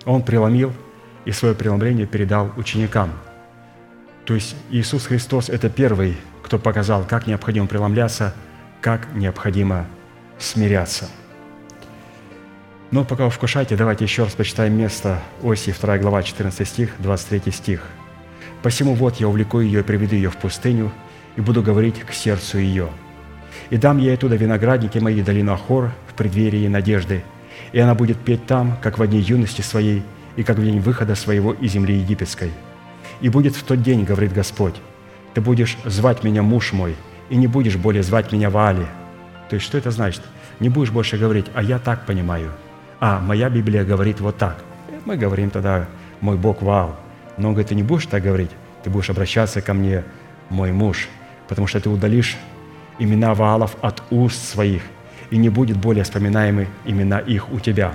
[0.04, 0.72] Он преломил
[1.24, 3.10] и свое преломление передал ученикам.
[4.24, 8.34] То есть Иисус Христос– это первый, кто показал, как необходимо преломляться,
[8.80, 9.86] как необходимо
[10.38, 11.08] смиряться.
[12.94, 17.50] Но пока вы вкушаете, давайте еще раз почитаем место Оси, 2 глава, 14 стих, 23
[17.50, 17.80] стих.
[18.62, 20.92] «Посему вот я увлеку ее и приведу ее в пустыню,
[21.34, 22.88] и буду говорить к сердцу ее.
[23.70, 27.24] И дам ей оттуда виноградники мои долину Ахор в преддверии надежды,
[27.72, 30.04] и она будет петь там, как в дни юности своей,
[30.36, 32.52] и как в день выхода своего из земли египетской.
[33.20, 34.76] И будет в тот день, говорит Господь,
[35.34, 36.94] ты будешь звать меня муж мой,
[37.28, 38.86] и не будешь более звать меня Ваали.
[39.50, 40.22] То есть что это значит?
[40.60, 42.52] Не будешь больше говорить, а я так понимаю.
[43.06, 44.64] А, моя Библия говорит вот так.
[45.04, 45.86] Мы говорим тогда,
[46.22, 46.96] мой Бог Ваал.
[47.36, 48.48] Но он говорит, ты не будешь так говорить,
[48.82, 50.04] ты будешь обращаться ко мне,
[50.48, 51.10] мой муж,
[51.46, 52.38] потому что ты удалишь
[52.98, 54.80] имена Ваалов от уст своих,
[55.28, 57.92] и не будет более вспоминаемы имена их у тебя.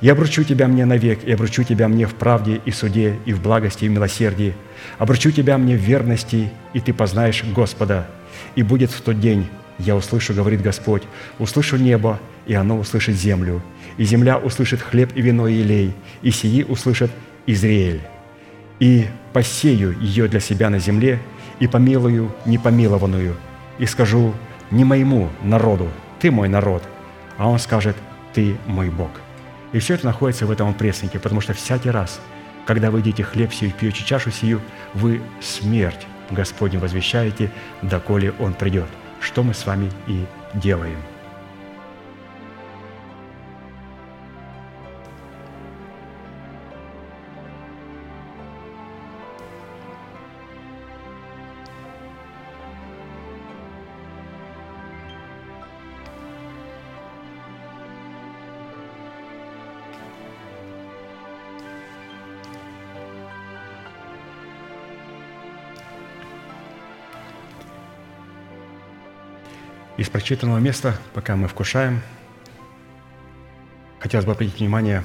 [0.00, 3.40] Я обручу тебя мне навек, и обручу тебя мне в правде и суде, и в
[3.40, 4.54] благости и милосердии.
[4.98, 8.08] Обручу тебя мне в верности, и ты познаешь Господа.
[8.56, 9.46] И будет в тот день,
[9.78, 11.04] я услышу, говорит Господь,
[11.38, 13.62] услышу небо, и оно услышит землю.
[13.96, 17.10] И земля услышит хлеб и вино и елей, и сии услышит
[17.46, 18.02] Израиль.
[18.78, 21.20] И посею ее для себя на земле,
[21.58, 23.34] и помилую непомилованную,
[23.78, 24.34] и скажу
[24.70, 25.88] не моему народу,
[26.20, 26.82] ты мой народ,
[27.38, 27.96] а он скажет,
[28.34, 29.10] ты мой Бог.
[29.72, 32.20] И все это находится в этом преснике, потому что всякий раз,
[32.66, 34.60] когда вы едите хлеб сию, пьете чашу сию,
[34.94, 37.50] вы смерть Господню возвещаете,
[37.82, 38.88] доколе Он придет,
[39.20, 40.24] что мы с вами и
[40.54, 40.98] делаем–
[69.96, 72.02] Из прочитанного места, пока мы вкушаем,
[73.98, 75.02] хотелось бы обратить внимание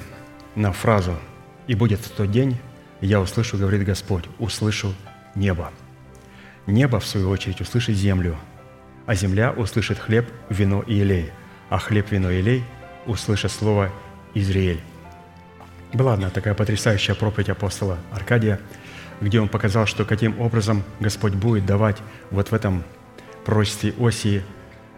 [0.54, 1.18] на фразу
[1.66, 2.58] «И будет в тот день,
[3.00, 4.94] я услышу, говорит Господь, услышу
[5.34, 5.72] небо».
[6.66, 8.36] Небо, в свою очередь, услышит землю,
[9.06, 11.30] а земля услышит хлеб, вино и елей,
[11.70, 12.62] а хлеб, вино и елей
[13.06, 13.90] услышат слово
[14.34, 14.80] «Израиль».
[15.94, 18.60] Была одна такая потрясающая проповедь апостола Аркадия,
[19.22, 21.96] где он показал, что каким образом Господь будет давать
[22.30, 22.84] вот в этом
[23.46, 24.42] пророчестве Осии–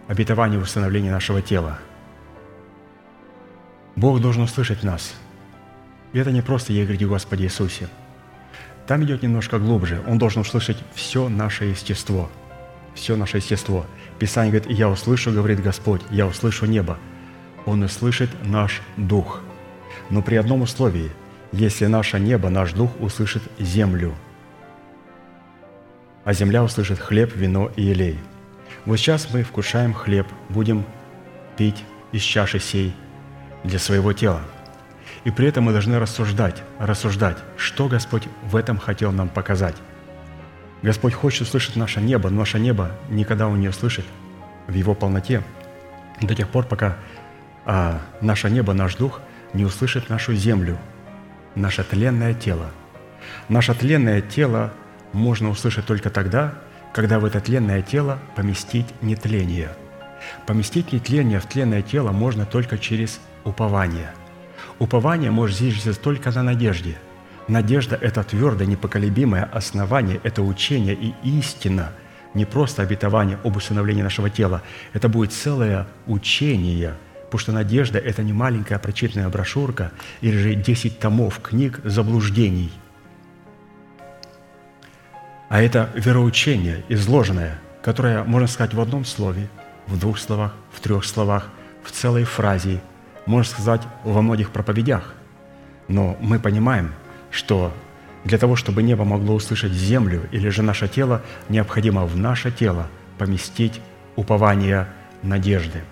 [0.08, 1.78] обетование восстановления нашего тела.
[3.96, 5.14] Бог должен услышать нас.
[6.12, 7.88] И это не просто «Я говорю, Господи Иисусе».
[8.86, 10.02] Там идет немножко глубже.
[10.06, 12.30] Он должен услышать все наше естество.
[12.94, 13.86] Все наше естество.
[14.18, 16.98] Писание говорит, «Я услышу, говорит Господь, я услышу небо».
[17.66, 19.40] Он услышит наш дух.
[20.10, 21.10] Но при одном условии,
[21.50, 24.14] если наше небо, наш дух услышит землю,
[26.24, 28.18] а земля услышит хлеб, вино и елей–
[28.84, 30.84] вот сейчас мы вкушаем хлеб, будем
[31.56, 31.82] пить
[32.12, 32.94] из чаши сей
[33.62, 34.42] для своего тела.
[35.24, 39.76] И при этом мы должны рассуждать, рассуждать, что Господь в этом хотел нам показать.
[40.82, 44.04] Господь хочет услышать наше небо, но наше небо никогда Он не услышит
[44.66, 45.42] в Его полноте
[46.20, 46.96] до тех пор, пока
[47.64, 49.20] а, наше небо, наш дух
[49.54, 50.78] не услышит нашу землю,
[51.54, 52.70] наше тленное тело.
[53.48, 54.72] Наше тленное тело
[55.12, 56.54] можно услышать только тогда,
[56.94, 59.70] когда в это тленное тело поместить нетление.
[60.46, 64.12] Поместить нетление в тленное тело можно только через упование.
[64.78, 66.96] Упование может зиждиться только на надежде.
[67.48, 71.90] Надежда– это твердое, непоколебимое основание, это учение и истина,
[72.32, 74.62] не просто обетование об усыновлении нашего тела.
[74.92, 76.94] Это будет целое учение,
[77.24, 79.90] потому что надежда– это не маленькая прочитанная брошюрка
[80.20, 82.72] или же 10 томов книг заблуждений–
[85.48, 89.48] а это вероучение изложенное, которое можно сказать в одном слове,
[89.86, 91.50] в двух словах, в трех словах,
[91.82, 92.80] в целой фразе,
[93.26, 95.14] можно сказать во многих проповедях.
[95.88, 96.92] Но мы понимаем,
[97.30, 97.72] что
[98.24, 102.88] для того, чтобы небо могло услышать землю или же наше тело, необходимо в наше тело
[103.18, 103.80] поместить
[104.16, 104.88] упование
[105.22, 105.82] надежды.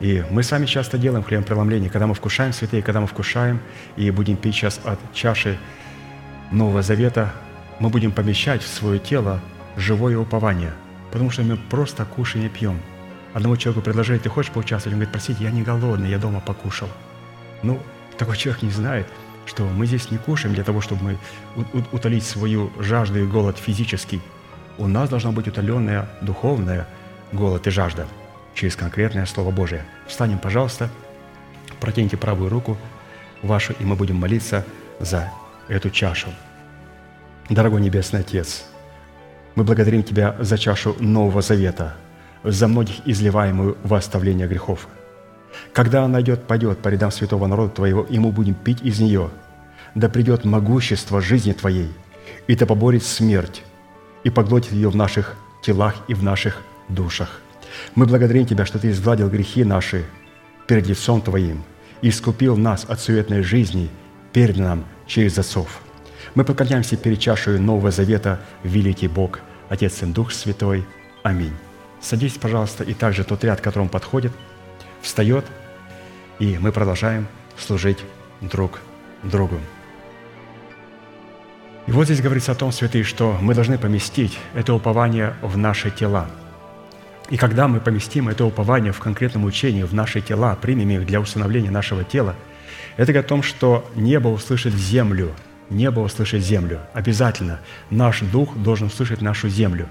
[0.00, 3.60] И мы сами часто делаем хлебопреломление, когда мы вкушаем святые, когда мы вкушаем
[3.96, 5.58] и будем пить сейчас от чаши
[6.50, 7.32] Нового Завета,
[7.82, 9.40] мы будем помещать в свое тело
[9.76, 10.72] живое упование,
[11.10, 12.78] потому что мы просто кушаем и пьем.
[13.34, 14.94] Одному человеку предложили, ты хочешь поучаствовать?
[14.94, 16.88] Он говорит, простите, я не голодный, я дома покушал.
[17.64, 17.80] Ну,
[18.18, 19.08] такой человек не знает,
[19.46, 21.18] что мы здесь не кушаем для того, чтобы мы
[21.90, 24.20] утолить свою жажду и голод физический.
[24.78, 26.86] У нас должна быть утоленная духовная
[27.32, 28.06] голод и жажда
[28.54, 29.84] через конкретное Слово Божие.
[30.06, 30.88] Встанем, пожалуйста,
[31.80, 32.78] протяните правую руку
[33.42, 34.64] вашу, и мы будем молиться
[35.00, 35.32] за
[35.66, 36.28] эту чашу.
[37.52, 38.64] Дорогой Небесный Отец,
[39.56, 41.96] мы благодарим Тебя за чашу Нового Завета,
[42.42, 44.88] за многих изливаемую в оставление грехов.
[45.74, 49.28] Когда она идет, пойдет по рядам святого народа Твоего, и мы будем пить из нее,
[49.94, 51.92] да придет могущество жизни Твоей,
[52.46, 53.62] и да поборет смерть,
[54.24, 57.42] и поглотит ее в наших телах и в наших душах.
[57.94, 60.06] Мы благодарим Тебя, что Ты изгладил грехи наши
[60.66, 61.64] перед лицом Твоим
[62.00, 63.90] и искупил нас от суетной жизни,
[64.32, 65.82] перед нам через отцов–
[66.34, 70.86] Мы поклоняемся перед чашей Нового Завета, великий Бог, Отец и Дух Святой.
[71.22, 71.52] Аминь.
[72.00, 74.32] Садитесь, пожалуйста, и также тот ряд, к которому подходит,
[75.02, 75.44] встает,
[76.38, 77.26] и мы продолжаем
[77.58, 77.98] служить
[78.40, 78.80] друг
[79.22, 79.60] другу.
[81.86, 85.90] И вот здесь говорится о том, святые, что мы должны поместить это упование в наши
[85.90, 86.30] тела.
[87.28, 91.20] И когда мы поместим это упование в конкретном учении в наши тела, примем их для
[91.20, 92.34] установления нашего тела,
[92.96, 95.34] это говорит о том, что небо услышит землю,
[95.76, 96.80] небо услышит землю.
[96.92, 99.88] Обязательно наш дух должен услышать нашу землю.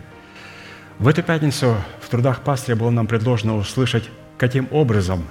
[0.99, 5.24] В эту пятницу в трудах пастыря было нам предложено услышать, каким образом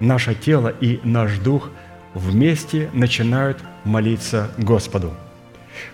[0.00, 1.70] наше тело и наш дух
[2.14, 5.14] вместе начинают молиться Господу–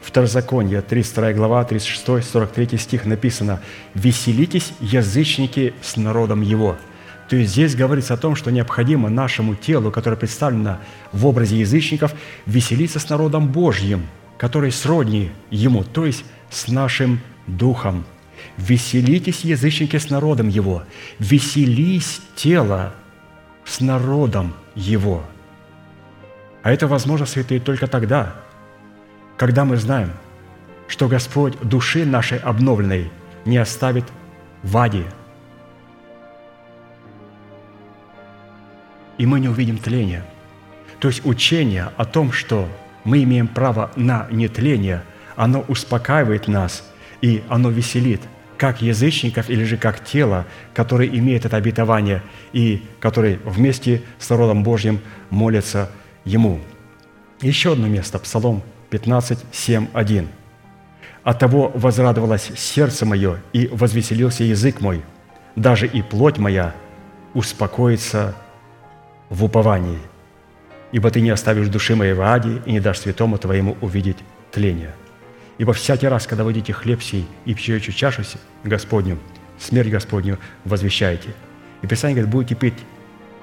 [0.01, 3.61] Второзаконие, 32 глава, 36, 43 стих написано
[3.95, 6.77] «Веселитесь, язычники, с народом его».
[7.29, 10.79] То есть здесь говорится о том, что необходимо нашему телу, которое представлено
[11.13, 12.15] в образе язычников,
[12.47, 18.05] веселиться с народом Божьим, который сродни ему, то есть с нашим духом.
[18.57, 20.83] «Веселитесь, язычники, с народом его,
[21.21, 22.93] веселись тело
[23.65, 25.25] с народом его».
[26.63, 28.35] А это возможно, святые, только тогда,
[29.37, 30.11] когда мы знаем,
[30.89, 33.11] что Господь души нашей обновленной
[33.45, 34.05] не оставит
[34.63, 35.07] в аде,
[39.19, 40.25] и мы не увидим тления.
[41.01, 42.69] То есть учение о том, что
[43.05, 45.03] мы имеем право на нетление,
[45.37, 46.85] оно успокаивает нас,
[47.21, 48.21] и оно веселит,
[48.57, 52.23] как язычников или же как тело, которое имеет это обетование
[52.53, 55.91] и который вместе с народом Божьим молится
[56.25, 56.61] Ему.
[57.41, 60.29] Еще одно место, Псалом 15, 7, 1.
[61.25, 65.03] «От того возрадовалось сердце мое, и возвеселился язык мой,
[65.57, 66.75] даже и плоть моя
[67.35, 68.37] успокоится
[69.33, 69.99] в уповании,
[70.93, 74.19] ибо ты не оставишь души моей в аде и не дашь святому твоему увидеть
[74.53, 74.95] тление.
[75.59, 78.23] Ибо всякий раз, когда вы хлеб сей и пьете чашу
[78.63, 79.19] Господню,
[79.59, 81.31] смерть Господню возвещаете.
[81.83, 82.75] И Писание говорит, будете пить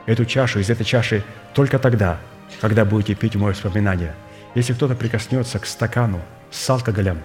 [0.06, 2.20] эту чашу из этой чаши только тогда,
[2.62, 4.16] когда будете пить мое воспоминание–
[4.56, 7.22] если кто-то прикоснется к стакану с алкоголем,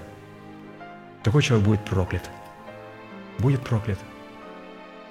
[1.23, 2.23] такой человек будет проклят.
[3.39, 3.99] Будет проклят.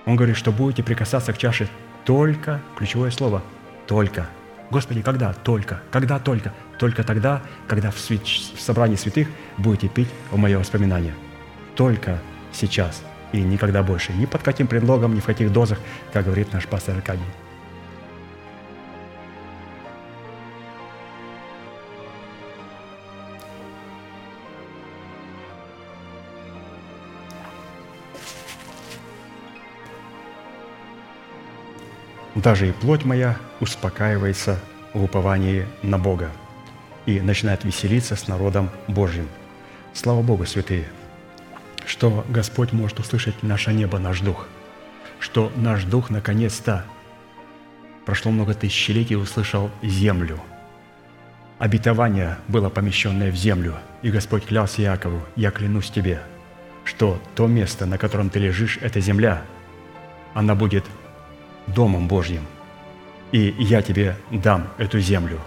[0.05, 1.67] Он говорит, что будете прикасаться к чаше
[2.05, 3.41] только, ключевое слово,
[3.87, 4.27] только.
[4.71, 5.33] Господи, когда?
[5.33, 5.81] Только.
[5.91, 6.53] Когда только?
[6.79, 8.23] Только тогда, когда в, свят...
[8.23, 9.27] в собрании святых
[9.57, 11.13] будете пить в мое воспоминание.
[11.75, 12.19] Только
[12.51, 14.13] сейчас и никогда больше.
[14.13, 15.79] Ни под каким предлогом, ни в каких дозах,
[16.11, 17.21] как говорит наш пастор Аркадий.
[32.35, 34.59] Даже и плоть моя успокаивается
[34.93, 36.31] в уповании на Бога
[37.05, 39.27] и начинает веселиться с народом Божьим.
[39.93, 40.85] Слава Богу, святые,
[41.85, 44.47] что Господь может услышать наше небо, наш дух,
[45.19, 46.85] что наш дух наконец-то
[48.05, 50.39] прошло много тысячелетий услышал землю.
[51.59, 56.21] Обетование было помещенное в землю, и Господь клялся Якову, «Я клянусь тебе,
[56.83, 59.43] что то место, на котором ты лежишь, это земля,
[60.33, 60.83] она будет
[61.67, 62.45] Домом Божьим,
[63.31, 65.39] и я тебе дам эту землю.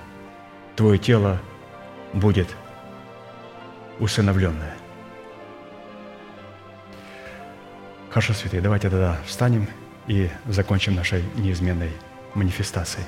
[0.74, 1.40] Твое тело
[2.12, 2.48] будет
[3.98, 4.74] усыновленное.
[8.10, 9.68] Хорошо, святые, давайте тогда встанем
[10.06, 11.90] и закончим нашей неизменной
[12.34, 13.04] манифестацией.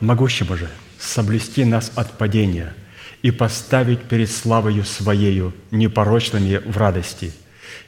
[0.00, 0.68] Могущий Боже,
[0.98, 2.74] соблюсти нас от падения
[3.22, 7.32] и поставить перед славою Своею непорочными в радости,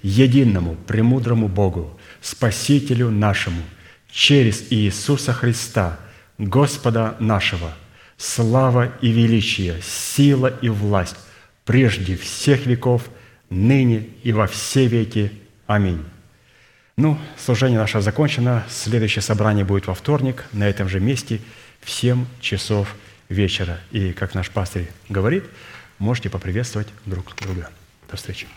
[0.03, 1.96] единому, премудрому Богу,
[2.27, 3.63] Спасителю нашему,
[4.11, 6.01] через Иисуса Христа,
[6.39, 7.73] Господа нашего,
[8.19, 11.15] слава и величие, сила и власть
[11.65, 13.05] прежде всех веков,
[13.49, 15.31] ныне и во все веки.
[15.69, 16.03] Аминь.
[16.97, 18.65] Ну, служение наше закончено.
[18.69, 21.41] Следующее собрание будет во вторник на этом же месте
[21.81, 22.97] в 7 часов
[23.29, 23.79] вечера.
[23.93, 25.45] И, как наш пастырь говорит,
[26.01, 27.71] можете поприветствовать друг друга.
[28.11, 28.49] До встречи.